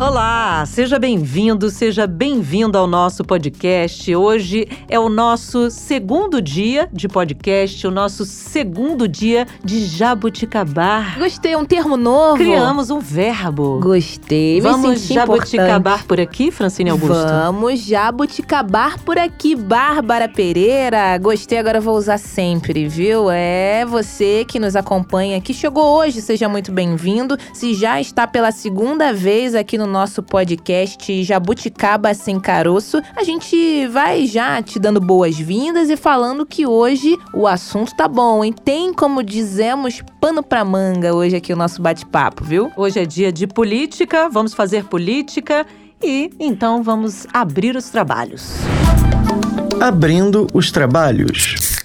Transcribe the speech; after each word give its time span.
Olá, 0.00 0.64
seja 0.64 0.98
bem-vindo, 0.98 1.68
seja 1.68 2.06
bem-vindo 2.06 2.78
ao 2.78 2.86
nosso 2.86 3.22
podcast. 3.22 4.16
Hoje 4.16 4.66
é 4.88 4.98
o 4.98 5.10
nosso 5.10 5.70
segundo 5.70 6.40
dia 6.40 6.88
de 6.90 7.06
podcast, 7.06 7.86
o 7.86 7.90
nosso 7.90 8.24
segundo 8.24 9.06
dia 9.06 9.46
de 9.62 9.84
jabuticabar. 9.84 11.18
Gostei, 11.18 11.54
um 11.54 11.66
termo 11.66 11.98
novo. 11.98 12.38
Criamos 12.38 12.88
um 12.88 12.98
verbo. 12.98 13.78
Gostei, 13.78 14.54
me 14.54 14.62
Vamos 14.62 15.00
senti 15.00 15.12
jabuticabar 15.12 15.78
importante. 15.78 16.04
por 16.04 16.18
aqui, 16.18 16.50
Francine 16.50 16.88
Augusto? 16.88 17.26
Vamos 17.28 17.84
jabuticabar 17.84 18.98
por 19.00 19.18
aqui, 19.18 19.54
Bárbara 19.54 20.26
Pereira. 20.26 21.18
Gostei, 21.18 21.58
agora 21.58 21.78
vou 21.78 21.94
usar 21.94 22.16
sempre, 22.16 22.88
viu? 22.88 23.30
É 23.30 23.84
você 23.84 24.46
que 24.48 24.58
nos 24.58 24.74
acompanha, 24.74 25.42
que 25.42 25.52
chegou 25.52 25.98
hoje, 25.98 26.22
seja 26.22 26.48
muito 26.48 26.72
bem-vindo. 26.72 27.36
Se 27.52 27.74
já 27.74 28.00
está 28.00 28.26
pela 28.26 28.50
segunda 28.50 29.12
vez 29.12 29.54
aqui 29.54 29.76
no 29.76 29.89
nosso 29.90 30.22
podcast 30.22 31.22
Jabuticaba 31.22 32.14
Sem 32.14 32.40
Caroço, 32.40 33.02
a 33.16 33.22
gente 33.24 33.86
vai 33.88 34.26
já 34.26 34.62
te 34.62 34.78
dando 34.78 35.00
boas-vindas 35.00 35.90
e 35.90 35.96
falando 35.96 36.46
que 36.46 36.66
hoje 36.66 37.18
o 37.34 37.46
assunto 37.46 37.94
tá 37.94 38.08
bom, 38.08 38.44
hein? 38.44 38.52
Tem, 38.52 38.94
como 38.94 39.22
dizemos, 39.22 40.02
pano 40.20 40.42
pra 40.42 40.64
manga 40.64 41.14
hoje 41.14 41.36
aqui 41.36 41.52
o 41.52 41.56
nosso 41.56 41.82
bate-papo, 41.82 42.44
viu? 42.44 42.70
Hoje 42.76 43.00
é 43.00 43.04
dia 43.04 43.32
de 43.32 43.46
política, 43.46 44.28
vamos 44.28 44.54
fazer 44.54 44.84
política 44.84 45.66
e 46.02 46.30
então 46.38 46.82
vamos 46.82 47.26
abrir 47.32 47.76
os 47.76 47.90
trabalhos. 47.90 48.54
Abrindo 49.80 50.46
os 50.54 50.70
trabalhos. 50.70 51.79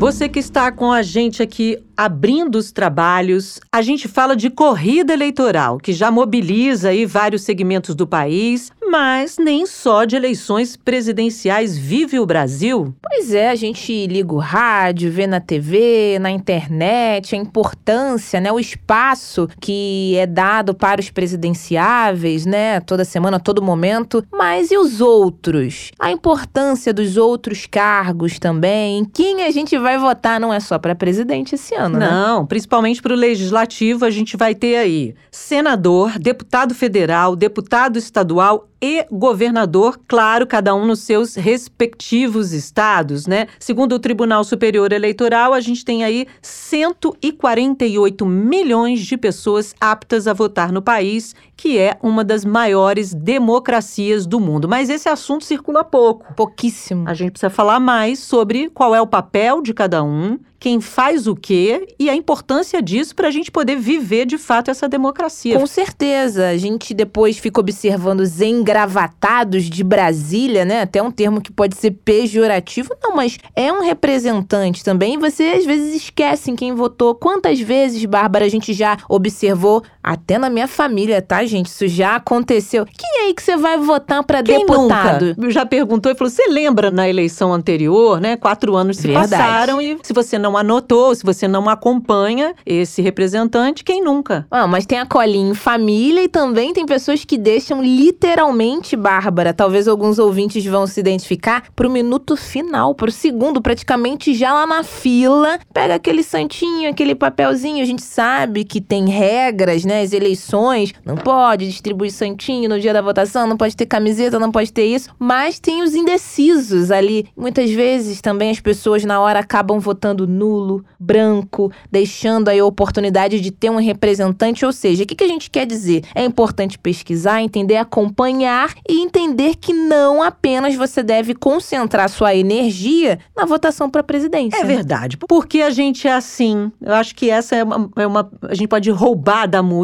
Você 0.00 0.30
que 0.30 0.38
está 0.38 0.72
com 0.72 0.90
a 0.90 1.02
gente 1.02 1.42
aqui 1.42 1.76
abrindo 1.94 2.56
os 2.56 2.72
trabalhos, 2.72 3.60
a 3.70 3.82
gente 3.82 4.08
fala 4.08 4.34
de 4.34 4.48
corrida 4.48 5.12
eleitoral, 5.12 5.76
que 5.76 5.92
já 5.92 6.10
mobiliza 6.10 6.88
aí 6.88 7.04
vários 7.04 7.42
segmentos 7.42 7.94
do 7.94 8.06
país, 8.06 8.72
mas 8.90 9.36
nem 9.38 9.66
só 9.66 10.04
de 10.04 10.16
eleições 10.16 10.76
presidenciais 10.76 11.78
vive 11.78 12.18
o 12.18 12.26
Brasil. 12.26 12.92
Pois 13.00 13.32
é, 13.32 13.48
a 13.48 13.54
gente 13.54 14.06
liga 14.08 14.34
o 14.34 14.38
rádio, 14.38 15.12
vê 15.12 15.28
na 15.28 15.38
TV, 15.38 16.18
na 16.20 16.28
internet, 16.30 17.36
a 17.36 17.38
importância, 17.38 18.40
né, 18.40 18.50
o 18.50 18.58
espaço 18.58 19.48
que 19.60 20.16
é 20.16 20.26
dado 20.26 20.74
para 20.74 21.00
os 21.00 21.08
presidenciáveis, 21.08 22.44
né, 22.44 22.80
toda 22.80 23.04
semana, 23.04 23.36
a 23.36 23.40
todo 23.40 23.62
momento. 23.62 24.24
Mas 24.32 24.72
e 24.72 24.76
os 24.76 25.00
outros? 25.00 25.92
A 25.98 26.10
importância 26.10 26.92
dos 26.92 27.16
outros 27.16 27.66
cargos 27.66 28.40
também. 28.40 28.98
Em 28.98 29.04
quem 29.04 29.44
a 29.44 29.52
gente 29.52 29.78
vai 29.78 29.98
votar 29.98 30.40
não 30.40 30.52
é 30.52 30.58
só 30.58 30.80
para 30.80 30.96
presidente 30.96 31.54
esse 31.54 31.76
ano, 31.76 31.96
né? 31.96 32.10
Não, 32.10 32.44
principalmente 32.44 33.00
para 33.00 33.12
o 33.12 33.16
legislativo, 33.16 34.04
a 34.04 34.10
gente 34.10 34.36
vai 34.36 34.52
ter 34.52 34.76
aí 34.76 35.14
senador, 35.30 36.18
deputado 36.18 36.74
federal, 36.74 37.36
deputado 37.36 37.96
estadual 37.96 38.66
e 38.82 39.06
governador, 39.10 40.00
claro, 40.08 40.46
cada 40.46 40.74
um 40.74 40.86
nos 40.86 41.00
seus 41.00 41.34
respectivos 41.34 42.52
estados, 42.52 43.26
né? 43.26 43.46
Segundo 43.58 43.94
o 43.94 43.98
Tribunal 43.98 44.42
Superior 44.42 44.92
Eleitoral, 44.92 45.52
a 45.52 45.60
gente 45.60 45.84
tem 45.84 46.02
aí 46.02 46.26
148 46.40 48.24
milhões 48.24 49.00
de 49.00 49.16
pessoas 49.16 49.74
aptas 49.80 50.26
a 50.26 50.32
votar 50.32 50.72
no 50.72 50.80
país, 50.80 51.34
que 51.56 51.78
é 51.78 51.98
uma 52.02 52.24
das 52.24 52.44
maiores 52.44 53.12
democracias 53.12 54.26
do 54.26 54.40
mundo. 54.40 54.68
Mas 54.68 54.88
esse 54.88 55.08
assunto 55.08 55.44
circula 55.44 55.84
pouco. 55.84 56.32
Pouquíssimo. 56.34 57.06
A 57.06 57.12
gente 57.12 57.32
precisa 57.32 57.50
falar 57.50 57.80
mais 57.80 58.18
sobre 58.20 58.70
qual 58.70 58.94
é 58.94 59.00
o 59.00 59.06
papel 59.06 59.60
de 59.60 59.74
cada 59.74 60.02
um, 60.02 60.38
quem 60.60 60.78
faz 60.78 61.26
o 61.26 61.34
quê 61.34 61.88
e 61.98 62.10
a 62.10 62.14
importância 62.14 62.82
disso 62.82 63.16
para 63.16 63.28
a 63.28 63.30
gente 63.30 63.50
poder 63.50 63.76
viver 63.76 64.26
de 64.26 64.36
fato 64.36 64.70
essa 64.70 64.86
democracia. 64.86 65.58
Com 65.58 65.66
certeza. 65.66 66.48
A 66.48 66.56
gente 66.58 66.92
depois 66.92 67.38
fica 67.38 67.58
observando 67.58 68.20
os 68.20 68.42
engravatados 68.42 69.64
de 69.64 69.82
Brasília, 69.82 70.66
né? 70.66 70.82
Até 70.82 71.02
um 71.02 71.10
termo 71.10 71.40
que 71.40 71.50
pode 71.50 71.76
ser 71.76 71.92
pejorativo. 71.92 72.94
Não, 73.02 73.16
mas 73.16 73.38
é 73.56 73.72
um 73.72 73.80
representante 73.80 74.84
também. 74.84 75.18
Você 75.18 75.44
às 75.44 75.64
vezes 75.64 75.94
esquece 75.94 76.50
em 76.50 76.56
quem 76.56 76.74
votou. 76.74 77.14
Quantas 77.14 77.58
vezes, 77.58 78.04
Bárbara, 78.04 78.44
a 78.44 78.48
gente 78.48 78.74
já 78.74 78.98
observou, 79.08 79.82
até 80.02 80.38
na 80.38 80.48
minha 80.48 80.66
família, 80.66 81.20
tá, 81.20 81.44
gente? 81.44 81.66
Isso 81.66 81.86
já 81.88 82.16
aconteceu. 82.16 82.86
Quem 82.86 83.22
é 83.22 83.26
aí 83.26 83.34
que 83.34 83.42
você 83.42 83.56
vai 83.56 83.78
votar 83.78 84.22
para 84.24 84.40
deputado? 84.40 85.34
nunca 85.36 85.50
já 85.50 85.66
perguntou 85.66 86.10
e 86.10 86.14
falou: 86.14 86.30
você 86.30 86.46
lembra 86.48 86.90
na 86.90 87.08
eleição 87.08 87.52
anterior, 87.52 88.20
né? 88.20 88.36
Quatro 88.36 88.76
anos 88.76 88.96
se 88.96 89.08
Verdade. 89.08 89.30
passaram 89.30 89.80
e 89.80 89.98
se 90.02 90.12
você 90.12 90.38
não 90.38 90.56
anotou, 90.56 91.14
se 91.14 91.24
você 91.24 91.46
não 91.46 91.68
acompanha 91.68 92.54
esse 92.64 93.02
representante, 93.02 93.84
quem 93.84 94.02
nunca? 94.02 94.46
Ah, 94.50 94.66
mas 94.66 94.86
tem 94.86 94.98
a 94.98 95.06
colinha 95.06 95.50
em 95.50 95.54
família 95.54 96.22
e 96.22 96.28
também 96.28 96.72
tem 96.72 96.86
pessoas 96.86 97.24
que 97.24 97.36
deixam 97.36 97.82
literalmente, 97.82 98.96
Bárbara, 98.96 99.52
talvez 99.52 99.88
alguns 99.88 100.18
ouvintes 100.18 100.64
vão 100.64 100.86
se 100.86 101.00
identificar, 101.00 101.64
pro 101.74 101.90
minuto 101.90 102.36
final, 102.36 102.94
pro 102.94 103.10
segundo, 103.10 103.60
praticamente 103.60 104.34
já 104.34 104.52
lá 104.52 104.66
na 104.66 104.82
fila, 104.82 105.58
pega 105.72 105.94
aquele 105.94 106.22
santinho, 106.22 106.88
aquele 106.90 107.14
papelzinho, 107.14 107.82
a 107.82 107.86
gente 107.86 108.02
sabe 108.02 108.64
que 108.64 108.80
tem 108.80 109.08
regras, 109.08 109.84
né, 109.84 109.89
as 109.98 110.12
eleições, 110.12 110.92
não 111.04 111.16
pode 111.16 111.66
distribuir 111.66 112.12
santinho 112.12 112.68
no 112.68 112.78
dia 112.80 112.92
da 112.92 113.02
votação, 113.02 113.46
não 113.46 113.56
pode 113.56 113.76
ter 113.76 113.86
camiseta, 113.86 114.38
não 114.38 114.50
pode 114.52 114.72
ter 114.72 114.84
isso, 114.84 115.10
mas 115.18 115.58
tem 115.58 115.82
os 115.82 115.94
indecisos 115.94 116.90
ali. 116.90 117.26
Muitas 117.36 117.70
vezes 117.70 118.20
também 118.20 118.50
as 118.50 118.60
pessoas 118.60 119.04
na 119.04 119.20
hora 119.20 119.40
acabam 119.40 119.78
votando 119.78 120.26
nulo, 120.26 120.84
branco, 120.98 121.72
deixando 121.90 122.48
aí 122.48 122.58
a 122.58 122.64
oportunidade 122.64 123.40
de 123.40 123.50
ter 123.50 123.70
um 123.70 123.76
representante, 123.78 124.64
ou 124.64 124.72
seja, 124.72 125.02
o 125.02 125.06
que, 125.06 125.14
que 125.14 125.24
a 125.24 125.28
gente 125.28 125.50
quer 125.50 125.66
dizer? 125.66 126.04
É 126.14 126.24
importante 126.24 126.78
pesquisar, 126.78 127.42
entender, 127.42 127.76
acompanhar 127.76 128.74
e 128.88 129.00
entender 129.00 129.56
que 129.56 129.72
não 129.72 130.22
apenas 130.22 130.74
você 130.74 131.02
deve 131.02 131.34
concentrar 131.34 132.08
sua 132.08 132.34
energia 132.34 133.18
na 133.36 133.44
votação 133.44 133.88
para 133.90 134.02
presidência. 134.02 134.58
É 134.58 134.64
né? 134.64 134.74
verdade. 134.74 135.16
Porque 135.16 135.62
a 135.62 135.70
gente 135.70 136.06
é 136.06 136.12
assim. 136.12 136.70
Eu 136.80 136.94
acho 136.94 137.14
que 137.14 137.30
essa 137.30 137.56
é 137.56 137.64
uma, 137.64 137.90
é 137.96 138.06
uma- 138.06 138.30
A 138.42 138.54
gente 138.54 138.68
pode 138.68 138.90
roubar 138.90 139.46
da 139.46 139.62
música. 139.62 139.79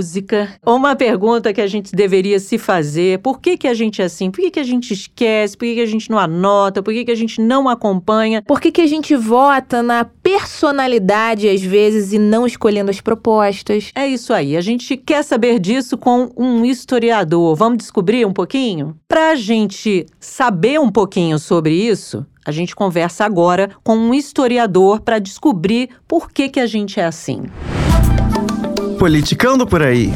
Uma 0.64 0.96
pergunta 0.96 1.52
que 1.52 1.60
a 1.60 1.66
gente 1.66 1.94
deveria 1.94 2.38
se 2.38 2.58
fazer: 2.58 3.18
por 3.20 3.40
que, 3.40 3.56
que 3.56 3.68
a 3.68 3.74
gente 3.74 4.02
é 4.02 4.04
assim? 4.06 4.30
Por 4.30 4.40
que, 4.40 4.50
que 4.50 4.60
a 4.60 4.64
gente 4.64 4.92
esquece? 4.92 5.56
Por 5.56 5.64
que, 5.64 5.74
que 5.74 5.80
a 5.80 5.86
gente 5.86 6.10
não 6.10 6.18
anota? 6.18 6.82
Por 6.82 6.92
que, 6.92 7.04
que 7.04 7.10
a 7.10 7.16
gente 7.16 7.40
não 7.40 7.68
acompanha? 7.68 8.42
Por 8.42 8.60
que, 8.60 8.70
que 8.70 8.80
a 8.80 8.86
gente 8.86 9.14
vota 9.14 9.82
na 9.82 10.04
personalidade 10.04 11.48
às 11.48 11.62
vezes 11.62 12.12
e 12.12 12.18
não 12.18 12.46
escolhendo 12.46 12.90
as 12.90 13.00
propostas? 13.00 13.90
É 13.94 14.06
isso 14.06 14.32
aí. 14.32 14.56
A 14.56 14.60
gente 14.60 14.96
quer 14.96 15.22
saber 15.22 15.58
disso 15.58 15.96
com 15.96 16.30
um 16.36 16.64
historiador. 16.64 17.54
Vamos 17.56 17.78
descobrir 17.78 18.26
um 18.26 18.32
pouquinho? 18.32 18.96
Para 19.08 19.30
a 19.30 19.34
gente 19.34 20.06
saber 20.20 20.80
um 20.80 20.90
pouquinho 20.90 21.38
sobre 21.38 21.74
isso, 21.74 22.26
a 22.44 22.52
gente 22.52 22.76
conversa 22.76 23.24
agora 23.24 23.70
com 23.82 23.96
um 23.96 24.14
historiador 24.14 25.00
para 25.00 25.18
descobrir 25.18 25.90
por 26.06 26.30
que, 26.30 26.48
que 26.48 26.60
a 26.60 26.66
gente 26.66 27.00
é 27.00 27.04
assim. 27.04 27.42
Politicando 28.98 29.66
por 29.66 29.82
aí. 29.82 30.12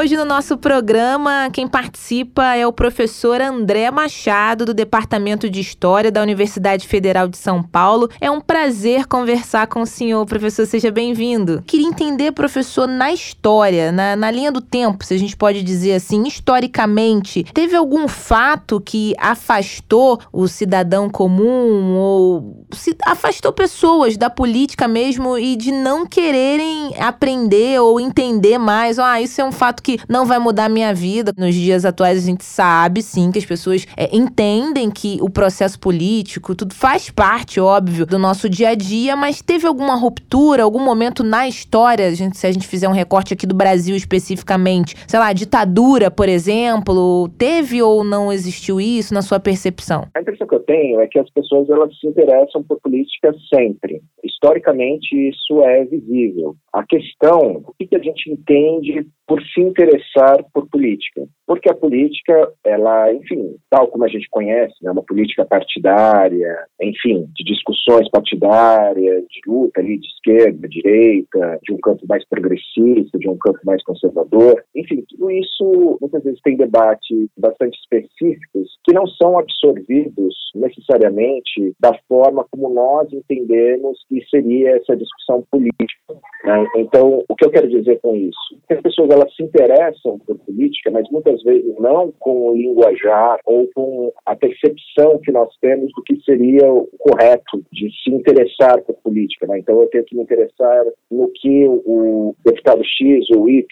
Hoje 0.00 0.16
no 0.16 0.24
nosso 0.24 0.56
programa, 0.56 1.50
quem 1.52 1.66
participa 1.66 2.54
é 2.54 2.64
o 2.64 2.72
professor 2.72 3.40
André 3.40 3.90
Machado, 3.90 4.64
do 4.64 4.72
Departamento 4.72 5.50
de 5.50 5.58
História 5.58 6.08
da 6.08 6.22
Universidade 6.22 6.86
Federal 6.86 7.26
de 7.26 7.36
São 7.36 7.64
Paulo. 7.64 8.08
É 8.20 8.30
um 8.30 8.40
prazer 8.40 9.06
conversar 9.06 9.66
com 9.66 9.80
o 9.80 9.86
senhor, 9.86 10.24
professor. 10.24 10.66
Seja 10.66 10.92
bem-vindo. 10.92 11.64
Queria 11.66 11.88
entender, 11.88 12.30
professor, 12.30 12.86
na 12.86 13.12
história, 13.12 13.90
na, 13.90 14.14
na 14.14 14.30
linha 14.30 14.52
do 14.52 14.60
tempo, 14.60 15.04
se 15.04 15.14
a 15.14 15.18
gente 15.18 15.36
pode 15.36 15.64
dizer 15.64 15.94
assim, 15.94 16.28
historicamente, 16.28 17.42
teve 17.52 17.74
algum 17.74 18.06
fato 18.06 18.80
que 18.80 19.16
afastou 19.18 20.20
o 20.32 20.46
cidadão 20.46 21.10
comum 21.10 21.96
ou 21.96 22.64
afastou 23.04 23.52
pessoas 23.52 24.16
da 24.16 24.30
política 24.30 24.86
mesmo 24.86 25.36
e 25.36 25.56
de 25.56 25.72
não 25.72 26.06
quererem 26.06 26.94
aprender 27.00 27.80
ou 27.80 27.98
entender 27.98 28.58
mais? 28.58 29.00
Ah, 29.00 29.20
isso 29.20 29.40
é 29.40 29.44
um 29.44 29.50
fato 29.50 29.82
que 29.87 29.87
não 30.08 30.26
vai 30.26 30.38
mudar 30.38 30.66
a 30.66 30.68
minha 30.68 30.92
vida. 30.92 31.32
Nos 31.36 31.54
dias 31.54 31.84
atuais 31.84 32.18
a 32.18 32.26
gente 32.26 32.44
sabe, 32.44 33.02
sim, 33.02 33.30
que 33.30 33.38
as 33.38 33.46
pessoas 33.46 33.86
é, 33.96 34.14
entendem 34.14 34.90
que 34.90 35.18
o 35.20 35.30
processo 35.30 35.78
político, 35.78 36.54
tudo 36.54 36.74
faz 36.74 37.08
parte, 37.10 37.60
óbvio, 37.60 38.04
do 38.04 38.18
nosso 38.18 38.48
dia 38.48 38.70
a 38.70 38.74
dia, 38.74 39.16
mas 39.16 39.40
teve 39.42 39.66
alguma 39.66 39.94
ruptura, 39.94 40.62
algum 40.62 40.84
momento 40.84 41.22
na 41.22 41.46
história, 41.48 42.06
a 42.08 42.14
gente- 42.14 42.36
se 42.36 42.46
a 42.46 42.52
gente 42.52 42.66
fizer 42.66 42.88
um 42.88 42.92
recorte 42.92 43.32
aqui 43.34 43.46
do 43.46 43.54
Brasil 43.54 43.94
especificamente, 43.96 44.94
sei 45.06 45.18
lá, 45.18 45.32
ditadura, 45.32 46.10
por 46.10 46.28
exemplo, 46.28 47.28
teve 47.38 47.82
ou 47.82 48.02
não 48.04 48.32
existiu 48.32 48.80
isso 48.80 49.14
na 49.14 49.22
sua 49.22 49.38
percepção? 49.40 50.06
A 50.14 50.20
impressão 50.20 50.46
que 50.46 50.54
eu 50.54 50.60
tenho 50.60 51.00
é 51.00 51.06
que 51.06 51.18
as 51.18 51.30
pessoas 51.30 51.68
elas 51.70 51.90
se 51.98 52.06
interessam 52.06 52.62
por 52.62 52.80
política 52.80 53.34
sempre. 53.52 54.00
Historicamente, 54.24 55.14
isso 55.28 55.60
é 55.62 55.84
visível. 55.84 56.56
A 56.78 56.86
questão, 56.86 57.64
o 57.66 57.74
que 57.74 57.96
a 57.96 57.98
gente 57.98 58.30
entende 58.30 59.04
por 59.26 59.42
se 59.42 59.60
interessar 59.60 60.42
por 60.54 60.66
política. 60.68 61.26
Porque 61.46 61.68
a 61.68 61.74
política, 61.74 62.52
ela, 62.64 63.12
enfim, 63.12 63.56
tal 63.68 63.88
como 63.88 64.04
a 64.04 64.08
gente 64.08 64.28
conhece, 64.30 64.74
né, 64.80 64.90
uma 64.90 65.02
política 65.02 65.44
partidária, 65.44 66.56
enfim, 66.80 67.28
de 67.34 67.44
discussões 67.44 68.08
partidárias, 68.10 69.24
de 69.24 69.40
luta 69.46 69.80
ali 69.80 69.98
de 69.98 70.06
esquerda, 70.06 70.68
direita, 70.68 71.58
de 71.62 71.74
um 71.74 71.78
campo 71.78 72.06
mais 72.08 72.26
progressista, 72.28 73.18
de 73.18 73.28
um 73.28 73.36
campo 73.36 73.58
mais 73.64 73.82
conservador, 73.82 74.62
enfim, 74.74 75.04
tudo 75.08 75.30
isso 75.30 75.98
muitas 76.00 76.22
vezes 76.22 76.40
tem 76.42 76.56
debates 76.56 77.28
bastante 77.36 77.76
específicos 77.78 78.78
que 78.84 78.94
não 78.94 79.06
são 79.06 79.38
absorvidos 79.38 80.34
necessariamente 80.54 81.74
da 81.80 81.92
forma 82.08 82.46
como 82.50 82.70
nós 82.70 83.12
entendemos 83.12 83.98
que 84.08 84.24
seria 84.30 84.76
essa 84.76 84.96
discussão 84.96 85.44
política. 85.50 86.14
Né? 86.44 86.66
Então, 86.76 87.24
o 87.28 87.34
que 87.34 87.44
eu 87.44 87.50
quero 87.50 87.68
dizer 87.68 88.00
com 88.00 88.14
isso? 88.14 88.58
Que 88.66 88.74
as 88.74 88.82
pessoas 88.82 89.10
elas 89.10 89.34
se 89.34 89.42
interessam 89.42 90.18
por 90.20 90.38
política, 90.38 90.90
mas 90.90 91.08
muitas 91.10 91.42
vezes 91.42 91.74
não 91.78 92.12
com 92.18 92.48
o 92.48 92.56
linguajar 92.56 93.38
ou 93.44 93.68
com 93.74 94.12
a 94.26 94.36
percepção 94.36 95.18
que 95.18 95.32
nós 95.32 95.48
temos 95.60 95.90
do 95.92 96.02
que 96.02 96.20
seria 96.22 96.72
o 96.72 96.88
correto 96.98 97.62
de 97.72 97.90
se 98.02 98.10
interessar 98.10 98.82
por 98.82 98.94
política. 98.96 99.46
Né? 99.46 99.58
Então, 99.58 99.80
eu 99.80 99.88
tenho 99.88 100.04
que 100.04 100.16
me 100.16 100.22
interessar 100.22 100.84
no 101.10 101.30
que 101.34 101.66
o 101.66 102.34
deputado 102.44 102.82
X 102.84 103.26
ou 103.36 103.48
Y 103.48 103.64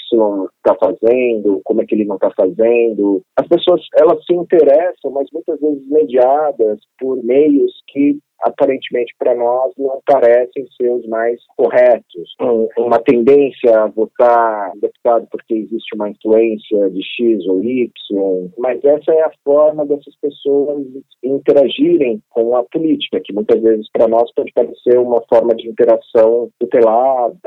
está 0.56 0.74
fazendo, 0.74 1.60
como 1.64 1.82
é 1.82 1.86
que 1.86 1.94
ele 1.94 2.04
não 2.04 2.16
está 2.16 2.30
fazendo. 2.30 3.22
As 3.36 3.46
pessoas 3.48 3.80
elas 3.98 4.24
se 4.24 4.34
interessam, 4.34 5.10
mas 5.10 5.28
muitas 5.32 5.60
vezes 5.60 5.88
mediadas 5.88 6.80
por 6.98 7.22
meios 7.22 7.72
que 7.88 8.18
aparentemente 8.42 9.14
para 9.18 9.34
nós 9.34 9.72
não 9.78 10.00
parecem 10.06 10.66
ser 10.76 10.90
os 10.90 11.06
mais 11.08 11.40
corretos. 11.56 12.34
Um, 12.40 12.68
uma 12.78 12.98
tendência 12.98 13.82
a 13.82 13.86
votar 13.86 14.72
deputado 14.80 15.26
porque 15.30 15.54
existe 15.54 15.94
uma 15.94 16.10
influência 16.10 16.90
de 16.90 17.02
X 17.02 17.46
ou 17.46 17.62
Y, 17.62 17.90
mas 18.58 18.82
essa 18.84 19.12
é 19.12 19.22
a 19.22 19.32
forma 19.44 19.86
dessas 19.86 20.14
pessoas 20.20 20.84
interagirem 21.22 22.20
com 22.30 22.56
a 22.56 22.64
política, 22.64 23.20
que 23.20 23.32
muitas 23.32 23.60
vezes 23.60 23.88
para 23.92 24.08
nós 24.08 24.32
pode 24.34 24.52
parecer 24.52 24.98
uma 24.98 25.22
forma 25.28 25.54
de 25.54 25.68
interação 25.68 26.50
tutelada 26.58 27.38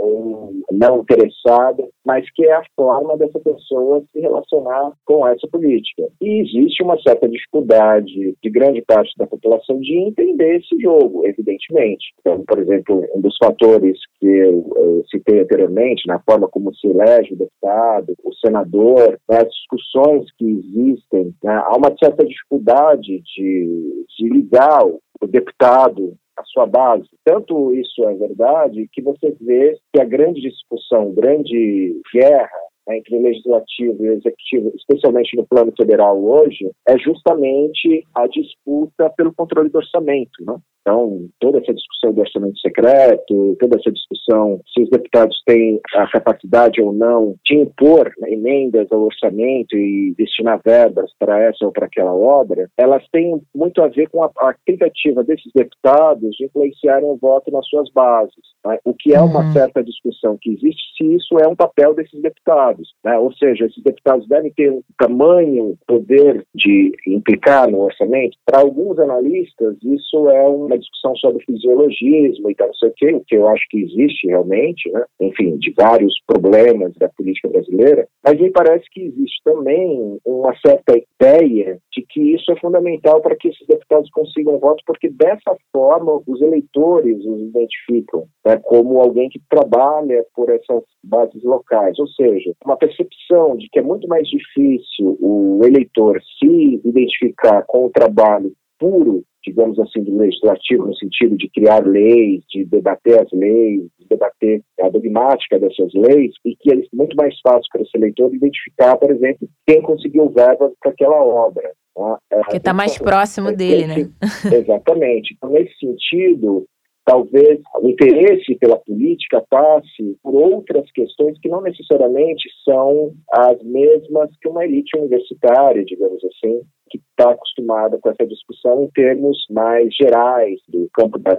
ou 0.00 0.52
não 0.70 1.00
interessada, 1.00 1.84
mas 2.04 2.24
que 2.32 2.44
é 2.46 2.52
a 2.52 2.64
forma 2.76 3.16
dessa 3.16 3.38
pessoa 3.40 4.02
se 4.12 4.20
relacionar 4.20 4.92
com 5.04 5.26
essa 5.26 5.46
política. 5.48 6.08
E 6.20 6.40
existe 6.40 6.82
uma 6.82 7.00
certa 7.00 7.28
dificuldade 7.28 8.36
de 8.42 8.50
grande 8.50 8.82
parte 8.82 9.12
da 9.16 9.26
população 9.26 9.80
de 9.80 9.96
entender 9.98 10.33
entender 10.34 10.56
esse 10.56 10.80
jogo, 10.80 11.26
evidentemente. 11.26 12.12
Então, 12.20 12.44
por 12.46 12.58
exemplo, 12.58 13.06
um 13.14 13.20
dos 13.20 13.36
fatores 13.42 13.98
que 14.18 14.26
eu, 14.26 14.72
eu 14.76 15.04
citei 15.10 15.40
anteriormente, 15.40 16.06
na 16.06 16.20
forma 16.20 16.48
como 16.48 16.74
se 16.74 16.86
elege 16.86 17.32
o 17.32 17.38
deputado, 17.38 18.14
o 18.22 18.34
senador, 18.34 19.18
as 19.28 19.48
discussões 19.48 20.30
que 20.36 20.44
existem, 20.44 21.34
né, 21.42 21.62
há 21.64 21.76
uma 21.76 21.94
certa 22.02 22.24
dificuldade 22.24 23.22
de, 23.22 24.06
de 24.18 24.28
ligar 24.28 24.84
o, 24.86 25.00
deputado 25.26 26.14
a 26.36 26.42
sua 26.44 26.66
base. 26.66 27.08
Tanto 27.24 27.72
isso 27.74 28.04
é 28.04 28.14
verdade 28.14 28.88
que 28.92 29.00
você 29.00 29.34
vê 29.40 29.78
que 29.92 30.00
a 30.00 30.04
grande 30.04 30.40
discussão, 30.40 31.14
grande 31.14 32.00
guerra 32.12 32.50
entre 32.88 33.16
o 33.16 33.22
legislativo 33.22 34.04
e 34.04 34.10
o 34.10 34.12
executivo, 34.12 34.72
especialmente 34.76 35.36
no 35.36 35.46
plano 35.46 35.72
federal 35.76 36.22
hoje, 36.22 36.70
é 36.86 36.98
justamente 36.98 38.06
a 38.14 38.26
disputa 38.26 39.10
pelo 39.16 39.34
controle 39.34 39.70
do 39.70 39.78
orçamento. 39.78 40.44
Né? 40.44 40.56
Então, 40.86 41.28
toda 41.40 41.58
essa 41.58 41.72
discussão 41.72 42.12
do 42.12 42.20
orçamento 42.20 42.58
secreto, 42.58 43.56
toda 43.58 43.78
essa 43.78 43.90
discussão 43.90 44.60
se 44.72 44.82
os 44.82 44.90
deputados 44.90 45.42
têm 45.46 45.80
a 45.94 46.06
capacidade 46.10 46.80
ou 46.82 46.92
não 46.92 47.36
de 47.44 47.56
impor 47.56 48.12
emendas 48.26 48.86
ao 48.92 49.02
orçamento 49.02 49.74
e 49.76 50.14
destinar 50.18 50.60
verbas 50.62 51.10
para 51.18 51.40
essa 51.40 51.64
ou 51.64 51.72
para 51.72 51.86
aquela 51.86 52.12
obra, 52.12 52.68
elas 52.76 53.02
têm 53.10 53.40
muito 53.54 53.82
a 53.82 53.88
ver 53.88 54.08
com 54.10 54.22
a, 54.22 54.30
a 54.38 54.54
tentativa 54.66 55.24
desses 55.24 55.50
deputados 55.54 56.36
de 56.36 56.44
influenciarem 56.44 57.08
o 57.08 57.16
voto 57.16 57.50
nas 57.50 57.66
suas 57.66 57.90
bases. 57.92 58.34
Né? 58.66 58.78
O 58.84 58.92
que 58.92 59.14
é 59.14 59.20
uma 59.20 59.46
uhum. 59.46 59.52
certa 59.52 59.82
discussão 59.82 60.36
que 60.40 60.50
existe 60.50 60.82
se 60.96 61.14
isso 61.14 61.38
é 61.38 61.48
um 61.48 61.56
papel 61.56 61.94
desses 61.94 62.20
deputados. 62.20 62.92
Né? 63.02 63.18
Ou 63.18 63.32
seja, 63.34 63.66
esses 63.66 63.82
deputados 63.82 64.26
devem 64.28 64.52
ter 64.52 64.70
um 64.70 64.82
tamanho 64.98 65.76
poder 65.86 66.44
de 66.54 66.92
implicar 67.06 67.70
no 67.70 67.80
orçamento. 67.80 68.36
Para 68.44 68.60
alguns 68.60 68.98
analistas, 68.98 69.76
isso 69.82 70.28
é 70.28 70.42
uma 70.42 70.73
uma 70.74 70.78
discussão 70.78 71.16
sobre 71.16 71.44
fisiologismo 71.44 72.50
e 72.50 72.54
tal, 72.54 72.66
não 72.66 72.74
sei 72.74 72.88
o 72.88 72.92
quê, 72.96 73.20
que 73.26 73.36
eu 73.36 73.48
acho 73.48 73.64
que 73.70 73.82
existe 73.82 74.26
realmente, 74.26 74.90
né? 74.90 75.04
enfim, 75.20 75.56
de 75.58 75.72
vários 75.72 76.14
problemas 76.26 76.92
da 76.96 77.08
política 77.10 77.48
brasileira, 77.48 78.06
mas 78.22 78.40
me 78.40 78.50
parece 78.50 78.84
que 78.90 79.02
existe 79.02 79.40
também 79.44 80.18
uma 80.24 80.54
certa 80.64 80.94
ideia 80.96 81.78
de 81.92 82.04
que 82.08 82.34
isso 82.34 82.50
é 82.52 82.56
fundamental 82.56 83.20
para 83.20 83.36
que 83.36 83.48
esses 83.48 83.66
deputados 83.66 84.10
consigam 84.10 84.58
voto, 84.58 84.82
porque 84.86 85.08
dessa 85.08 85.56
forma 85.72 86.20
os 86.26 86.40
eleitores 86.40 87.24
os 87.24 87.40
identificam 87.40 88.26
né, 88.44 88.58
como 88.62 89.00
alguém 89.00 89.28
que 89.28 89.40
trabalha 89.48 90.24
por 90.34 90.50
essas 90.50 90.82
bases 91.02 91.42
locais, 91.42 91.98
ou 91.98 92.08
seja, 92.08 92.52
uma 92.64 92.76
percepção 92.76 93.56
de 93.56 93.68
que 93.68 93.78
é 93.78 93.82
muito 93.82 94.08
mais 94.08 94.26
difícil 94.28 95.16
o 95.20 95.60
eleitor 95.64 96.20
se 96.38 96.80
identificar 96.84 97.62
com 97.66 97.86
o 97.86 97.90
trabalho 97.90 98.52
puro 98.78 99.24
digamos 99.44 99.78
assim, 99.78 100.02
do 100.02 100.16
legislativo, 100.16 100.86
no 100.86 100.96
sentido 100.96 101.36
de 101.36 101.48
criar 101.50 101.86
leis, 101.86 102.42
de 102.50 102.64
debater 102.64 103.20
as 103.20 103.30
leis, 103.32 103.82
de 103.98 104.08
debater 104.08 104.62
a 104.80 104.88
dogmática 104.88 105.58
dessas 105.58 105.92
leis, 105.94 106.32
e 106.44 106.56
que 106.56 106.72
é 106.72 106.82
muito 106.92 107.16
mais 107.16 107.34
fácil 107.40 107.68
para 107.72 107.82
esse 107.82 107.96
eleitor 107.96 108.34
identificar, 108.34 108.96
por 108.96 109.10
exemplo, 109.10 109.48
quem 109.66 109.82
conseguiu 109.82 110.28
verbas 110.30 110.72
para 110.80 110.90
aquela 110.90 111.22
obra. 111.22 111.70
Tá? 111.94 112.18
Que 112.50 112.56
está 112.56 112.72
mais 112.72 112.98
próximo 112.98 113.52
dele, 113.52 113.86
né? 113.86 114.10
Exatamente. 114.52 115.34
Então, 115.34 115.50
nesse 115.50 115.74
sentido, 115.78 116.66
talvez 117.04 117.60
o 117.80 117.88
interesse 117.88 118.56
pela 118.56 118.76
política 118.78 119.44
passe 119.48 120.16
por 120.22 120.34
outras 120.34 120.90
questões 120.92 121.38
que 121.40 121.48
não 121.48 121.60
necessariamente 121.60 122.48
são 122.64 123.12
as 123.30 123.62
mesmas 123.62 124.30
que 124.40 124.48
uma 124.48 124.64
elite 124.64 124.98
universitária, 124.98 125.84
digamos 125.84 126.22
assim, 126.24 126.62
que 126.90 127.00
está 127.16 127.30
acostumada 127.30 127.98
com 128.00 128.10
essa 128.10 128.26
discussão 128.26 128.82
em 128.82 128.90
termos 128.90 129.36
mais 129.50 129.88
gerais, 129.94 130.58
do 130.68 130.88
campo 130.92 131.18
das 131.18 131.38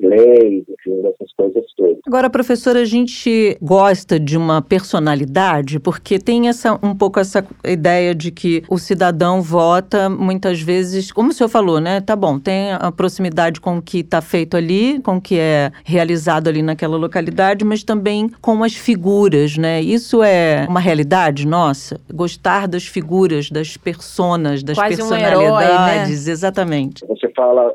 leis, 0.00 0.64
enfim, 0.68 1.02
dessas 1.02 1.32
coisas 1.36 1.64
todas. 1.76 1.98
Agora, 2.06 2.30
professora, 2.30 2.80
a 2.80 2.84
gente 2.84 3.56
gosta 3.60 4.18
de 4.18 4.36
uma 4.36 4.62
personalidade 4.62 5.80
porque 5.80 6.18
tem 6.18 6.48
essa, 6.48 6.78
um 6.82 6.94
pouco 6.94 7.18
essa 7.18 7.44
ideia 7.64 8.14
de 8.14 8.30
que 8.30 8.62
o 8.68 8.78
cidadão 8.78 9.42
vota 9.42 10.08
muitas 10.08 10.60
vezes, 10.60 11.10
como 11.10 11.30
o 11.30 11.32
senhor 11.32 11.48
falou, 11.48 11.80
né? 11.80 12.00
Tá 12.00 12.14
bom, 12.14 12.38
tem 12.38 12.72
a 12.72 12.90
proximidade 12.92 13.60
com 13.60 13.78
o 13.78 13.82
que 13.82 13.98
está 13.98 14.20
feito 14.20 14.56
ali, 14.56 15.00
com 15.00 15.16
o 15.16 15.20
que 15.20 15.38
é 15.38 15.72
realizado 15.84 16.48
ali 16.48 16.62
naquela 16.62 16.96
localidade, 16.96 17.64
mas 17.64 17.82
também 17.82 18.30
com 18.40 18.62
as 18.62 18.74
figuras, 18.74 19.56
né? 19.56 19.82
Isso 19.82 20.22
é 20.22 20.64
uma 20.68 20.80
realidade 20.80 21.46
nossa? 21.46 22.00
Gostar 22.12 22.68
das 22.68 22.86
figuras, 22.86 23.50
das 23.50 23.76
personas, 23.76 24.62
das 24.62 24.76
Quase 24.76 25.07
personalidades, 25.08 25.50
um 25.50 25.60
herói, 25.60 25.96
né? 25.96 26.10
exatamente. 26.10 27.06
Você 27.06 27.28
fala 27.34 27.72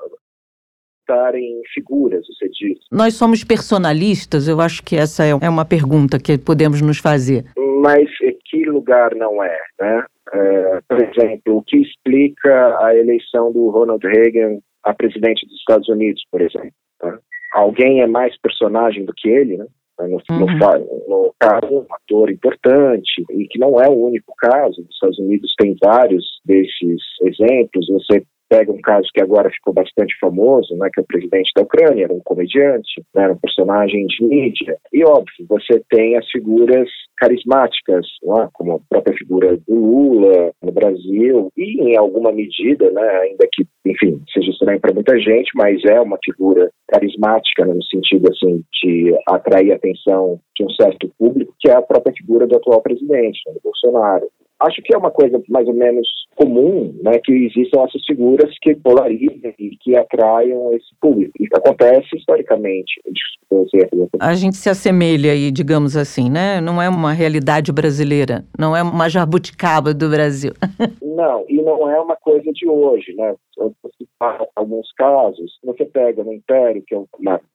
estar 1.03 1.35
em 1.35 1.61
figuras, 1.73 2.25
você 2.27 2.49
diz. 2.49 2.79
Nós 2.91 3.15
somos 3.15 3.43
personalistas? 3.43 4.47
Eu 4.47 4.59
acho 4.61 4.81
que 4.83 4.95
essa 4.95 5.25
é, 5.25 5.31
é 5.31 5.49
uma 5.49 5.65
pergunta 5.65 6.17
que 6.19 6.37
podemos 6.37 6.81
nos 6.81 6.97
fazer. 6.97 7.45
Mas 7.81 8.09
que 8.45 8.65
lugar 8.65 9.13
não 9.15 9.43
é, 9.43 9.59
né? 9.79 10.05
É, 10.33 10.79
por 10.87 11.03
exemplo, 11.03 11.57
o 11.57 11.63
que 11.63 11.77
explica 11.77 12.77
a 12.79 12.95
eleição 12.95 13.51
do 13.51 13.69
Ronald 13.69 14.05
Reagan 14.05 14.59
a 14.83 14.93
presidente 14.93 15.45
dos 15.45 15.57
Estados 15.57 15.87
Unidos, 15.89 16.23
por 16.31 16.41
exemplo? 16.41 16.71
Tá? 16.99 17.19
Alguém 17.53 18.01
é 18.01 18.07
mais 18.07 18.35
personagem 18.39 19.05
do 19.05 19.13
que 19.15 19.29
ele, 19.29 19.57
né? 19.57 19.65
No, 19.99 20.05
uhum. 20.05 20.39
no, 20.39 21.25
no, 21.25 21.35
caso, 21.39 21.67
um 21.71 21.85
ator 21.93 22.31
importante, 22.31 23.23
e 23.29 23.47
que 23.47 23.59
não 23.59 23.79
é 23.79 23.87
o 23.87 24.07
único 24.07 24.33
caso. 24.37 24.81
Nos 24.81 24.93
Estados 24.93 25.19
Unidos 25.19 25.53
tem 25.57 25.75
vários 25.81 26.25
desses 26.45 27.01
exemplos. 27.21 27.87
Você 27.89 28.23
pega 28.53 28.71
um 28.71 28.81
caso 28.81 29.09
que 29.11 29.19
agora 29.19 29.49
ficou 29.49 29.73
bastante 29.73 30.15
famoso, 30.19 30.75
né, 30.77 30.87
que 30.93 30.99
é 30.99 31.03
o 31.03 31.07
presidente 31.07 31.51
da 31.55 31.63
Ucrânia, 31.63 32.03
era 32.03 32.13
um 32.13 32.21
comediante, 32.23 33.03
né, 33.15 33.23
era 33.23 33.33
um 33.33 33.37
personagem 33.37 34.05
de 34.05 34.23
mídia. 34.23 34.77
E, 34.93 35.03
óbvio, 35.03 35.47
você 35.49 35.83
tem 35.89 36.15
as 36.15 36.29
figuras 36.29 36.87
carismáticas, 37.17 38.05
é? 38.23 38.47
como 38.53 38.73
a 38.73 38.79
própria 38.87 39.17
figura 39.17 39.57
do 39.67 39.73
Lula 39.73 40.51
no 40.61 40.71
Brasil, 40.71 41.51
e 41.57 41.81
em 41.81 41.97
alguma 41.97 42.31
medida, 42.31 42.91
né, 42.91 43.09
ainda 43.23 43.47
que, 43.51 43.65
enfim, 43.87 44.21
seja 44.31 44.51
estranho 44.51 44.79
para 44.79 44.93
muita 44.93 45.17
gente, 45.19 45.49
mas 45.55 45.83
é 45.85 45.99
uma 45.99 46.19
figura 46.23 46.69
carismática 46.89 47.65
né, 47.65 47.73
no 47.73 47.83
sentido 47.85 48.29
assim 48.31 48.63
de 48.83 49.17
atrair 49.27 49.71
a 49.71 49.77
atenção 49.77 50.39
de 50.55 50.63
um 50.63 50.69
certo 50.69 51.11
público, 51.17 51.55
que 51.59 51.71
é 51.71 51.73
a 51.73 51.81
própria 51.81 52.13
figura 52.15 52.45
do 52.45 52.55
atual 52.55 52.83
presidente, 52.83 53.39
né, 53.47 53.53
do 53.53 53.61
Bolsonaro. 53.63 54.27
Acho 54.63 54.81
que 54.81 54.93
é 54.93 54.97
uma 54.97 55.11
coisa 55.11 55.41
mais 55.49 55.67
ou 55.67 55.73
menos 55.73 56.07
comum, 56.35 56.93
né, 57.03 57.19
que 57.23 57.31
existam 57.31 57.83
essas 57.83 58.03
figuras 58.05 58.49
que 58.61 58.75
polarizem 58.75 59.53
e 59.59 59.77
que 59.77 59.95
atraiam 59.95 60.73
esse 60.73 60.89
público. 60.99 61.31
Isso 61.39 61.55
acontece 61.55 62.07
historicamente. 62.15 63.01
A 64.19 64.33
gente 64.33 64.55
se 64.55 64.69
assemelha 64.69 65.31
aí, 65.31 65.51
digamos 65.51 65.95
assim, 65.95 66.29
né? 66.29 66.59
Não 66.59 66.81
é 66.81 66.89
uma 66.89 67.13
realidade 67.13 67.71
brasileira, 67.71 68.43
não 68.57 68.75
é 68.75 68.81
uma 68.81 69.09
jabuticaba 69.09 69.93
do 69.93 70.09
Brasil. 70.09 70.53
Não, 71.03 71.45
e 71.47 71.61
não 71.61 71.87
é 71.87 71.99
uma 71.99 72.15
coisa 72.15 72.51
de 72.51 72.67
hoje, 72.67 73.13
né? 73.13 73.35
Alguns 74.55 74.91
casos, 74.93 75.59
você 75.63 75.85
pega 75.85 76.23
no 76.23 76.33
Império, 76.33 76.83
que 76.85 76.95
é 76.95 76.97
um 76.97 77.07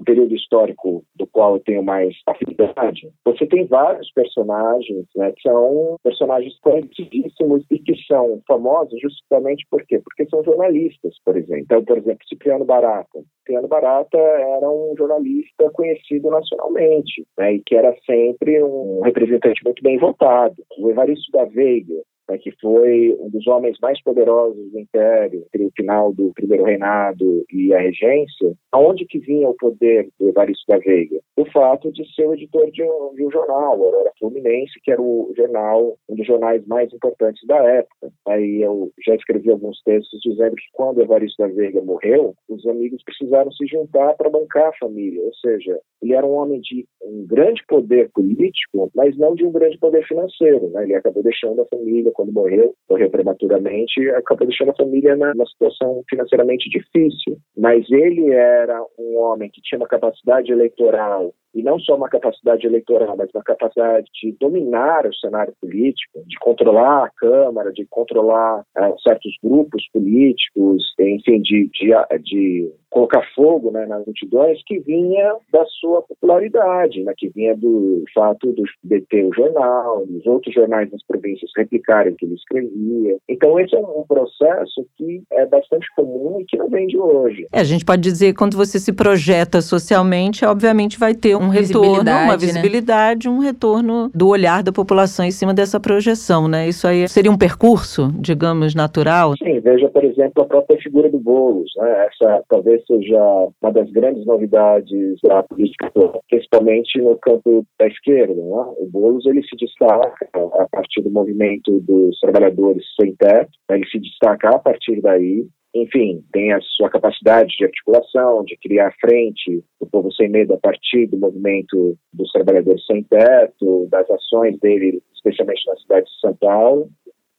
período 0.04 0.34
histórico 0.34 1.04
do 1.16 1.26
qual 1.26 1.54
eu 1.54 1.60
tenho 1.60 1.82
mais 1.82 2.14
afinidade, 2.26 3.10
você 3.24 3.46
tem 3.46 3.66
vários 3.66 4.10
personagens, 4.12 5.06
né, 5.16 5.32
que 5.32 5.42
são 5.42 5.96
personagens 6.02 6.58
conhecidíssimos 6.60 7.64
e 7.70 7.78
que 7.78 7.94
são 8.06 8.40
famosos 8.46 9.00
justamente 9.00 9.66
por 9.70 9.84
quê? 9.86 10.00
Porque 10.00 10.28
são 10.28 10.44
jornalistas, 10.44 11.14
por 11.24 11.36
exemplo. 11.36 11.62
Então, 11.64 11.84
por 11.84 11.98
exemplo, 11.98 12.26
Cipriano 12.28 12.64
Barata. 12.64 13.20
Cipriano 13.38 13.68
Barata 13.68 14.18
era 14.18 14.68
um 14.68 14.94
jornalista 14.96 15.70
conhecido 15.70 16.30
nacionalmente, 16.30 17.26
né, 17.38 17.54
e 17.54 17.62
que 17.64 17.74
era 17.74 17.94
sempre 18.04 18.62
um 18.62 19.00
representante 19.00 19.64
muito 19.64 19.82
bem 19.82 19.98
votado. 19.98 20.56
O 20.78 20.90
Evaristo 20.90 21.32
da 21.32 21.44
Veiga, 21.44 21.94
né, 22.28 22.38
que 22.38 22.52
foi 22.60 23.16
um 23.20 23.30
dos 23.30 23.46
homens 23.46 23.76
mais 23.80 24.00
poderosos 24.02 24.70
do 24.70 24.78
Império, 24.78 25.44
entre 25.46 25.66
o 25.66 25.72
final 25.76 26.12
do 26.12 26.32
Primeiro 26.34 26.64
Reinado 26.64 27.44
e 27.52 27.72
a 27.72 27.78
regência, 27.78 28.52
aonde 28.72 29.06
que 29.06 29.18
vinha 29.18 29.48
o 29.48 29.54
poder 29.54 30.08
do 30.18 30.28
Evaristo 30.28 30.64
da 30.68 30.78
Veiga? 30.78 31.20
O 31.36 31.44
fato 31.50 31.90
de 31.92 32.04
ser 32.14 32.26
o 32.26 32.34
editor 32.34 32.70
de 32.70 32.82
um, 32.82 33.14
de 33.14 33.24
um 33.26 33.30
jornal, 33.30 33.72
Aurora 33.72 34.12
Fluminense, 34.18 34.80
que 34.82 34.90
era 34.90 35.00
o 35.00 35.32
jornal, 35.36 35.96
um 36.08 36.14
dos 36.16 36.26
jornais 36.26 36.66
mais 36.66 36.92
importantes 36.92 37.46
da 37.46 37.56
época. 37.56 38.10
Aí 38.26 38.62
eu 38.62 38.90
já 39.04 39.14
escrevi 39.14 39.50
alguns 39.50 39.80
textos 39.82 40.20
dizendo 40.20 40.56
que 40.56 40.68
quando 40.72 41.00
Evaristo 41.00 41.42
da 41.42 41.48
Veiga 41.48 41.80
morreu, 41.80 42.34
os 42.48 42.66
amigos 42.66 43.02
precisaram 43.04 43.50
se 43.52 43.66
juntar 43.66 44.14
para 44.14 44.30
bancar 44.30 44.68
a 44.68 44.78
família, 44.78 45.22
ou 45.22 45.34
seja, 45.34 45.78
ele 46.02 46.14
era 46.14 46.26
um 46.26 46.34
homem 46.34 46.60
de 46.60 46.86
um 47.02 47.26
grande 47.26 47.62
poder 47.66 48.10
político, 48.10 48.90
mas 48.94 49.16
não 49.16 49.34
de 49.34 49.44
um 49.44 49.52
grande 49.52 49.78
poder 49.78 50.06
financeiro. 50.06 50.68
Né? 50.70 50.84
Ele 50.84 50.94
acabou 50.94 51.22
deixando 51.22 51.62
a 51.62 51.66
família 51.66 52.12
quando 52.18 52.32
morreu, 52.32 52.74
morreu 52.90 53.08
prematuramente, 53.10 54.10
acabou 54.10 54.44
deixando 54.44 54.72
a 54.72 54.74
família 54.74 55.14
numa 55.14 55.46
situação 55.46 56.02
financeiramente 56.10 56.68
difícil. 56.68 57.38
Mas 57.56 57.88
ele 57.88 58.32
era 58.32 58.82
um 58.98 59.18
homem 59.18 59.48
que 59.48 59.60
tinha 59.62 59.78
uma 59.78 59.86
capacidade 59.86 60.50
eleitoral 60.50 61.32
e 61.58 61.62
não 61.62 61.78
só 61.80 61.96
uma 61.96 62.08
capacidade 62.08 62.64
eleitoral, 62.64 63.16
mas 63.16 63.28
uma 63.34 63.42
capacidade 63.42 64.06
de 64.22 64.30
dominar 64.38 65.04
o 65.06 65.14
cenário 65.14 65.52
político, 65.60 66.22
de 66.24 66.38
controlar 66.38 67.06
a 67.06 67.10
Câmara, 67.10 67.72
de 67.72 67.84
controlar 67.90 68.60
uh, 68.60 69.00
certos 69.02 69.32
grupos 69.42 69.82
políticos, 69.92 70.94
enfim, 71.00 71.40
de, 71.42 71.68
de, 71.72 71.92
de 72.22 72.72
colocar 72.90 73.22
fogo 73.34 73.70
né, 73.70 73.86
nas 73.86 74.04
multidões, 74.06 74.60
que 74.66 74.78
vinha 74.80 75.34
da 75.52 75.64
sua 75.80 76.02
popularidade, 76.02 77.02
né, 77.02 77.12
que 77.16 77.28
vinha 77.28 77.56
do 77.56 78.04
fato 78.14 78.54
de 78.84 79.00
ter 79.02 79.24
o 79.24 79.34
jornal, 79.34 80.04
os 80.04 80.26
outros 80.26 80.54
jornais 80.54 80.90
nas 80.90 81.04
províncias 81.04 81.50
replicarem 81.56 82.12
o 82.12 82.16
que 82.16 82.24
ele 82.24 82.34
escrevia. 82.34 83.16
Então, 83.28 83.58
esse 83.60 83.74
é 83.74 83.78
um 83.78 84.04
processo 84.06 84.86
que 84.96 85.22
é 85.32 85.46
bastante 85.46 85.86
comum 85.94 86.40
e 86.40 86.44
que 86.44 86.56
não 86.56 86.68
vem 86.68 86.86
de 86.86 86.98
hoje. 86.98 87.46
É, 87.52 87.60
a 87.60 87.64
gente 87.64 87.84
pode 87.84 88.02
dizer 88.02 88.34
quando 88.34 88.56
você 88.56 88.78
se 88.78 88.92
projeta 88.92 89.60
socialmente, 89.60 90.44
obviamente 90.44 90.98
vai 90.98 91.14
ter 91.14 91.36
um 91.36 91.47
retorno, 91.48 92.10
uma 92.10 92.36
visibilidade, 92.36 93.28
né? 93.28 93.34
um 93.34 93.38
retorno 93.38 94.10
do 94.14 94.28
olhar 94.28 94.62
da 94.62 94.72
população 94.72 95.24
em 95.24 95.30
cima 95.30 95.52
dessa 95.52 95.80
projeção, 95.80 96.48
né? 96.48 96.68
Isso 96.68 96.86
aí 96.86 97.08
seria 97.08 97.30
um 97.30 97.38
percurso, 97.38 98.12
digamos, 98.18 98.74
natural? 98.74 99.34
Sim, 99.36 99.60
veja, 99.60 99.88
por 99.88 100.04
exemplo, 100.04 100.42
a 100.42 100.46
própria 100.46 100.78
figura 100.80 101.10
do 101.10 101.18
Boulos, 101.18 101.70
né? 101.76 102.06
Essa 102.06 102.42
talvez 102.48 102.82
seja 102.86 103.48
uma 103.62 103.72
das 103.72 103.90
grandes 103.90 104.24
novidades 104.26 105.18
da 105.22 105.42
política, 105.42 105.90
principalmente 106.28 107.00
no 107.00 107.16
campo 107.18 107.64
da 107.78 107.86
esquerda, 107.86 108.34
né? 108.34 108.64
O 108.78 108.88
Boulos, 108.90 109.26
ele 109.26 109.42
se 109.42 109.56
destaca 109.56 110.28
a 110.34 110.68
partir 110.70 111.02
do 111.02 111.10
movimento 111.10 111.80
dos 111.80 112.18
trabalhadores 112.20 112.84
sem 113.00 113.14
teto, 113.16 113.50
né? 113.68 113.76
ele 113.76 113.86
se 113.86 113.98
destaca 113.98 114.50
a 114.50 114.58
partir 114.58 115.00
daí, 115.00 115.46
enfim, 115.82 116.24
tem 116.32 116.52
a 116.52 116.60
sua 116.60 116.90
capacidade 116.90 117.56
de 117.56 117.64
articulação, 117.64 118.44
de 118.44 118.56
criar 118.56 118.94
frente 119.00 119.62
do 119.80 119.86
povo 119.86 120.12
sem 120.12 120.28
medo 120.28 120.54
a 120.54 120.58
partir 120.58 121.06
do 121.06 121.18
movimento 121.18 121.96
dos 122.12 122.30
trabalhadores 122.32 122.84
sem 122.86 123.02
teto, 123.04 123.88
das 123.90 124.08
ações 124.10 124.58
dele, 124.60 125.02
especialmente 125.14 125.66
na 125.66 125.76
cidade 125.76 126.06
de 126.06 126.20
São 126.20 126.34
Paulo, 126.36 126.88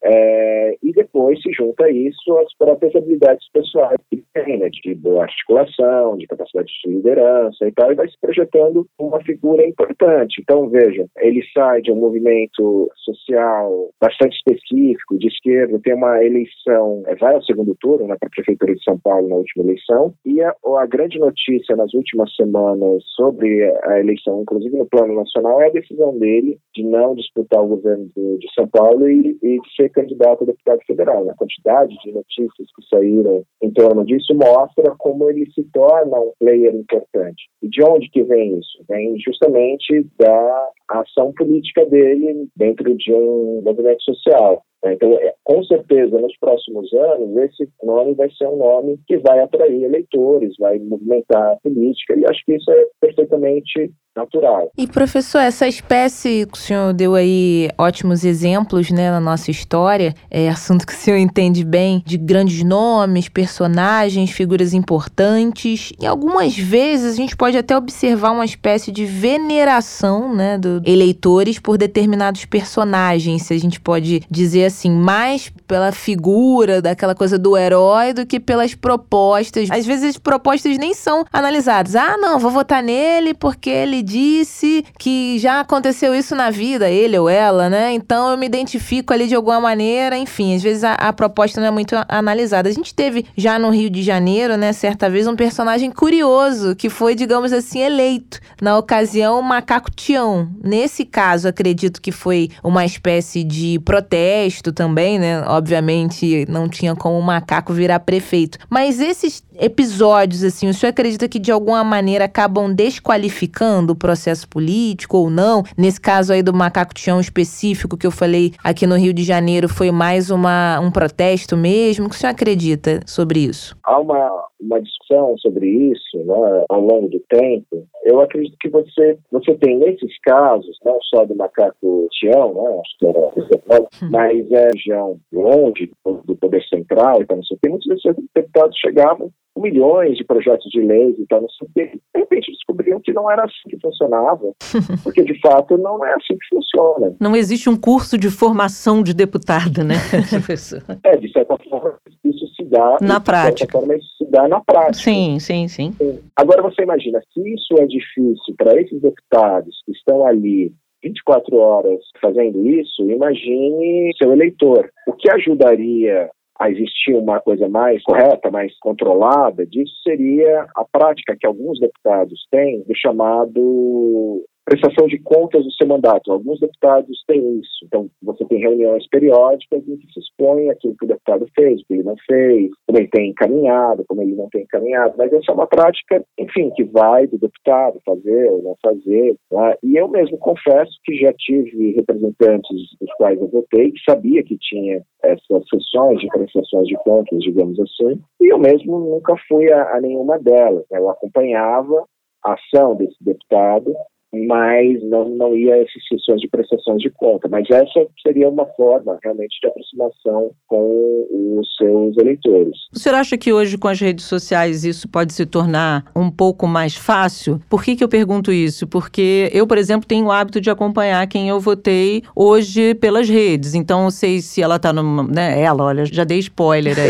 é, 0.03 0.77
e 0.81 0.93
depois 0.93 1.41
se 1.41 1.51
junta 1.51 1.85
a 1.85 1.91
isso 1.91 2.37
as 2.37 2.53
próprias 2.57 2.95
habilidades 2.95 3.45
pessoais 3.51 3.99
que 4.09 4.23
tem, 4.33 4.57
né, 4.57 4.69
de 4.69 4.95
boa 4.95 5.23
articulação, 5.23 6.17
de 6.17 6.27
capacidade 6.27 6.71
de 6.83 6.91
liderança 6.91 7.67
e 7.67 7.71
tal, 7.71 7.91
e 7.91 7.95
vai 7.95 8.07
se 8.07 8.17
projetando 8.19 8.87
uma 8.97 9.21
figura 9.23 9.67
importante. 9.67 10.41
Então, 10.41 10.69
veja, 10.69 11.05
ele 11.17 11.41
sai 11.53 11.81
de 11.81 11.91
um 11.91 11.95
movimento 11.95 12.89
social 12.95 13.89
bastante 14.01 14.35
específico, 14.37 15.17
de 15.17 15.27
esquerda, 15.27 15.79
tem 15.83 15.93
uma 15.93 16.23
eleição, 16.23 17.03
é, 17.07 17.15
vai 17.15 17.35
ao 17.35 17.43
segundo 17.43 17.75
turno, 17.79 18.07
né, 18.07 18.15
para 18.19 18.27
a 18.27 18.31
Prefeitura 18.31 18.73
de 18.73 18.83
São 18.83 18.97
Paulo 18.99 19.27
na 19.27 19.35
última 19.35 19.65
eleição, 19.65 20.13
e 20.25 20.41
a, 20.41 20.53
a 20.77 20.85
grande 20.85 21.19
notícia 21.19 21.75
nas 21.75 21.93
últimas 21.93 22.33
semanas 22.35 23.03
sobre 23.15 23.63
a 23.83 23.99
eleição, 23.99 24.41
inclusive 24.41 24.77
no 24.77 24.85
plano 24.85 25.15
nacional, 25.15 25.61
é 25.61 25.67
a 25.67 25.71
decisão 25.71 26.17
dele 26.17 26.57
de 26.73 26.83
não 26.83 27.15
disputar 27.15 27.61
o 27.61 27.67
governo 27.67 28.09
de, 28.15 28.37
de 28.37 28.53
São 28.53 28.67
Paulo 28.67 29.09
e, 29.09 29.37
e 29.41 29.59
de 29.59 29.75
ser 29.75 29.88
candidato 29.89 30.43
a 30.43 30.47
deputado 30.47 30.79
federal. 30.85 31.29
A 31.29 31.35
quantidade 31.35 31.95
de 32.03 32.11
notícias 32.11 32.67
que 32.75 32.87
saíram 32.89 33.43
em 33.61 33.71
torno 33.71 34.05
disso 34.05 34.33
mostra 34.35 34.95
como 34.97 35.29
ele 35.29 35.49
se 35.51 35.63
torna 35.73 36.19
um 36.19 36.31
player 36.39 36.73
importante. 36.75 37.49
E 37.61 37.69
de 37.69 37.83
onde 37.83 38.09
que 38.09 38.23
vem 38.23 38.57
isso? 38.57 38.83
Vem 38.87 39.19
justamente 39.19 40.05
da 40.17 40.69
ação 40.89 41.33
política 41.33 41.85
dele 41.85 42.47
dentro 42.55 42.95
de 42.95 43.13
um 43.13 43.61
movimento 43.63 44.01
social. 44.03 44.63
Né? 44.83 44.93
Então, 44.93 45.11
é, 45.13 45.33
com 45.43 45.63
certeza, 45.63 46.19
nos 46.19 46.37
próximos 46.37 46.91
anos, 46.93 47.35
esse 47.37 47.69
nome 47.83 48.13
vai 48.13 48.29
ser 48.31 48.47
um 48.47 48.57
nome 48.57 48.99
que 49.07 49.17
vai 49.17 49.39
atrair 49.39 49.83
eleitores, 49.83 50.53
vai 50.59 50.79
movimentar 50.79 51.53
a 51.53 51.55
política, 51.57 52.17
e 52.17 52.25
acho 52.25 52.43
que 52.45 52.55
isso 52.55 52.71
é 52.71 52.85
perfeitamente 53.01 53.91
natural. 54.15 54.71
E, 54.77 54.87
professor, 54.87 55.39
essa 55.39 55.67
espécie 55.67 56.45
que 56.45 56.57
o 56.57 56.61
senhor 56.61 56.93
deu 56.93 57.15
aí 57.15 57.69
ótimos 57.77 58.23
exemplos 58.25 58.91
né, 58.91 59.09
na 59.11 59.19
nossa 59.19 59.49
história, 59.49 60.13
é 60.29 60.49
assunto 60.49 60.85
que 60.85 60.93
o 60.93 60.95
senhor 60.95 61.17
entende 61.17 61.63
bem, 61.63 62.01
de 62.05 62.17
grandes 62.17 62.63
nomes, 62.63 63.29
personagens, 63.29 64.31
figuras 64.31 64.73
importantes, 64.73 65.93
e 66.01 66.05
algumas 66.05 66.57
vezes 66.57 67.13
a 67.13 67.15
gente 67.15 67.35
pode 67.35 67.57
até 67.57 67.75
observar 67.77 68.31
uma 68.31 68.45
espécie 68.45 68.91
de 68.91 69.05
veneração 69.05 70.33
né, 70.35 70.57
dos 70.57 70.81
eleitores 70.85 71.59
por 71.59 71.77
determinados 71.77 72.45
personagens, 72.45 73.43
se 73.43 73.53
a 73.53 73.59
gente 73.59 73.79
pode 73.79 74.21
dizer 74.29 74.68
assim, 74.69 74.89
mais 74.89 75.51
pela 75.67 75.91
figura, 75.91 76.81
daquela 76.81 77.13
coisa 77.13 77.37
do 77.37 77.55
herói, 77.55 78.13
do 78.13 78.25
que 78.25 78.39
pelas 78.39 78.73
propostas. 78.73 79.69
Às 79.69 79.85
vezes 79.85 80.15
as 80.15 80.17
propostas 80.17 80.77
nem 80.77 80.93
são 80.93 81.25
analisadas. 81.31 81.95
Ah, 81.95 82.17
não, 82.17 82.39
vou 82.39 82.49
votar 82.49 82.81
nele 82.81 83.33
porque 83.33 83.69
ele 83.69 84.01
disse 84.01 84.83
que 84.97 85.37
já 85.39 85.59
aconteceu 85.59 86.15
isso 86.15 86.35
na 86.35 86.49
vida, 86.49 86.89
ele 86.89 87.17
ou 87.17 87.29
ela, 87.29 87.69
né? 87.69 87.93
Então 87.93 88.31
eu 88.31 88.37
me 88.37 88.45
identifico 88.45 89.13
ali 89.13 89.27
de 89.27 89.35
alguma 89.35 89.59
maneira. 89.59 90.17
Enfim, 90.17 90.55
às 90.55 90.63
vezes 90.63 90.83
a, 90.83 90.93
a 90.93 91.13
proposta 91.13 91.59
não 91.59 91.67
é 91.67 91.71
muito 91.71 91.95
analisada. 92.07 92.69
A 92.69 92.71
gente 92.71 92.93
teve 92.93 93.25
já 93.35 93.59
no 93.59 93.69
Rio 93.69 93.89
de 93.89 94.01
Janeiro, 94.01 94.57
né, 94.57 94.73
certa 94.73 95.09
vez, 95.09 95.27
um 95.27 95.35
personagem 95.35 95.91
curioso 95.91 96.75
que 96.75 96.89
foi, 96.89 97.15
digamos 97.15 97.53
assim, 97.53 97.79
eleito. 97.79 98.39
Na 98.61 98.77
ocasião, 98.77 99.39
o 99.39 99.43
Macaco 99.43 99.91
Tião. 99.91 100.49
Nesse 100.63 101.05
caso, 101.05 101.47
acredito 101.47 102.01
que 102.01 102.11
foi 102.11 102.49
uma 102.63 102.85
espécie 102.85 103.43
de 103.43 103.79
protesto 103.85 104.58
também, 104.61 105.17
né? 105.17 105.41
Obviamente 105.47 106.45
não 106.49 106.67
tinha 106.67 106.95
como 106.95 107.17
o 107.17 107.23
macaco 107.23 107.73
virar 107.73 107.99
prefeito. 107.99 108.57
Mas 108.69 108.99
esses 108.99 109.43
episódios, 109.59 110.43
assim, 110.43 110.69
o 110.69 110.73
senhor 110.73 110.91
acredita 110.91 111.27
que 111.27 111.39
de 111.39 111.51
alguma 111.51 111.83
maneira 111.83 112.25
acabam 112.25 112.73
desqualificando 112.73 113.93
o 113.93 113.95
processo 113.95 114.47
político 114.47 115.17
ou 115.17 115.29
não? 115.29 115.63
Nesse 115.77 115.99
caso 115.99 116.33
aí 116.33 116.41
do 116.41 116.53
macaco 116.53 116.93
Tião 116.93 117.19
específico 117.19 117.97
que 117.97 118.07
eu 118.07 118.11
falei 118.11 118.53
aqui 118.63 118.87
no 118.87 118.95
Rio 118.95 119.13
de 119.13 119.23
Janeiro, 119.23 119.67
foi 119.67 119.91
mais 119.91 120.31
uma, 120.31 120.79
um 120.79 120.91
protesto 120.91 121.57
mesmo? 121.57 122.05
O 122.05 122.09
que 122.09 122.15
o 122.15 122.17
senhor 122.17 122.31
acredita 122.31 123.01
sobre 123.05 123.39
isso? 123.39 123.77
Há 123.83 123.99
uma, 123.99 124.45
uma 124.59 124.81
discussão 124.81 125.37
sobre 125.37 125.67
isso 125.67 126.17
né, 126.17 126.65
ao 126.69 126.81
longo 126.81 127.09
do 127.09 127.19
tempo. 127.29 127.87
Eu 128.03 128.21
acredito 128.21 128.55
que 128.59 128.69
você, 128.69 129.17
você 129.31 129.55
tem 129.55 129.77
nesses 129.77 130.19
casos, 130.21 130.77
não 130.85 130.97
só 131.13 131.25
do 131.25 131.35
macaco 131.35 132.07
Tião, 132.11 132.53
né, 132.53 132.81
acho 132.81 132.97
que 132.97 133.05
era, 133.07 133.87
mas 134.09 134.51
é 134.51 134.67
região 134.73 135.19
longe 135.31 135.91
do 136.25 136.35
poder 136.35 136.63
central, 136.67 137.21
então 137.21 137.37
não 137.37 137.43
sei 137.43 137.57
o 137.57 137.59
que, 137.61 137.69
muitos 137.69 137.87
desses 137.87 138.23
deputados 138.33 138.77
chegavam 138.77 139.31
milhões 139.59 140.17
de 140.17 140.23
projetos 140.23 140.69
de 140.71 140.81
leis 140.81 141.17
e 141.17 141.25
tal, 141.27 141.41
não 141.41 141.49
sei 141.49 141.67
o 141.67 141.71
quê. 141.73 141.99
De 142.13 142.19
repente 142.19 142.51
descobriram 142.51 142.99
que 143.01 143.13
não 143.13 143.29
era 143.29 143.43
assim 143.43 143.69
que 143.69 143.79
funcionava, 143.79 144.53
porque 145.03 145.23
de 145.23 145.39
fato 145.39 145.77
não 145.77 146.03
é 146.05 146.13
assim 146.13 146.37
que 146.37 146.55
funciona. 146.55 147.15
Não 147.19 147.35
existe 147.35 147.69
um 147.69 147.77
curso 147.77 148.17
de 148.17 148.29
formação 148.29 149.03
de 149.03 149.13
deputada, 149.13 149.83
né, 149.83 149.95
professor? 150.29 150.81
é, 151.03 151.17
de 151.17 151.31
certa 151.31 151.57
forma, 151.69 151.97
isso 152.23 152.47
se 152.55 152.63
dá 152.65 152.97
na 153.01 153.19
prática. 153.19 153.53
De 153.53 153.59
certa 153.59 153.79
forma, 153.79 153.95
isso 153.95 154.17
se 154.17 154.25
dá 154.25 154.47
na 154.47 154.61
prática. 154.61 155.03
Sim, 155.03 155.39
sim, 155.39 155.67
sim. 155.67 155.93
Agora 156.35 156.61
você 156.61 156.83
imagina, 156.83 157.21
se 157.33 157.53
isso 157.53 157.75
é 157.79 157.85
difícil 157.85 158.55
para 158.57 158.79
esses 158.79 159.01
deputados 159.01 159.81
que 159.85 159.91
estão 159.91 160.25
ali 160.25 160.71
24 161.03 161.55
horas 161.57 161.99
fazendo 162.21 162.67
isso, 162.67 163.09
imagine 163.09 164.11
seu 164.17 164.31
eleitor. 164.31 164.89
O 165.07 165.13
que 165.13 165.29
ajudaria 165.29 166.29
a 166.59 166.69
existir 166.69 167.13
uma 167.15 167.39
coisa 167.39 167.69
mais 167.69 168.03
correta, 168.03 168.51
mais 168.51 168.77
controlada 168.79 169.65
disso 169.65 169.93
seria 170.03 170.67
a 170.75 170.83
prática 170.83 171.35
que 171.39 171.47
alguns 171.47 171.79
deputados 171.79 172.45
têm 172.51 172.83
do 172.83 172.95
chamado 172.95 174.45
prestação 174.69 175.07
de 175.07 175.17
contas 175.19 175.65
do 175.65 175.71
seu 175.73 175.87
mandato. 175.87 176.31
Alguns 176.31 176.59
deputados 176.59 177.23
têm 177.27 177.59
isso. 177.59 177.85
Então, 177.85 178.07
você 178.21 178.45
tem 178.45 178.59
reuniões 178.59 179.07
periódicas 179.09 179.81
em 179.87 179.97
que 179.97 180.13
se 180.13 180.19
expõe 180.19 180.69
aquilo 180.69 180.95
que 180.95 181.05
o 181.05 181.07
deputado 181.07 181.47
fez, 181.55 181.81
o 181.81 181.85
que 181.85 181.93
ele 181.95 182.03
não 182.03 182.15
fez, 182.27 182.69
como 182.85 182.99
ele 182.99 183.07
tem 183.07 183.31
encaminhado, 183.31 184.05
como 184.07 184.21
ele 184.21 184.35
não 184.35 184.47
tem 184.49 184.61
encaminhado. 184.61 185.15
Mas 185.17 185.33
essa 185.33 185.51
é 185.51 185.55
uma 185.55 185.65
prática, 185.65 186.23
enfim, 186.37 186.69
que 186.75 186.83
vai 186.83 187.25
do 187.25 187.39
deputado 187.39 187.99
fazer 188.05 188.51
ou 188.51 188.61
não 188.61 188.77
fazer. 188.83 189.35
Tá? 189.49 189.75
E 189.81 189.95
eu 189.95 190.07
mesmo 190.07 190.37
confesso 190.37 190.91
que 191.03 191.15
já 191.17 191.33
tive 191.33 191.93
representantes 191.93 192.69
dos 193.01 193.11
quais 193.17 193.41
eu 193.41 193.47
votei 193.47 193.91
que 193.91 194.03
sabia 194.07 194.43
que 194.43 194.57
tinha 194.57 195.01
essas 195.23 195.63
sessões 195.67 196.19
de 196.19 196.27
prestações 196.27 196.87
de 196.87 196.95
contas, 197.03 197.39
digamos 197.39 197.79
assim, 197.79 198.21
e 198.39 198.53
eu 198.53 198.59
mesmo 198.59 198.99
nunca 198.99 199.35
fui 199.47 199.71
a, 199.71 199.95
a 199.95 200.01
nenhuma 200.01 200.37
delas. 200.37 200.85
Eu 200.91 201.09
acompanhava 201.09 202.05
a 202.45 202.53
ação 202.53 202.95
desse 202.95 203.17
deputado 203.21 203.93
mas 204.33 205.01
não, 205.03 205.29
não 205.29 205.55
ia 205.55 205.73
a 205.73 205.77
essas 205.77 206.07
sessões 206.07 206.39
de 206.41 206.47
prestações 206.47 207.01
de 207.01 207.09
conta. 207.09 207.47
Mas 207.47 207.69
essa 207.69 208.05
seria 208.21 208.49
uma 208.49 208.65
forma 208.77 209.17
realmente 209.23 209.59
de 209.61 209.67
aproximação 209.67 210.51
com 210.67 211.59
os 211.59 211.75
seus 211.75 212.17
eleitores. 212.17 212.75
O 212.93 212.99
senhor 212.99 213.15
acha 213.15 213.37
que 213.37 213.51
hoje 213.51 213.77
com 213.77 213.87
as 213.87 213.99
redes 213.99 214.25
sociais 214.25 214.83
isso 214.83 215.07
pode 215.07 215.33
se 215.33 215.45
tornar 215.45 216.05
um 216.15 216.29
pouco 216.29 216.67
mais 216.67 216.95
fácil? 216.95 217.59
Por 217.69 217.83
que, 217.83 217.95
que 217.95 218.03
eu 218.03 218.09
pergunto 218.09 218.51
isso? 218.51 218.87
Porque 218.87 219.49
eu, 219.53 219.65
por 219.65 219.77
exemplo, 219.77 220.07
tenho 220.07 220.27
o 220.27 220.31
hábito 220.31 220.61
de 220.61 220.69
acompanhar 220.69 221.25
quem 221.27 221.49
eu 221.49 221.59
votei 221.59 222.23
hoje 222.35 222.93
pelas 222.95 223.27
redes. 223.27 223.73
Então, 223.73 224.05
eu 224.05 224.11
sei 224.11 224.41
se 224.41 224.61
ela 224.61 224.75
está 224.75 224.93
numa. 224.93 225.23
Né, 225.23 225.61
ela, 225.61 225.83
olha, 225.83 226.05
já 226.05 226.23
dei 226.23 226.39
spoiler 226.39 226.95
aí. 226.97 227.09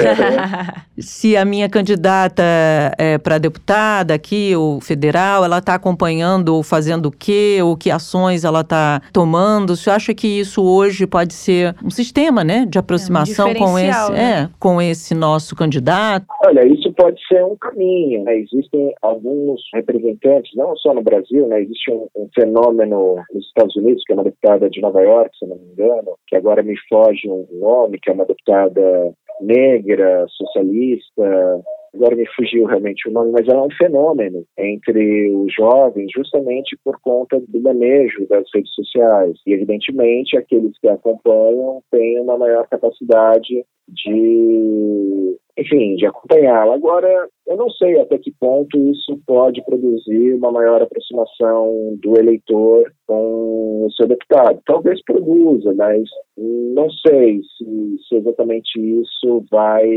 se 0.99 1.35
a 1.35 1.43
minha 1.43 1.69
candidata 1.69 2.43
é 2.97 3.17
para 3.17 3.37
deputada 3.37 4.13
aqui, 4.13 4.55
ou 4.55 4.79
federal, 4.79 5.43
ela 5.43 5.59
está 5.59 5.75
acompanhando 5.75 6.55
ou 6.55 6.63
fazendo 6.63 7.08
o 7.09 7.11
quê, 7.11 7.59
ou 7.61 7.75
que 7.75 7.91
ações 7.91 8.43
ela 8.43 8.61
está 8.61 9.01
tomando. 9.11 9.75
Você 9.75 9.89
acha 9.89 10.13
que 10.13 10.27
isso 10.27 10.63
hoje 10.63 11.05
pode 11.05 11.33
ser 11.33 11.75
um 11.83 11.89
sistema, 11.89 12.43
né, 12.43 12.65
de 12.65 12.79
aproximação 12.79 13.49
é 13.49 13.51
um 13.51 13.55
com 13.55 13.79
esse, 13.79 14.11
né? 14.11 14.41
é, 14.43 14.49
com 14.59 14.81
esse 14.81 15.15
nosso 15.15 15.55
candidato? 15.55 16.25
Olha, 16.45 16.65
isso 16.65 16.91
pode 16.93 17.19
ser 17.27 17.43
um 17.43 17.55
caminho. 17.55 18.23
Né? 18.23 18.37
Existem 18.37 18.93
alguns 19.01 19.61
representantes, 19.73 20.51
não 20.55 20.75
só 20.77 20.93
no 20.93 21.01
Brasil, 21.01 21.47
né? 21.47 21.61
existe 21.61 21.91
um, 21.91 22.07
um, 22.15 22.29
fenômeno 22.33 23.15
nos 23.33 23.45
Estados 23.45 23.75
Unidos, 23.75 24.03
que 24.05 24.13
é 24.13 24.15
uma 24.15 24.23
deputada 24.23 24.69
de 24.69 24.81
Nova 24.81 25.01
York, 25.01 25.37
se 25.37 25.45
não 25.45 25.57
me 25.57 25.71
engano, 25.71 26.15
que 26.27 26.35
agora 26.35 26.63
me 26.63 26.75
foge 26.87 27.27
um 27.27 27.45
nome, 27.59 27.99
que 27.99 28.09
é 28.09 28.13
uma 28.13 28.25
deputada 28.25 29.13
negra, 29.41 30.25
socialista, 30.29 31.61
agora 31.93 32.15
me 32.15 32.25
fugiu 32.35 32.65
realmente 32.65 33.07
o 33.07 33.11
nome, 33.11 33.31
mas 33.31 33.47
é 33.47 33.57
um 33.57 33.69
fenômeno 33.77 34.43
entre 34.57 35.31
os 35.33 35.53
jovens, 35.53 36.11
justamente 36.15 36.77
por 36.83 36.99
conta 37.01 37.39
do 37.47 37.61
manejo 37.61 38.27
das 38.27 38.45
redes 38.53 38.73
sociais. 38.73 39.37
E, 39.45 39.53
evidentemente, 39.53 40.37
aqueles 40.37 40.77
que 40.79 40.87
acompanham 40.87 41.81
têm 41.91 42.19
uma 42.19 42.37
maior 42.37 42.67
capacidade 42.67 43.63
de, 43.87 45.37
enfim, 45.57 45.95
de 45.95 46.05
acompanhá-la. 46.05 46.75
Agora, 46.75 47.27
eu 47.47 47.57
não 47.57 47.69
sei 47.71 47.99
até 47.99 48.17
que 48.17 48.31
ponto 48.39 48.77
isso 48.91 49.19
pode 49.25 49.63
produzir 49.65 50.33
uma 50.35 50.51
maior 50.51 50.81
aproximação 50.81 51.97
do 52.01 52.17
eleitor 52.17 52.91
com 53.07 53.85
o 53.85 53.91
seu 53.91 54.07
deputado. 54.07 54.61
Talvez 54.65 55.03
produza, 55.03 55.73
mas 55.73 56.03
não 56.37 56.89
sei 56.91 57.41
se, 57.57 57.97
se 58.07 58.15
exatamente 58.15 58.79
isso 58.79 59.43
vai 59.49 59.87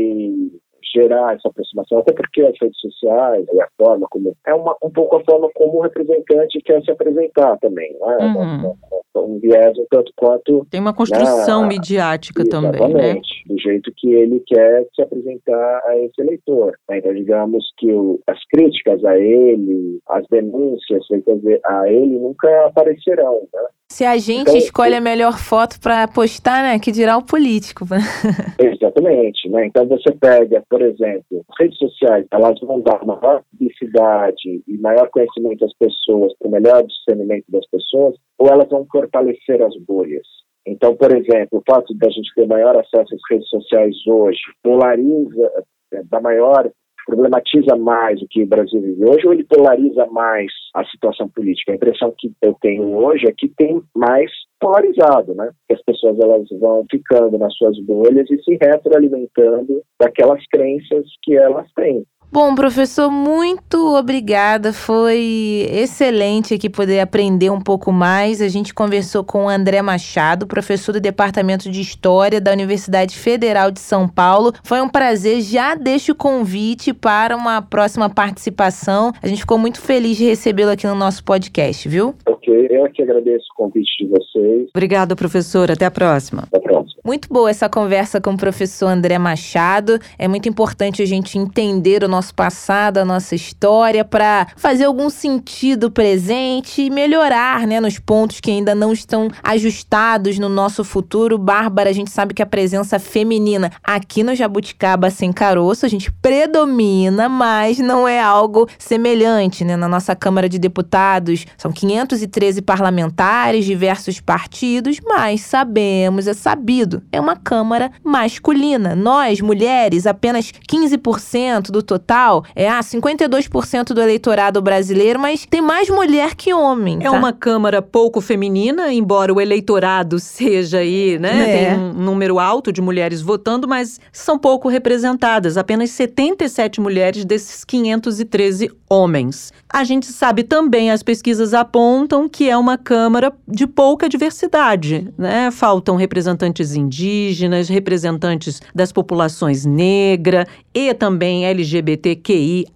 gerar 0.93 1.35
essa 1.35 1.49
aproximação, 1.49 1.99
até 1.99 2.13
porque 2.13 2.41
as 2.41 2.55
redes 2.61 2.79
sociais 2.79 3.45
e 3.51 3.61
a 3.61 3.67
forma 3.77 4.07
como. 4.09 4.35
É 4.45 4.53
uma, 4.53 4.75
um 4.83 4.89
pouco 4.89 5.17
a 5.17 5.23
forma 5.23 5.49
como 5.55 5.79
o 5.79 5.81
representante 5.81 6.61
quer 6.61 6.81
se 6.83 6.91
apresentar 6.91 7.57
também, 7.59 7.95
não 7.99 8.11
é? 8.11 8.25
Uhum. 8.25 8.75
Um, 9.15 9.33
um 9.35 9.39
viés 9.39 9.77
um 9.77 9.85
tanto 9.89 10.11
quanto. 10.15 10.65
Tem 10.69 10.79
uma 10.79 10.93
construção 10.93 11.63
né, 11.63 11.69
midiática 11.69 12.41
exatamente, 12.41 12.77
também, 12.77 13.15
né? 13.15 13.21
Do 13.47 13.59
jeito 13.59 13.91
que 13.97 14.13
ele 14.13 14.41
quer 14.45 14.85
se 14.95 15.01
apresentar 15.01 15.81
a 15.85 15.97
esse 15.97 16.21
eleitor. 16.21 16.77
Né? 16.89 16.99
Então, 16.99 17.13
digamos 17.13 17.65
que 17.77 17.91
o, 17.91 18.19
as 18.27 18.39
críticas 18.49 19.03
a 19.05 19.17
ele, 19.17 19.99
as 20.09 20.25
denúncias 20.27 21.05
feitas 21.07 21.39
a 21.65 21.89
ele 21.89 22.19
nunca 22.19 22.67
aparecerão, 22.67 23.47
né? 23.53 23.67
Se 23.93 24.03
a 24.03 24.17
gente 24.17 24.49
Então, 24.49 24.57
escolhe 24.57 24.95
a 24.95 24.99
melhor 24.99 25.37
foto 25.37 25.79
para 25.79 26.07
postar, 26.07 26.63
né? 26.63 26.79
Que 26.79 26.91
dirá 26.91 27.15
o 27.15 27.21
político. 27.23 27.85
né? 27.85 27.99
Exatamente, 28.57 29.47
né? 29.49 29.67
Então 29.67 29.85
você 29.85 30.11
pega, 30.13 30.63
por 30.67 30.81
exemplo, 30.81 31.45
redes 31.59 31.77
sociais, 31.77 32.25
elas 32.31 32.59
vão 32.61 32.81
dar 32.81 33.05
maior 33.05 33.43
publicidade 33.51 34.63
e 34.67 34.77
maior 34.79 35.07
conhecimento 35.11 35.63
às 35.63 35.77
pessoas, 35.77 36.33
para 36.39 36.47
o 36.47 36.51
melhor 36.51 36.83
discernimento 36.83 37.45
das 37.49 37.67
pessoas, 37.69 38.15
ou 38.39 38.47
elas 38.47 38.67
vão 38.67 38.83
fortalecer 38.91 39.61
as 39.61 39.77
bolhas. 39.85 40.25
Então, 40.65 40.95
por 40.95 41.15
exemplo, 41.15 41.59
o 41.59 41.63
fato 41.71 41.93
da 41.93 42.09
gente 42.09 42.33
ter 42.33 42.47
maior 42.47 42.75
acesso 42.75 43.13
às 43.13 43.21
redes 43.29 43.47
sociais 43.47 43.95
hoje 44.07 44.41
polariza, 44.63 45.51
eh, 45.93 46.01
dá 46.09 46.19
maior 46.19 46.67
problematiza 47.05 47.75
mais 47.75 48.21
o 48.21 48.27
que 48.29 48.43
o 48.43 48.47
Brasil 48.47 48.81
vive 48.81 49.05
hoje 49.05 49.25
ou 49.27 49.33
ele 49.33 49.43
polariza 49.43 50.05
mais 50.07 50.51
a 50.73 50.83
situação 50.85 51.29
política? 51.29 51.71
A 51.71 51.75
impressão 51.75 52.13
que 52.17 52.31
eu 52.41 52.55
tenho 52.61 52.95
hoje 52.95 53.27
é 53.27 53.31
que 53.31 53.47
tem 53.49 53.81
mais 53.95 54.31
polarizado, 54.59 55.33
né? 55.35 55.51
Que 55.67 55.75
as 55.75 55.83
pessoas 55.83 56.17
elas 56.19 56.47
vão 56.59 56.85
ficando 56.89 57.37
nas 57.37 57.53
suas 57.55 57.77
bolhas 57.85 58.29
e 58.29 58.41
se 58.43 58.57
retroalimentando 58.61 59.81
daquelas 59.99 60.41
crenças 60.47 61.05
que 61.21 61.35
elas 61.35 61.67
têm. 61.73 62.05
Bom, 62.31 62.55
professor, 62.55 63.11
muito 63.11 63.95
obrigada. 63.95 64.73
Foi 64.73 65.67
excelente 65.69 66.53
aqui 66.53 66.69
poder 66.69 66.99
aprender 66.99 67.49
um 67.51 67.61
pouco 67.61 67.91
mais. 67.91 68.41
A 68.41 68.47
gente 68.47 68.73
conversou 68.73 69.23
com 69.23 69.45
o 69.45 69.49
André 69.49 69.81
Machado, 69.81 70.47
professor 70.47 70.93
do 70.93 70.99
Departamento 70.99 71.69
de 71.69 71.81
História 71.81 72.41
da 72.41 72.51
Universidade 72.51 73.15
Federal 73.15 73.69
de 73.69 73.79
São 73.79 74.07
Paulo. 74.07 74.51
Foi 74.63 74.81
um 74.81 74.89
prazer. 74.89 75.41
Já 75.41 75.75
deixo 75.75 76.13
o 76.13 76.15
convite 76.15 76.93
para 76.93 77.35
uma 77.35 77.61
próxima 77.61 78.09
participação. 78.09 79.11
A 79.21 79.27
gente 79.27 79.41
ficou 79.41 79.57
muito 79.57 79.79
feliz 79.79 80.17
de 80.17 80.25
recebê-lo 80.25 80.71
aqui 80.71 80.87
no 80.87 80.95
nosso 80.95 81.23
podcast, 81.23 81.87
viu? 81.87 82.15
Ok, 82.27 82.67
eu 82.69 82.89
que 82.91 83.01
agradeço 83.01 83.45
o 83.53 83.55
convite 83.55 84.03
de 84.03 84.09
vocês. 84.09 84.69
Obrigada, 84.73 85.15
professor. 85.15 85.71
Até 85.71 85.85
a 85.85 85.91
próxima. 85.91 86.43
Até 86.43 86.57
a 86.57 86.61
próxima. 86.61 86.82
Muito 87.05 87.27
boa 87.27 87.49
essa 87.49 87.67
conversa 87.67 88.21
com 88.21 88.31
o 88.31 88.37
professor 88.37 88.87
André 88.87 89.19
Machado. 89.19 89.99
É 90.17 90.25
muito 90.25 90.47
importante 90.47 91.01
a 91.01 91.05
gente 91.05 91.37
entender 91.37 92.01
o 92.01 92.07
nosso 92.07 92.33
passado, 92.33 92.97
a 92.97 93.03
nossa 93.03 93.35
história, 93.35 94.05
para 94.05 94.47
fazer 94.55 94.85
algum 94.85 95.09
sentido 95.09 95.91
presente 95.91 96.81
e 96.81 96.89
melhorar 96.89 97.67
né, 97.67 97.81
nos 97.81 97.99
pontos 97.99 98.39
que 98.39 98.49
ainda 98.49 98.73
não 98.73 98.93
estão 98.93 99.27
ajustados 99.43 100.39
no 100.39 100.47
nosso 100.47 100.85
futuro. 100.85 101.37
Bárbara, 101.37 101.89
a 101.89 101.93
gente 101.93 102.09
sabe 102.09 102.33
que 102.33 102.41
a 102.41 102.45
presença 102.45 102.97
feminina 102.97 103.69
aqui 103.83 104.23
no 104.23 104.33
Jabuticaba 104.33 105.09
Sem 105.09 105.33
Caroço, 105.33 105.85
a 105.85 105.89
gente 105.89 106.09
predomina, 106.09 107.27
mas 107.27 107.79
não 107.79 108.07
é 108.07 108.21
algo 108.21 108.65
semelhante. 108.79 109.65
Né? 109.65 109.75
Na 109.75 109.89
nossa 109.89 110.15
Câmara 110.15 110.47
de 110.47 110.57
Deputados, 110.57 111.45
são 111.57 111.69
513 111.69 112.61
parlamentares, 112.61 113.65
diversos 113.65 114.21
partidos, 114.21 115.01
mas 115.03 115.41
sabemos, 115.41 116.27
é 116.27 116.33
sabido, 116.33 116.92
é 117.11 117.19
uma 117.19 117.35
Câmara 117.35 117.91
masculina. 118.03 118.95
Nós, 118.95 119.41
mulheres, 119.41 120.05
apenas 120.05 120.51
15% 120.69 121.71
do 121.71 121.81
total, 121.81 122.43
é 122.55 122.69
ah, 122.69 122.79
52% 122.79 123.93
do 123.93 124.01
eleitorado 124.01 124.61
brasileiro, 124.61 125.19
mas 125.19 125.45
tem 125.45 125.61
mais 125.61 125.89
mulher 125.89 126.35
que 126.35 126.53
homem. 126.53 126.99
É 127.01 127.09
tá? 127.09 127.11
uma 127.11 127.33
Câmara 127.33 127.81
pouco 127.81 128.21
feminina, 128.21 128.93
embora 128.93 129.33
o 129.33 129.41
eleitorado 129.41 130.19
seja 130.19 130.79
aí, 130.79 131.17
né? 131.19 131.49
É. 131.49 131.75
Tem 131.75 131.79
um 131.79 131.93
número 131.93 132.39
alto 132.39 132.71
de 132.71 132.81
mulheres 132.81 133.21
votando, 133.21 133.67
mas 133.67 133.99
são 134.11 134.37
pouco 134.37 134.67
representadas. 134.67 135.57
Apenas 135.57 135.91
77 135.91 136.79
mulheres 136.79 137.25
desses 137.25 137.63
513 137.63 138.69
homens. 138.89 139.51
A 139.71 139.83
gente 139.83 140.05
sabe 140.05 140.43
também, 140.43 140.91
as 140.91 141.01
pesquisas 141.01 141.53
apontam 141.53 142.29
que 142.29 142.49
é 142.49 142.57
uma 142.57 142.77
Câmara 142.77 143.33
de 143.47 143.65
pouca 143.65 144.07
diversidade, 144.07 145.11
né? 145.17 145.49
Faltam 145.51 145.95
representantes 145.95 146.75
indígenas, 146.83 147.69
representantes 147.69 148.61
das 148.73 148.91
populações 148.91 149.65
negra 149.65 150.47
e 150.73 150.93
também 150.93 151.45
LGBTQIA+, 151.45 152.67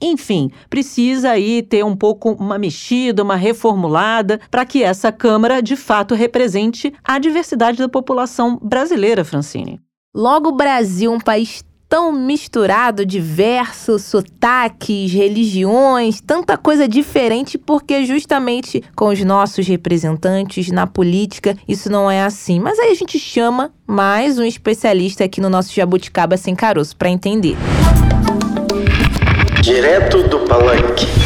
enfim, 0.00 0.50
precisa 0.68 1.30
aí 1.30 1.62
ter 1.62 1.84
um 1.84 1.96
pouco 1.96 2.32
uma 2.32 2.58
mexida, 2.58 3.22
uma 3.22 3.36
reformulada 3.36 4.40
para 4.50 4.64
que 4.64 4.82
essa 4.82 5.10
Câmara 5.10 5.62
de 5.62 5.76
fato 5.76 6.14
represente 6.14 6.92
a 7.02 7.18
diversidade 7.18 7.78
da 7.78 7.88
população 7.88 8.58
brasileira, 8.62 9.24
Francine. 9.24 9.80
Logo, 10.14 10.50
o 10.50 10.56
Brasil, 10.56 11.12
um 11.12 11.20
país 11.20 11.64
tão 11.88 12.12
misturado, 12.12 13.06
diversos 13.06 14.02
sotaques, 14.02 15.12
religiões, 15.12 16.20
tanta 16.20 16.56
coisa 16.56 16.88
diferente, 16.88 17.56
porque 17.56 18.04
justamente 18.04 18.82
com 18.94 19.08
os 19.08 19.20
nossos 19.22 19.66
representantes 19.66 20.70
na 20.70 20.86
política 20.86 21.56
isso 21.68 21.90
não 21.90 22.10
é 22.10 22.22
assim. 22.22 22.60
Mas 22.60 22.78
aí 22.78 22.90
a 22.90 22.94
gente 22.94 23.18
chama 23.18 23.72
mais 23.86 24.38
um 24.38 24.44
especialista 24.44 25.24
aqui 25.24 25.40
no 25.40 25.50
nosso 25.50 25.74
Jabuticaba 25.74 26.36
Sem 26.36 26.54
Caroço 26.54 26.96
para 26.96 27.08
entender. 27.08 27.56
Direto 29.62 30.28
do 30.28 30.40
Palanque. 30.40 31.23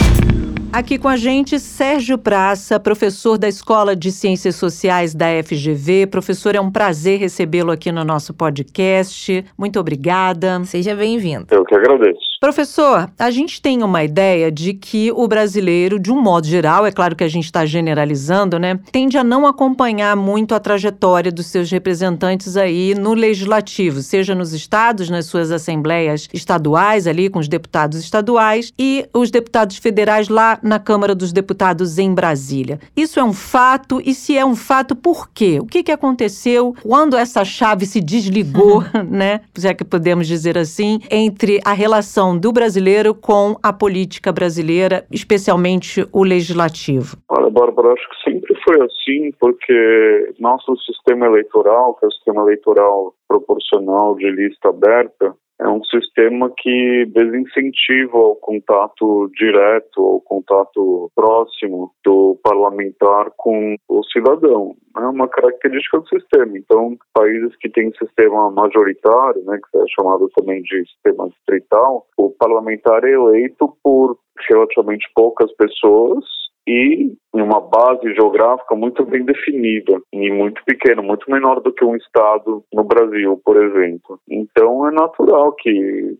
Aqui 0.70 0.98
com 0.98 1.08
a 1.08 1.16
gente, 1.16 1.58
Sérgio 1.58 2.18
Praça, 2.18 2.78
professor 2.78 3.38
da 3.38 3.48
Escola 3.48 3.96
de 3.96 4.12
Ciências 4.12 4.54
Sociais 4.54 5.14
da 5.14 5.26
FGV. 5.42 6.06
Professor, 6.06 6.54
é 6.54 6.60
um 6.60 6.70
prazer 6.70 7.18
recebê-lo 7.18 7.70
aqui 7.70 7.90
no 7.90 8.04
nosso 8.04 8.34
podcast. 8.34 9.44
Muito 9.56 9.80
obrigada. 9.80 10.62
Seja 10.64 10.94
bem-vindo. 10.94 11.46
Eu 11.50 11.64
que 11.64 11.74
agradeço. 11.74 12.20
Professor, 12.40 13.10
a 13.18 13.30
gente 13.32 13.60
tem 13.60 13.82
uma 13.82 14.04
ideia 14.04 14.52
de 14.52 14.72
que 14.72 15.10
o 15.10 15.26
brasileiro, 15.26 15.98
de 15.98 16.12
um 16.12 16.22
modo 16.22 16.46
geral, 16.46 16.86
é 16.86 16.92
claro 16.92 17.16
que 17.16 17.24
a 17.24 17.28
gente 17.28 17.46
está 17.46 17.66
generalizando, 17.66 18.60
né, 18.60 18.78
tende 18.92 19.18
a 19.18 19.24
não 19.24 19.44
acompanhar 19.44 20.14
muito 20.14 20.54
a 20.54 20.60
trajetória 20.60 21.32
dos 21.32 21.46
seus 21.46 21.68
representantes 21.68 22.56
aí 22.56 22.94
no 22.94 23.12
legislativo, 23.12 24.02
seja 24.02 24.36
nos 24.36 24.52
estados, 24.52 25.10
nas 25.10 25.26
suas 25.26 25.50
assembleias 25.50 26.28
estaduais, 26.32 27.08
ali 27.08 27.28
com 27.28 27.40
os 27.40 27.48
deputados 27.48 27.98
estaduais, 27.98 28.72
e 28.78 29.04
os 29.12 29.32
deputados 29.32 29.76
federais 29.78 30.28
lá 30.28 30.57
na 30.62 30.78
Câmara 30.78 31.14
dos 31.14 31.32
Deputados 31.32 31.98
em 31.98 32.14
Brasília. 32.14 32.78
Isso 32.96 33.18
é 33.18 33.24
um 33.24 33.32
fato, 33.32 34.00
e 34.04 34.14
se 34.14 34.36
é 34.36 34.44
um 34.44 34.56
fato, 34.56 34.94
por 34.94 35.30
quê? 35.30 35.58
O 35.60 35.66
que, 35.66 35.82
que 35.82 35.92
aconteceu 35.92 36.74
quando 36.82 37.16
essa 37.16 37.44
chave 37.44 37.86
se 37.86 38.00
desligou, 38.00 38.82
né, 39.08 39.40
já 39.56 39.74
que 39.74 39.84
podemos 39.84 40.26
dizer 40.26 40.56
assim, 40.56 41.00
entre 41.10 41.60
a 41.64 41.72
relação 41.72 42.08
relação 42.18 42.38
do 42.38 42.52
brasileiro 42.52 43.14
com 43.14 43.56
a 43.62 43.72
política 43.72 44.32
brasileira, 44.32 45.04
especialmente 45.10 46.06
o 46.12 46.22
legislativo? 46.22 47.16
Olha, 47.28 47.50
Bárbara, 47.50 47.92
acho 47.92 48.08
que 48.10 48.30
sempre 48.30 48.54
foi 48.62 48.76
assim, 48.82 49.30
porque 49.40 50.32
nosso 50.38 50.76
sistema 50.78 51.26
eleitoral, 51.26 51.94
que 51.94 52.04
é 52.04 52.08
o 52.08 52.12
sistema 52.12 52.42
eleitoral 52.42 53.14
proporcional 53.26 54.14
de 54.16 54.30
lista 54.30 54.68
aberta, 54.68 55.34
é 55.60 55.68
um 55.68 55.82
sistema 55.84 56.52
que 56.56 57.06
desincentiva 57.06 58.16
o 58.16 58.36
contato 58.36 59.28
direto, 59.36 59.98
o 59.98 60.20
contato 60.20 61.10
próximo 61.14 61.92
do 62.04 62.38
parlamentar 62.42 63.32
com 63.36 63.74
o 63.88 64.04
cidadão. 64.04 64.76
É 64.96 65.00
uma 65.00 65.28
característica 65.28 65.98
do 65.98 66.08
sistema. 66.08 66.56
Então, 66.56 66.96
países 67.12 67.56
que 67.56 67.68
têm 67.68 67.92
sistema 67.94 68.50
majoritário, 68.50 69.42
né, 69.44 69.58
que 69.58 69.78
é 69.78 69.84
chamado 69.88 70.28
também 70.36 70.62
de 70.62 70.84
sistema 70.86 71.28
distrital, 71.28 72.06
o 72.16 72.30
parlamentar 72.30 73.04
é 73.04 73.10
eleito 73.10 73.76
por 73.82 74.16
relativamente 74.48 75.10
poucas 75.14 75.52
pessoas 75.56 76.24
e 76.68 77.16
em 77.34 77.40
uma 77.40 77.60
base 77.60 78.12
geográfica 78.14 78.74
muito 78.74 79.04
bem 79.06 79.24
definida 79.24 80.00
e 80.12 80.30
muito 80.30 80.62
pequena, 80.64 81.00
muito 81.00 81.30
menor 81.30 81.60
do 81.60 81.72
que 81.72 81.84
um 81.84 81.96
estado 81.96 82.62
no 82.72 82.84
Brasil, 82.84 83.40
por 83.42 83.56
exemplo. 83.56 84.20
Então 84.28 84.86
é 84.86 84.90
natural 84.90 85.52
que 85.52 85.70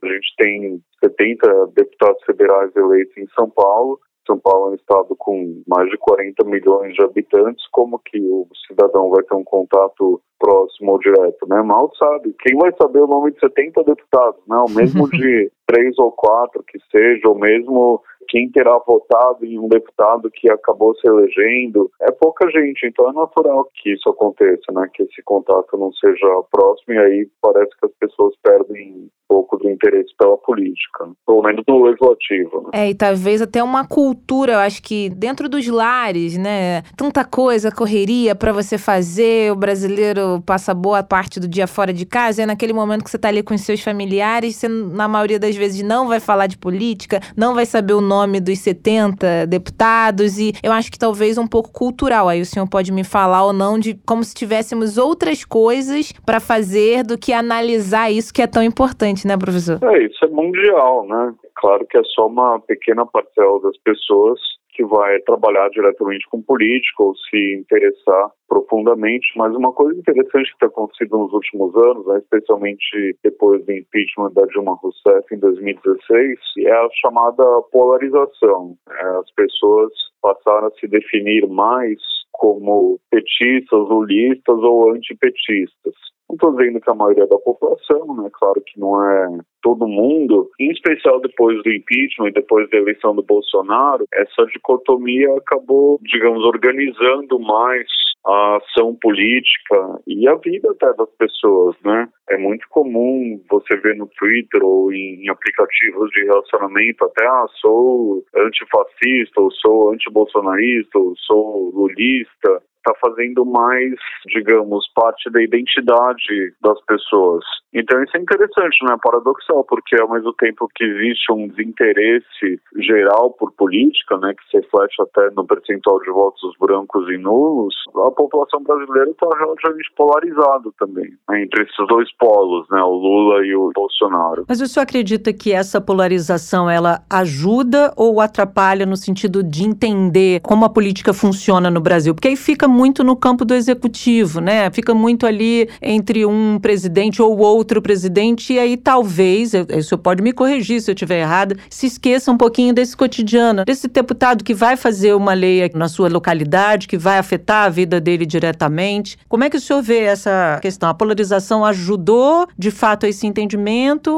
a 0.03 0.07
gente 0.07 0.35
tem 0.39 0.81
70 1.05 1.67
deputados 1.77 2.23
federais 2.25 2.75
eleitos 2.75 3.17
em 3.19 3.27
São 3.35 3.51
Paulo. 3.51 4.01
São 4.27 4.39
Paulo 4.39 4.69
é 4.69 4.71
um 4.73 4.75
estado 4.75 5.15
com 5.19 5.63
mais 5.67 5.89
de 5.91 5.97
40 5.99 6.45
milhões 6.45 6.95
de 6.95 7.03
habitantes, 7.03 7.67
como 7.73 7.99
que 7.99 8.19
o 8.21 8.47
cidadão 8.67 9.11
vai 9.11 9.23
ter 9.25 9.35
um 9.35 9.45
contato 9.45 10.21
próximo 10.39 10.93
ou 10.93 10.99
direto, 10.99 11.47
né? 11.49 11.63
Mal 11.63 11.91
sabe. 11.99 12.35
Quem 12.41 12.57
vai 12.57 12.71
saber 12.81 13.01
o 13.01 13.07
nome 13.07 13.33
de 13.33 13.41
70 13.41 13.85
deputados, 13.85 14.41
né? 14.47 14.57
O 14.59 14.71
mesmo 14.71 15.09
de 15.11 15.51
três 15.67 15.99
ou 15.99 16.13
quatro 16.13 16.63
que 16.63 16.79
seja, 16.91 17.27
ou 17.29 17.39
mesmo 17.39 18.03
quem 18.29 18.51
terá 18.51 18.79
votado 18.87 19.45
em 19.45 19.59
um 19.59 19.69
deputado 19.69 20.31
que 20.31 20.51
acabou 20.51 20.95
se 20.97 21.09
elegendo, 21.09 21.91
é 22.03 22.11
pouca 22.11 22.49
gente, 22.51 22.87
então 22.87 23.09
é 23.09 23.13
natural 23.13 23.69
que 23.75 23.93
isso 23.93 24.09
aconteça, 24.09 24.71
né? 24.73 24.89
Que 24.93 25.03
esse 25.03 25.23
contato 25.23 25.77
não 25.77 25.93
seja 25.95 26.27
próximo 26.51 26.95
e 26.95 26.99
aí 26.99 27.29
parece 27.41 27.71
que 27.79 27.87
as 27.87 27.93
pessoas 27.99 28.35
perdem 28.43 28.93
um 28.93 29.09
pouco 29.29 29.57
do 29.57 29.71
interesse 29.71 30.15
pela 30.19 30.37
política, 30.39 31.09
pelo 31.27 31.43
menos 31.43 31.65
no 31.67 31.83
legislativo. 31.85 32.63
Né? 32.63 32.71
É, 32.75 32.91
e 32.91 32.95
talvez 32.95 33.43
até 33.43 33.63
uma 33.63 33.87
cultura, 33.87 34.53
eu 34.53 34.59
acho 34.59 34.83
que 34.83 35.11
dentro 35.11 35.49
dos 35.49 35.67
lares, 35.67 36.37
né? 36.37 36.83
Tanta 36.97 37.25
coisa, 37.25 37.71
correria 37.71 38.35
para 38.35 38.53
você 38.53 38.77
fazer, 38.79 39.53
o 39.53 39.57
brasileiro 39.57 40.43
passa 40.45 40.75
boa 40.75 41.03
parte 41.03 41.41
do 41.41 41.49
dia 41.49 41.67
fora 41.67 41.93
de 41.93 42.05
casa, 42.05 42.41
e 42.41 42.45
é 42.45 42.47
naquele 42.47 42.73
momento 42.73 43.05
que 43.05 43.11
você 43.11 43.19
tá 43.19 43.29
ali 43.29 43.43
com 43.43 43.55
os 43.55 43.63
seus 43.63 43.81
familiares, 43.81 44.57
você 44.57 44.69
na 44.69 45.09
maioria 45.09 45.39
das 45.39 45.57
vezes 45.57 45.83
não 45.83 46.09
vai 46.09 46.21
falar 46.21 46.47
de 46.47 46.59
política, 46.59 47.21
não 47.37 47.55
vai 47.55 47.65
saber 47.67 47.95
o 47.95 48.01
nome 48.01 48.18
nome 48.19 48.41
dos 48.41 48.59
70 48.59 49.47
deputados 49.47 50.39
e 50.39 50.53
eu 50.63 50.73
acho 50.73 50.91
que 50.91 50.99
talvez 50.99 51.39
um 51.39 51.47
pouco 51.47 51.73
cultural. 51.73 52.29
Aí 52.29 52.41
o 52.41 52.47
senhor 52.47 52.69
pode 52.69 52.91
me 52.93 53.05
falar 53.05 53.45
ou 53.45 53.53
não 53.53 53.79
de 53.79 53.95
como 54.07 54.25
se 54.25 54.35
tivéssemos 54.35 54.99
outras 54.99 55.45
coisas 55.45 56.13
para 56.27 56.41
fazer 56.41 57.05
do 57.05 57.17
que 57.17 57.33
analisar 57.33 58.11
isso 58.11 58.35
que 58.35 58.43
é 58.43 58.47
tão 58.47 58.63
importante, 58.63 59.27
né, 59.27 59.37
professor? 59.37 59.79
É, 59.83 60.05
isso 60.05 60.25
é 60.25 60.29
mundial, 60.29 61.07
né? 61.07 61.33
Claro 61.55 61.87
que 61.87 61.97
é 61.97 62.03
só 62.15 62.27
uma 62.27 62.59
pequena 62.61 63.07
parcela 63.07 63.61
das 63.63 63.77
pessoas 63.79 64.41
que 64.79 64.85
vai 64.85 65.19
trabalhar 65.23 65.69
diretamente 65.71 66.25
com 66.31 66.41
política 66.41 67.03
ou 67.03 67.13
se 67.17 67.55
interessar 67.55 68.31
profundamente, 68.47 69.27
mas 69.37 69.53
uma 69.57 69.73
coisa 69.73 69.99
interessante 69.99 70.53
que 70.53 70.59
tem 70.61 70.69
acontecido 70.69 71.19
nos 71.19 71.33
últimos 71.33 71.75
anos, 71.75 72.07
né, 72.07 72.19
especialmente 72.19 73.19
depois 73.25 73.65
do 73.67 73.73
impeachment 73.73 74.33
da 74.35 74.47
Dilma 74.47 74.79
Rousseff 74.81 75.35
em 75.35 75.39
2016, 75.41 76.39
é 76.59 76.71
a 76.71 76.89
chamada 76.95 77.43
polarização. 77.73 78.77
É, 78.89 79.05
as 79.19 79.31
pessoas 79.33 79.91
passaram 80.23 80.69
a 80.69 80.71
se 80.79 80.87
definir 80.87 81.49
mais 81.49 81.99
como 82.31 83.01
petistas, 83.11 83.81
lulistas 83.89 84.59
ou 84.59 84.93
antipetistas. 84.93 85.95
Não 86.29 86.35
estou 86.35 86.57
dizendo 86.57 86.81
que 86.81 86.91
a 86.91 86.95
maioria 86.95 87.27
da 87.27 87.39
população, 87.39 88.15
né? 88.17 88.29
Claro 88.33 88.63
que 88.67 88.79
não 88.79 89.03
é 89.03 89.39
todo 89.63 89.89
mundo, 89.89 90.51
em 90.61 90.71
especial 90.71 91.21
depois 91.21 91.63
do 91.63 91.73
impeachment 91.73 92.29
e 92.29 92.33
depois 92.33 92.69
da 92.71 92.77
eleição 92.77 93.15
do 93.15 93.23
Bolsonaro, 93.23 94.05
essa 94.13 94.47
dicotomia 94.47 95.35
acabou, 95.37 95.99
digamos, 96.03 96.45
organizando 96.45 97.39
mais 97.41 97.87
a 98.27 98.57
ação 98.57 98.95
política 99.01 100.01
e 100.07 100.29
a 100.29 100.35
vida 100.35 100.71
até 100.71 100.93
das 100.95 101.11
pessoas, 101.17 101.77
né? 101.85 102.09
É 102.29 102.37
muito 102.37 102.67
comum 102.69 103.41
você 103.51 103.77
ver 103.77 103.97
no 103.97 104.07
Twitter 104.19 104.63
ou 104.63 104.93
em 104.93 105.29
aplicativos 105.31 106.11
de 106.11 106.25
relacionamento 106.25 107.05
até, 107.05 107.27
ah, 107.27 107.47
sou 107.61 108.23
antifascista, 108.37 109.41
ou 109.41 109.51
sou 109.53 109.93
antibolsonarista, 109.93 110.99
ou 110.99 111.15
sou 111.17 111.71
lulista 111.75 112.63
está 112.79 112.95
fazendo 113.01 113.45
mais, 113.45 113.95
digamos, 114.27 114.87
parte 114.95 115.31
da 115.31 115.43
identidade 115.43 116.55
das 116.63 116.81
pessoas. 116.87 117.45
Então 117.75 118.03
isso 118.03 118.17
é 118.17 118.21
interessante, 118.21 118.77
né? 118.85 118.97
Paradoxal, 119.03 119.65
porque 119.65 120.01
ao 120.01 120.11
mesmo 120.11 120.33
tempo 120.35 120.69
que 120.75 120.85
existe 120.85 121.33
um 121.33 121.49
desinteresse 121.49 122.61
geral 122.79 123.33
por 123.33 123.53
política, 123.53 124.17
né, 124.19 124.35
que 124.35 124.51
se 124.51 124.57
reflete 124.65 125.03
até 125.03 125.31
no 125.35 125.47
percentual 125.47 126.01
de 126.01 126.11
votos 126.11 126.55
brancos 126.61 127.09
e 127.11 127.19
nulos, 127.19 127.75
a 128.07 128.11
população 128.11 128.63
brasileira 128.63 129.11
está 129.11 129.29
relativamente 129.39 129.91
polarizada 129.97 130.71
também, 130.79 131.11
né, 131.29 131.43
entre 131.43 131.65
esses 131.65 131.87
dois 131.89 132.11
polos, 132.17 132.67
né, 132.71 132.81
o 132.83 132.93
Lula 132.93 133.45
e 133.45 133.55
o 133.55 133.71
Bolsonaro. 133.75 134.45
Mas 134.49 134.61
o 134.61 134.67
senhor 134.67 134.85
acredita 134.85 135.33
que 135.33 135.53
essa 135.53 135.81
polarização 135.81 136.71
ela 136.71 137.03
ajuda 137.11 137.93
ou 137.97 138.21
atrapalha 138.21 138.87
no 138.87 138.97
sentido 138.97 139.43
de 139.43 139.65
entender 139.65 140.41
como 140.41 140.65
a 140.65 140.71
política 140.71 141.13
funciona 141.13 141.71
no 141.71 141.81
Brasil? 141.81 142.15
Porque 142.15 142.29
aí 142.29 142.37
fica 142.37 142.68
muito 142.69 143.03
no 143.03 143.17
campo 143.17 143.45
do 143.45 143.55
executivo, 143.55 144.41
né? 144.41 144.71
Fica 144.71 144.95
muito 144.95 145.27
ali 145.27 145.69
entre 145.81 146.25
um 146.27 146.59
presidente 146.61 147.23
ou 147.23 147.39
outro 147.39 147.81
presidente, 147.81 148.53
e 148.53 148.59
aí 148.59 148.77
talvez, 148.77 149.53
o 149.55 149.83
senhor 149.83 149.99
pode 149.99 150.23
me 150.23 150.33
corrigir 150.33 150.81
se 150.81 150.91
eu 150.91 150.95
estiver 150.95 151.21
errada, 151.21 151.57
se 151.71 151.87
esqueça 151.87 152.31
um 152.31 152.37
pouquinho 152.37 152.75
desse 152.75 152.97
cotidiano, 152.97 153.65
desse 153.65 153.89
deputado 153.89 154.45
que 154.45 154.55
vai 154.55 154.77
fazer 154.77 155.15
uma 155.15 155.35
lei 155.35 155.71
na 155.75 155.89
sua 155.89 156.09
localidade, 156.09 156.89
que 156.89 156.99
vai 156.99 157.19
afetar 157.19 157.67
a 157.67 157.69
vida 157.69 158.01
dele 158.01 158.27
diretamente. 158.27 159.19
Como 159.29 159.45
é 159.45 159.51
que 159.51 159.57
o 159.57 159.61
senhor 159.61 159.83
vê 159.83 160.01
essa 160.01 160.59
questão? 160.61 160.89
A 160.89 160.95
polarização 160.95 161.65
ajudou 161.65 162.47
de 162.57 162.71
fato 162.71 163.07
a 163.07 163.09
esse 163.09 163.27
entendimento 163.27 164.11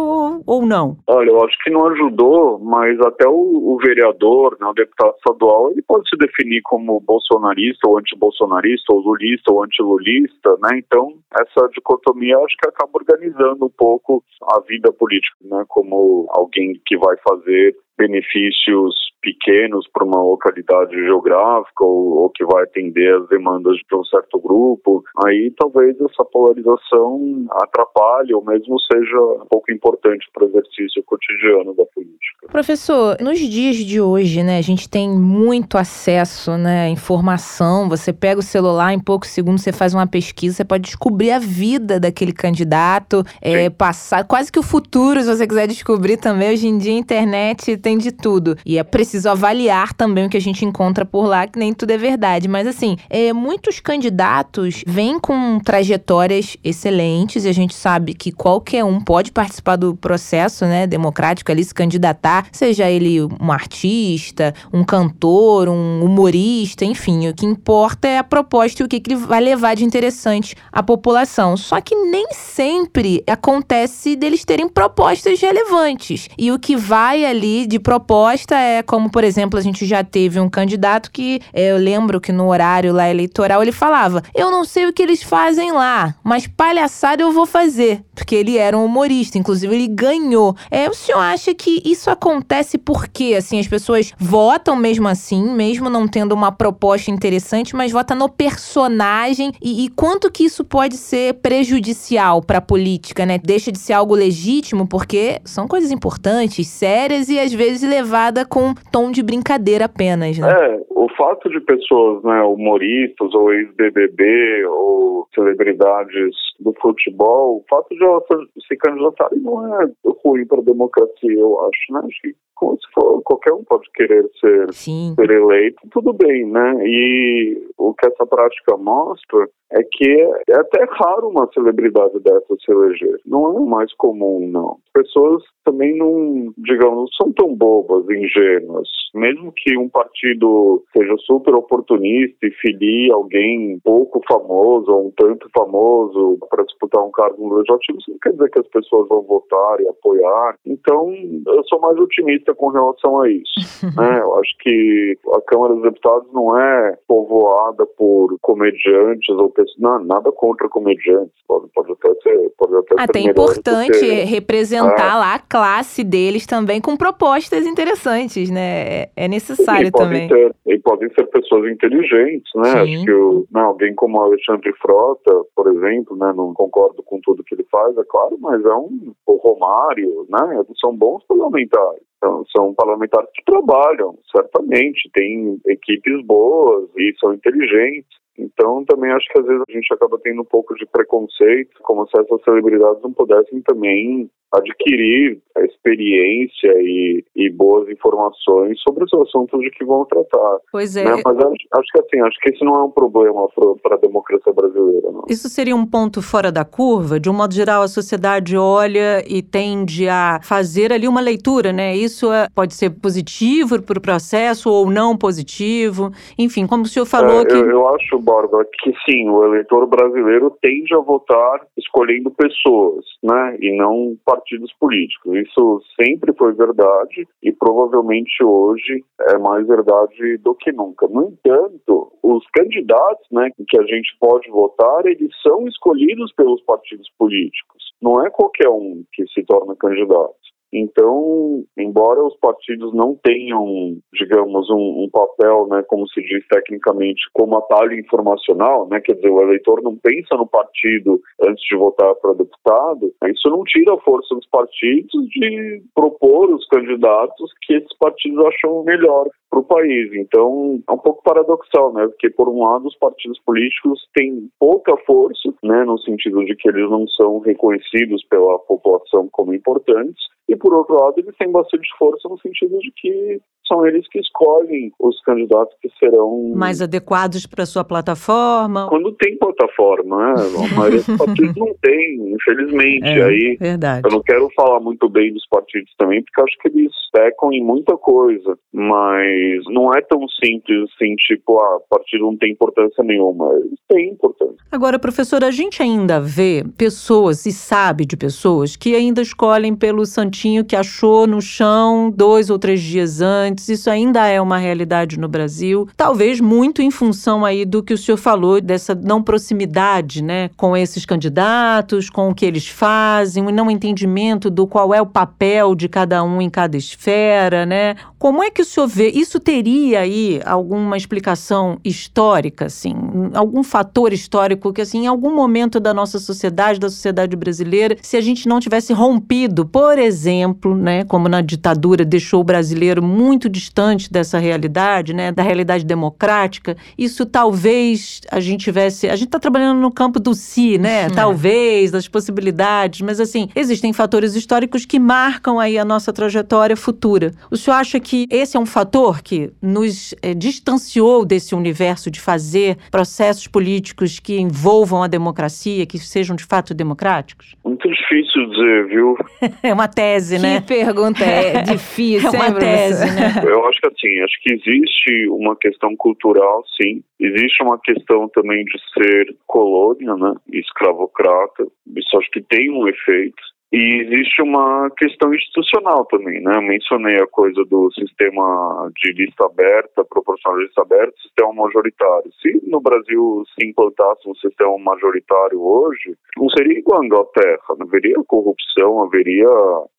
ou 0.47 0.67
não? 0.67 0.97
Olha, 1.07 1.31
eu 1.31 1.45
acho 1.45 1.57
que 1.63 1.71
não 1.71 1.87
ajudou, 1.89 2.59
mas 2.59 2.99
até 3.01 3.29
o, 3.29 3.33
o 3.33 3.79
vereador, 3.83 4.57
né, 4.61 4.67
o 4.67 4.73
deputado 4.73 5.15
estadual, 5.17 5.71
ele 5.71 5.83
pode 5.83 6.09
se 6.09 6.17
definir 6.17 6.61
como 6.63 7.01
bolsonarista 7.01 7.89
ou 7.89 7.99
antibolsonarista 7.99 8.40
bolsonarista, 8.41 8.93
ou 8.93 9.01
lulista, 9.01 9.53
ou 9.53 9.63
antilulista, 9.63 10.51
né? 10.63 10.79
Então, 10.79 11.19
essa 11.33 11.69
dicotomia 11.75 12.39
acho 12.39 12.57
que 12.57 12.69
acaba 12.69 12.91
organizando 12.95 13.67
um 13.67 13.71
pouco 13.71 14.25
a 14.55 14.61
vida 14.61 14.93
política, 14.93 15.37
né? 15.43 15.65
Como 15.69 16.27
alguém 16.31 16.81
que 16.87 16.97
vai 16.97 17.17
fazer 17.29 17.77
benefícios 17.99 18.95
pequenos 19.21 19.87
para 19.93 20.05
uma 20.05 20.23
localidade 20.23 20.95
geográfica 20.95 21.85
ou, 21.85 22.23
ou, 22.23 22.31
que 22.31 22.45
vai 22.45 22.65
atender 22.65 23.15
as 23.15 23.29
demandas 23.29 23.77
de 23.77 23.95
um 23.95 24.05
certo 24.05 24.41
grupo, 24.41 25.05
aí 25.27 25.53
talvez 25.59 25.95
essa 26.01 26.25
polarização 26.25 27.47
atrapalhe 27.51 28.35
ou 28.35 28.45
mesmo 28.45 28.79
seja 28.81 29.21
um 29.43 29.47
pouco 29.49 29.71
importante 29.71 30.27
para 30.33 30.45
o 30.45 30.49
exercício 30.49 31.03
cotidiano 31.05 31.75
da 31.75 31.85
política. 31.95 32.49
Professor, 32.51 33.17
nos 33.21 33.39
dias 33.39 33.77
de 33.77 34.01
hoje, 34.01 34.43
né, 34.43 34.59
a 34.59 34.63
gente 34.63 34.89
tem 34.89 35.09
muito 35.09 35.77
acesso, 35.77 36.57
né, 36.57 36.85
à 36.85 36.89
informação. 36.89 37.89
Você 37.89 38.13
pega 38.13 38.41
o 38.41 38.43
celular, 38.43 38.95
em 38.95 39.01
poucos 39.01 39.29
segundos 39.29 39.63
você 39.63 39.73
faz 39.73 39.93
uma 39.93 40.07
pesquisa, 40.07 40.57
você 40.57 40.65
pode 40.65 40.85
descobrir 40.85 41.33
a 41.33 41.39
vida 41.39 42.01
daquele 42.01 42.33
candidato, 42.33 43.23
é, 43.43 43.69
passar 43.69 44.25
quase 44.25 44.51
que 44.51 44.59
o 44.59 44.63
futuro, 44.63 45.21
se 45.21 45.27
você 45.27 45.47
quiser 45.47 45.67
descobrir 45.67 46.17
também. 46.17 46.51
Hoje 46.51 46.67
em 46.67 46.79
dia 46.79 46.93
a 46.93 46.97
internet 46.97 47.77
tem 47.77 47.91
tem 47.91 47.99
de 47.99 48.13
tudo. 48.13 48.57
E 48.65 48.79
é 48.79 48.85
preciso 48.85 49.10
avaliar 49.27 49.93
também 49.93 50.27
o 50.27 50.31
que 50.31 50.37
a 50.37 50.41
gente 50.41 50.65
encontra 50.65 51.05
por 51.05 51.27
lá, 51.27 51.47
que 51.47 51.59
nem 51.59 51.73
tudo 51.73 51.91
é 51.91 51.99
verdade. 51.99 52.49
Mas 52.49 52.67
assim, 52.67 52.97
é, 53.09 53.33
muitos 53.33 53.81
candidatos 53.81 54.83
vêm 54.87 55.19
com 55.19 55.59
trajetórias 55.61 56.57
excelentes 56.63 57.45
e 57.45 57.49
a 57.49 57.53
gente 57.53 57.75
sabe 57.75 58.15
que 58.15 58.33
qualquer 58.33 58.85
um 58.85 59.01
pode 59.01 59.33
participar 59.33 59.77
do 59.77 59.95
processo, 59.95 60.65
né, 60.65 60.87
democrático 60.87 61.51
ali, 61.51 61.65
se 61.65 61.75
candidatar, 61.75 62.47
seja 62.53 62.91
ele 62.91 63.23
um 63.23 63.53
artista, 63.53 64.55
um 64.73 64.85
cantor, 64.85 65.69
um 65.69 66.05
humorista, 66.05 66.85
enfim. 66.85 67.29
O 67.29 67.35
que 67.35 67.47
importa 67.47 68.09
é 68.09 68.19
a 68.19 68.25
proposta 68.25 68.83
e 68.83 68.87
o 68.87 68.89
que, 68.89 69.01
que 69.01 69.13
ele 69.13 69.21
vai 69.21 69.41
levar 69.41 69.75
de 69.75 69.85
interessante 69.85 70.55
à 70.73 70.83
população. 70.83 71.57
Só 71.57 71.81
que 71.81 71.95
nem 71.95 72.29
sempre 72.33 73.23
acontece 73.27 74.17
deles 74.17 74.45
terem 74.45 74.69
propostas 74.69 75.41
relevantes. 75.41 76.29
E 76.39 76.53
o 76.53 76.59
que 76.59 76.77
vai 76.77 77.25
ali 77.25 77.67
de 77.67 77.79
proposta 77.79 78.57
é 78.57 78.83
como, 78.83 79.00
por 79.09 79.25
exemplo, 79.25 79.59
a 79.59 79.63
gente 79.63 79.87
já 79.87 80.03
teve 80.03 80.41
um 80.41 80.49
candidato 80.49 81.11
que 81.11 81.41
é, 81.53 81.71
eu 81.71 81.77
lembro 81.77 82.21
que 82.21 82.33
no 82.33 82.49
horário 82.49 82.93
lá 82.93 83.09
eleitoral 83.09 83.63
ele 83.63 83.73
falava: 83.73 84.23
Eu 84.35 84.51
não 84.51 84.65
sei 84.65 84.87
o 84.87 84.93
que 84.93 85.03
eles 85.03 85.23
fazem 85.23 85.73
lá, 85.73 86.15
mas 86.23 86.47
palhaçada 86.47 87.23
eu 87.23 87.33
vou 87.33 87.47
fazer. 87.47 88.05
Porque 88.15 88.35
ele 88.35 88.59
era 88.59 88.77
um 88.77 88.85
humorista, 88.85 89.39
inclusive 89.39 89.75
ele 89.75 89.89
ganhou. 89.89 90.55
É, 90.71 90.89
o 90.89 90.95
senhor 90.95 91.21
acha 91.21 91.55
que 91.55 91.81
isso 91.85 92.11
acontece 92.11 92.77
porque, 92.77 93.35
assim, 93.37 93.59
as 93.59 93.67
pessoas 93.67 94.13
votam 94.19 94.77
mesmo 94.77 95.09
assim, 95.09 95.43
mesmo 95.55 95.89
não 95.89 96.07
tendo 96.07 96.33
uma 96.33 96.53
proposta 96.53 97.11
interessante, 97.11 97.75
mas 97.75 97.93
votam 97.93 98.17
no 98.17 98.29
personagem? 98.29 99.53
E, 99.63 99.85
e 99.85 99.89
quanto 99.89 100.31
que 100.31 100.45
isso 100.45 100.65
pode 100.65 100.97
ser 100.97 101.35
prejudicial 101.35 102.43
para 102.43 102.59
a 102.59 102.63
política, 102.63 103.25
né? 103.25 103.39
Deixa 103.39 103.73
de 103.73 103.79
ser 103.79 103.95
algo 103.95 104.15
legítimo, 104.15 104.87
porque 104.87 105.41
são 105.45 105.67
coisas 105.67 105.91
importantes, 105.91 106.67
sérias 106.69 107.29
e 107.29 107.39
às 107.39 107.53
vezes 107.53 107.89
levada 107.89 108.45
com 108.45 108.75
tom 108.91 109.11
de 109.11 109.23
brincadeira 109.23 109.87
apenas, 109.87 110.39
né? 110.39 110.49
É, 110.49 110.81
o 110.91 111.09
fato 111.17 111.49
de 111.49 111.61
pessoas, 111.61 112.23
né, 112.25 112.43
humoristas 112.43 113.35
ou 113.35 113.53
ex-BBB 113.53 114.65
ou 114.67 115.27
celebridades 115.35 116.35
do 116.59 116.75
futebol, 116.81 117.59
o 117.59 117.65
fato 117.69 117.89
de 117.95 118.05
elas 118.05 118.25
se 118.67 118.77
candidatarem 118.77 119.41
não 119.41 119.83
é 119.83 119.89
ruim 120.25 120.47
para 120.47 120.59
a 120.59 120.65
democracia, 120.65 121.39
eu 121.39 121.61
acho, 121.61 121.93
né? 121.93 122.01
Acho 122.05 122.21
que 122.23 122.35
como 122.55 122.77
se 122.77 122.93
for, 122.93 123.23
qualquer 123.23 123.55
um 123.55 123.65
pode 123.65 123.91
querer 123.95 124.29
ser, 124.39 124.73
ser 124.73 125.31
eleito, 125.31 125.81
tudo 125.91 126.13
bem, 126.13 126.47
né? 126.47 126.75
E 126.85 127.63
o 127.79 127.95
que 127.95 128.07
essa 128.07 128.27
prática 128.27 128.77
mostra 128.77 129.49
é 129.73 129.83
que 129.83 130.11
é 130.49 130.57
até 130.57 130.85
raro 130.91 131.29
uma 131.29 131.49
celebridade 131.53 132.19
dessa 132.21 132.57
se 132.65 132.73
eleger. 132.73 133.21
Não 133.27 133.47
é 133.47 133.51
o 133.51 133.67
mais 133.67 133.93
comum, 133.95 134.49
não. 134.49 134.79
Pessoas 134.93 135.43
também 135.65 135.97
não, 135.97 136.53
digamos, 136.59 136.97
não 136.97 137.07
são 137.09 137.33
tão 137.33 137.55
bobas, 137.55 138.05
ingênuas. 138.11 138.89
Mesmo 139.15 139.53
que 139.53 139.77
um 139.77 139.89
partido 139.89 140.83
seja 140.97 141.15
super 141.19 141.55
oportunista 141.55 142.47
e 142.47 142.51
filie 142.53 143.11
alguém 143.13 143.79
pouco 143.85 144.21
famoso 144.29 144.91
ou 144.91 145.09
um 145.09 145.13
tanto 145.17 145.49
famoso 145.55 146.39
para 146.49 146.65
disputar 146.65 147.03
um 147.05 147.11
cargo 147.11 147.49
no 147.49 147.57
legislativo, 147.57 147.99
isso 147.99 148.11
não 148.11 148.19
quer 148.19 148.33
dizer 148.33 148.51
que 148.51 148.61
as 148.61 148.69
pessoas 148.69 149.09
vão 149.09 149.23
votar 149.23 149.81
e 149.81 149.89
apoiar. 149.89 150.57
Então, 150.67 151.13
eu 151.47 151.65
sou 151.65 151.81
mais 151.81 151.99
otimista 151.99 152.55
com 152.55 152.69
relação 152.69 153.21
a 153.21 153.31
isso. 153.31 153.53
né? 153.97 154.21
Eu 154.21 154.35
acho 154.37 154.57
que 154.59 155.17
a 155.35 155.41
Câmara 155.43 155.75
dos 155.75 155.83
Deputados 155.83 156.33
não 156.33 156.59
é 156.59 156.97
povoada 157.07 157.87
por 157.97 158.37
comediantes 158.41 159.29
ou 159.37 159.51
não, 159.79 160.03
nada 160.05 160.31
contra 160.33 160.69
comediantes, 160.69 161.35
pode, 161.47 161.69
pode 161.75 161.93
até 161.93 162.15
ser, 162.23 162.53
pode 162.59 162.77
até 162.77 163.03
Até 163.03 163.21
ser 163.21 163.31
importante 163.31 164.07
representar 164.25 165.17
é. 165.17 165.19
lá 165.19 165.35
a 165.35 165.39
classe 165.39 166.05
deles 166.05 166.47
também 166.47 166.81
com 166.81 166.97
propostas 166.97 167.67
interessantes, 167.67 168.51
né? 168.51 169.03
É, 169.03 169.11
é 169.17 169.29
necessário 169.29 169.89
e 169.89 169.91
também. 169.91 170.29
Ter, 170.29 170.55
e 170.67 170.79
podem 170.79 171.09
ser 171.15 171.27
pessoas 171.27 171.71
inteligentes, 171.71 172.51
né? 172.57 172.71
Sim. 172.71 172.79
Acho 172.79 173.05
que 173.05 173.13
o, 173.13 173.47
não, 173.51 173.63
alguém 173.63 173.95
como 173.95 174.21
Alexandre 174.21 174.73
Frota, 174.81 175.33
por 175.55 175.69
exemplo, 175.73 176.17
né? 176.17 176.33
Não 176.35 176.53
concordo 176.55 177.03
com 177.03 177.21
tudo 177.23 177.45
que 177.45 177.55
ele 177.55 177.67
faz, 177.71 177.97
é 177.97 178.05
claro, 178.09 178.37
mas 178.41 178.65
é 178.65 178.75
um 178.75 179.13
o 179.27 179.37
Romário, 179.37 180.27
né? 180.29 180.63
São 180.81 180.97
bons 180.97 181.25
parlamentares. 181.27 182.03
Então, 182.19 182.45
são 182.55 182.75
parlamentares 182.75 183.31
que 183.35 183.43
trabalham, 183.47 184.19
certamente, 184.31 185.11
têm 185.15 185.59
equipes 185.67 186.25
boas 186.27 186.91
e 186.99 187.15
são 187.19 187.33
inteligentes. 187.33 188.21
Então, 188.41 188.85
também 188.85 189.11
acho 189.13 189.27
que 189.33 189.41
às 189.41 189.47
vezes 189.47 189.63
a 189.69 189.73
gente 189.73 189.93
acaba 189.93 190.19
tendo 190.23 190.43
um 190.43 190.45
pouco 190.45 190.75
de 190.75 190.87
preconceito, 190.87 191.81
como 191.83 192.07
se 192.09 192.21
essas 192.21 192.43
celebridades 192.43 193.03
não 193.03 193.13
pudessem 193.13 193.61
também 193.63 194.31
adquirir 194.53 195.41
a 195.57 195.65
experiência 195.65 196.73
e, 196.81 197.25
e 197.37 197.51
boas 197.51 197.89
informações 197.89 198.81
sobre 198.81 199.05
os 199.05 199.15
assuntos 199.15 199.61
de 199.61 199.71
que 199.71 199.85
vão 199.85 200.05
tratar. 200.05 200.59
Pois 200.73 200.97
é. 200.97 201.05
Né? 201.05 201.23
Mas 201.25 201.37
acho, 201.37 201.55
acho, 201.73 201.93
que 201.93 202.01
assim, 202.01 202.21
acho 202.21 202.39
que 202.41 202.51
esse 202.51 202.65
não 202.65 202.75
é 202.75 202.83
um 202.85 202.91
problema 202.91 203.47
para 203.83 203.95
a 203.95 203.99
democracia 203.99 204.53
brasileira. 204.53 205.13
Não. 205.13 205.25
Isso 205.29 205.49
seria 205.49 205.77
um 205.77 205.87
ponto 205.87 206.21
fora 206.21 206.51
da 206.51 206.65
curva? 206.65 207.21
De 207.21 207.31
um 207.31 207.33
modo 207.33 207.55
geral, 207.55 207.83
a 207.83 207.89
sociedade 207.89 208.57
olha 208.57 209.23
e 209.29 209.41
tende 209.43 210.09
a 210.09 210.41
fazer 210.43 210.93
ali 210.93 211.07
uma 211.07 211.21
leitura, 211.21 211.73
né? 211.73 211.95
Isso 211.95 212.33
é, 212.33 212.49
pode 212.53 212.75
ser 212.75 212.91
positivo 212.91 213.81
para 213.81 213.99
o 213.99 214.03
processo 214.03 214.69
ou 214.71 214.91
não 214.91 215.17
positivo. 215.17 216.11
Enfim, 216.37 216.67
como 216.67 216.83
o 216.83 216.87
senhor 216.87 217.07
falou 217.07 217.43
é, 217.43 217.45
que... 217.45 217.55
Eu, 217.55 217.71
eu 217.71 217.89
acho, 217.95 218.19
Bárbara, 218.31 218.65
que 218.81 218.93
sim, 219.05 219.29
o 219.29 219.45
eleitor 219.45 219.87
brasileiro 219.87 220.57
tende 220.63 220.95
a 220.95 220.99
votar 220.99 221.67
escolhendo 221.77 222.31
pessoas, 222.31 223.05
né? 223.23 223.57
E 223.61 223.77
não 223.77 224.17
partidos 224.25 224.73
políticos. 224.79 225.35
Isso 225.35 225.81
sempre 226.01 226.33
foi 226.39 226.53
verdade 226.53 227.27
e 227.43 227.51
provavelmente 227.53 228.45
hoje 228.45 229.05
é 229.29 229.39
mais 229.39 229.67
verdade 229.67 230.39
do 230.39 230.55
que 230.55 230.71
nunca. 230.71 231.09
No 231.09 231.29
entanto, 231.29 232.13
os 232.23 232.45
candidatos 232.55 233.27
né, 233.33 233.51
que 233.69 233.79
a 233.79 233.85
gente 233.85 234.17
pode 234.21 234.49
votar, 234.51 235.07
eles 235.07 235.31
são 235.43 235.67
escolhidos 235.67 236.33
pelos 236.35 236.63
partidos 236.63 237.11
políticos. 237.19 237.83
Não 238.01 238.25
é 238.25 238.31
qualquer 238.31 238.69
um 238.69 239.03
que 239.13 239.27
se 239.29 239.43
torna 239.45 239.75
candidato. 239.77 240.50
Então, 240.73 241.65
embora 241.77 242.23
os 242.23 242.37
partidos 242.37 242.95
não 242.95 243.19
tenham, 243.23 243.97
digamos, 244.15 244.71
um, 244.71 245.05
um, 245.05 245.09
papel, 245.11 245.67
né, 245.69 245.83
como 245.89 246.09
se 246.09 246.23
diz 246.23 246.47
tecnicamente, 246.49 247.23
como 247.33 247.59
atalho 247.59 247.99
informacional, 247.99 248.89
né, 248.89 249.01
quer 249.01 249.15
dizer, 249.15 249.31
o 249.31 249.43
eleitor 249.43 249.83
não 249.83 249.97
pensa 249.97 250.37
no 250.37 250.47
partido 250.47 251.21
antes 251.43 251.63
de 251.69 251.77
votar 251.77 252.15
para 252.17 252.35
deputado, 252.35 253.13
isso 253.27 253.49
não 253.49 253.65
tira 253.65 253.95
a 253.95 254.01
força 254.01 254.35
dos 254.35 254.47
partidos 254.49 255.29
de 255.31 255.83
propor 255.95 256.53
os 256.53 256.67
candidatos 256.69 257.53
que 257.63 257.75
esses 257.75 257.97
partidos 257.99 258.45
acham 258.47 258.85
melhor 258.85 259.29
para 259.51 259.59
o 259.59 259.65
país. 259.65 260.13
Então, 260.15 260.81
é 260.89 260.93
um 260.93 260.99
pouco 260.99 261.23
paradoxal, 261.23 261.93
né, 261.93 262.07
porque 262.07 262.31
por 262.31 262.49
um 262.49 262.63
lado 262.63 262.87
os 262.87 262.97
partidos 262.97 263.39
políticos 263.41 264.09
têm 264.15 264.49
pouca 264.59 264.97
força, 264.99 265.53
né, 265.63 265.85
no 265.85 265.99
sentido 265.99 266.45
de 266.45 266.55
que 266.55 266.69
eles 266.69 266.89
não 266.89 267.07
são 267.09 267.41
reconhecidos 267.41 268.25
pela 268.31 268.59
população 268.61 269.29
como 269.33 269.53
importantes, 269.53 270.23
e 270.49 270.57
por 270.57 270.73
outro 270.73 270.95
lado 270.95 271.15
eles 271.19 271.37
têm 271.37 271.51
bastante 271.51 271.89
força 271.99 272.29
no 272.29 272.39
sentido 272.39 272.79
de 272.79 272.93
que 272.93 273.41
são 273.71 273.87
eles 273.87 274.07
que 274.09 274.19
escolhem 274.19 274.93
os 274.99 275.21
candidatos 275.23 275.75
que 275.81 275.89
serão 275.99 276.53
mais 276.55 276.83
adequados 276.83 277.47
para 277.47 277.65
sua 277.65 277.85
plataforma. 277.85 278.89
Quando 278.89 279.13
tem 279.13 279.39
plataforma, 279.39 280.35
né? 280.35 280.35
A 280.73 280.75
maioria 280.75 281.03
dos 281.03 281.17
partidos 281.17 281.55
não 281.57 281.73
tem, 281.81 282.35
infelizmente. 282.35 283.07
É, 283.07 283.25
Aí 283.25 283.57
verdade. 283.59 284.03
eu 284.05 284.11
não 284.11 284.23
quero 284.23 284.49
falar 284.57 284.81
muito 284.81 285.09
bem 285.09 285.33
dos 285.33 285.47
partidos 285.49 285.93
também, 285.97 286.23
porque 286.23 286.43
acho 286.43 286.59
que 286.59 286.69
eles 286.69 286.93
pecam 287.13 287.53
em 287.53 287.63
muita 287.63 287.97
coisa, 287.97 288.59
mas 288.73 289.65
não 289.69 289.93
é 289.95 290.01
tão 290.01 290.27
simples 290.29 290.91
assim, 290.95 291.15
tipo, 291.17 291.59
ah, 291.59 291.81
partido 291.89 292.25
não 292.25 292.37
tem 292.37 292.53
importância 292.53 293.03
nenhuma. 293.05 293.53
Eles 293.55 293.79
têm 293.89 294.11
importância. 294.11 294.57
Agora, 294.71 294.99
professor, 294.99 295.45
a 295.45 295.51
gente 295.51 295.83
ainda 295.83 296.21
vê 296.21 296.65
pessoas 296.79 297.45
e 297.47 297.53
sabe 297.53 298.05
de 298.05 298.17
pessoas 298.17 298.77
que 298.77 298.95
ainda 298.95 299.21
escolhem 299.21 299.75
pelo 299.75 300.07
santinho 300.07 300.65
que 300.65 300.77
achou 300.77 301.27
no 301.27 301.41
chão 301.41 302.11
dois 302.11 302.51
ou 302.51 302.59
três 302.59 302.81
dias 302.81 303.21
antes 303.21 303.60
Isso 303.69 303.91
ainda 303.91 304.27
é 304.27 304.41
uma 304.41 304.59
realidade 304.59 305.19
no 305.19 305.29
Brasil, 305.29 305.89
talvez 305.97 306.41
muito 306.41 306.83
em 306.83 306.91
função 306.91 307.45
aí 307.45 307.65
do 307.65 307.83
que 307.83 307.95
o 307.95 307.99
senhor 307.99 308.17
falou 308.17 308.61
dessa 308.61 308.95
não 308.95 309.23
proximidade, 309.23 310.23
né, 310.23 310.51
com 310.57 310.77
esses 310.77 311.05
candidatos, 311.05 312.09
com 312.09 312.31
o 312.31 312.35
que 312.35 312.47
eles 312.47 312.69
fazem, 312.69 313.45
um 313.45 313.51
não 313.51 313.71
entendimento 313.71 314.51
do 314.51 314.67
qual 314.67 314.95
é 314.95 315.01
o 315.01 315.07
papel 315.07 315.75
de 315.75 315.89
cada 315.89 316.23
um 316.23 316.41
em 316.41 316.49
cada 316.49 316.77
esfera, 316.77 317.67
né? 317.67 317.97
Como 318.19 318.43
é 318.43 318.51
que 318.51 318.63
o 318.63 318.65
senhor 318.65 318.87
vê? 318.87 319.09
Isso 319.09 319.41
teria 319.41 320.01
aí 320.01 320.41
alguma 320.45 320.97
explicação 320.97 321.79
histórica, 321.85 322.67
assim, 322.67 322.95
algum 323.35 323.63
fator 323.63 324.13
histórico 324.13 324.73
que 324.73 324.83
assim, 324.83 325.05
em 325.05 325.07
algum 325.07 325.35
momento 325.35 325.81
da 325.81 325.95
nossa 325.95 326.19
sociedade, 326.19 326.79
da 326.79 326.89
sociedade 326.89 327.35
brasileira, 327.37 327.97
se 328.03 328.17
a 328.17 328.21
gente 328.21 328.49
não 328.49 328.61
tivesse 328.61 328.93
rompido, 328.93 329.65
por 329.67 329.99
exemplo, 329.99 330.77
né, 330.77 331.05
como 331.05 331.29
na 331.29 331.41
ditadura 331.41 332.05
deixou 332.05 332.41
o 332.41 332.45
brasileiro 332.45 333.03
muito 333.03 333.49
distante 333.51 334.11
dessa 334.11 334.39
realidade, 334.39 335.13
né, 335.13 335.33
da 335.33 335.43
realidade 335.43 335.85
democrática, 335.85 336.77
isso 336.97 337.27
talvez 337.27 338.21
a 338.31 338.41
gente 338.41 338.65
tivesse, 338.65 339.09
a 339.09 339.17
gente 339.17 339.29
está 339.29 339.39
trabalhando 339.39 339.81
no 339.81 339.91
campo 339.91 340.19
do 340.19 340.35
si, 340.35 340.79
né, 340.79 341.07
é. 341.07 341.11
talvez 341.11 341.91
das 341.91 342.09
possibilidades, 342.09 343.01
mas 343.01 343.21
assim, 343.21 343.49
existem 343.55 343.93
fatores 343.93 344.35
históricos 344.35 344.87
que 344.87 344.99
marcam 344.99 345.59
aí 345.59 345.79
a 345.79 345.85
nossa 345.85 346.13
trajetória 346.13 346.77
futura. 346.77 347.33
O 347.51 347.57
senhor 347.57 347.77
acha 347.77 347.99
que 347.99 348.27
esse 348.31 348.57
é 348.57 348.61
um 348.61 348.67
fator 348.67 349.23
que 349.23 349.53
nos 349.61 350.15
é, 350.23 350.35
distanciou 350.35 351.25
desse 351.25 351.55
universo 351.55 352.11
de 352.11 352.21
fazer 352.21 352.77
processos 352.91 353.47
políticos 353.47 354.19
que 354.19 354.39
envolvam 354.39 355.03
a 355.03 355.07
democracia, 355.07 355.85
que 355.87 355.99
sejam 355.99 356.37
de 356.37 356.45
fato 356.45 356.73
democráticos? 356.75 357.57
Muito 357.65 357.89
difícil 357.89 358.51
dizer, 358.51 358.87
viu? 358.89 359.17
é 359.63 359.73
uma 359.73 359.89
tese, 359.89 360.39
né? 360.39 360.61
Que 360.61 360.67
pergunta 360.67 361.25
é 361.25 361.63
difícil, 361.73 362.29
é 362.29 362.37
uma 362.37 362.53
tese, 362.53 363.07
né? 363.07 363.30
Eu 363.47 363.67
acho 363.67 363.81
que 363.81 363.89
assim, 363.89 364.21
acho 364.21 364.35
que 364.43 364.55
existe 364.55 365.29
uma 365.29 365.57
questão 365.57 365.95
cultural, 365.97 366.63
sim. 366.81 367.03
Existe 367.19 367.63
uma 367.63 367.79
questão 367.79 368.29
também 368.29 368.65
de 368.65 368.79
ser 368.93 369.37
colônia, 369.47 370.15
né? 370.17 370.35
Escravocrata. 370.53 371.67
Isso 371.97 372.17
acho 372.19 372.31
que 372.31 372.43
tem 372.43 372.71
um 372.71 372.89
efeito. 372.89 373.43
E 373.73 374.03
existe 374.03 374.43
uma 374.43 374.91
questão 374.99 375.33
institucional 375.33 376.05
também, 376.07 376.43
né? 376.43 376.57
Eu 376.57 376.63
mencionei 376.63 377.17
a 377.17 377.27
coisa 377.29 377.65
do 377.67 377.89
sistema 377.93 378.91
de 378.97 379.13
lista 379.13 379.47
aberta, 379.47 380.05
proporcional 380.05 380.59
de 380.59 380.65
lista 380.67 380.83
aberta, 380.83 381.13
sistema 381.23 381.53
majoritário. 381.53 382.31
Se 382.43 382.61
no 382.69 382.81
Brasil 382.81 383.45
se 383.55 383.67
implantasse 383.67 384.29
um 384.29 384.35
sistema 384.35 384.77
majoritário 384.79 385.63
hoje, 385.63 386.17
não 386.37 386.49
seria 386.51 386.81
igual 386.81 387.01
a 387.01 387.07
Inglaterra, 387.07 387.61
haveria 387.81 388.17
corrupção, 388.27 389.05
haveria 389.05 389.49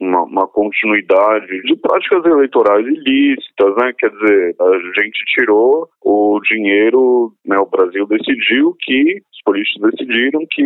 uma, 0.02 0.24
uma 0.24 0.48
continuidade 0.48 1.62
de 1.62 1.76
práticas 1.78 2.26
eleitorais 2.26 2.86
ilícitas, 2.86 3.74
né? 3.78 3.94
Quer 3.98 4.10
dizer, 4.10 4.56
a 4.60 5.02
gente 5.02 5.24
tirou 5.28 5.88
o 6.04 6.42
dinheiro, 6.42 7.32
né? 7.46 7.58
O 7.58 7.70
Brasil 7.70 8.06
decidiu 8.06 8.76
que 8.82 9.22
os 9.32 9.42
políticos 9.44 9.92
decidiram 9.92 10.46
que 10.52 10.62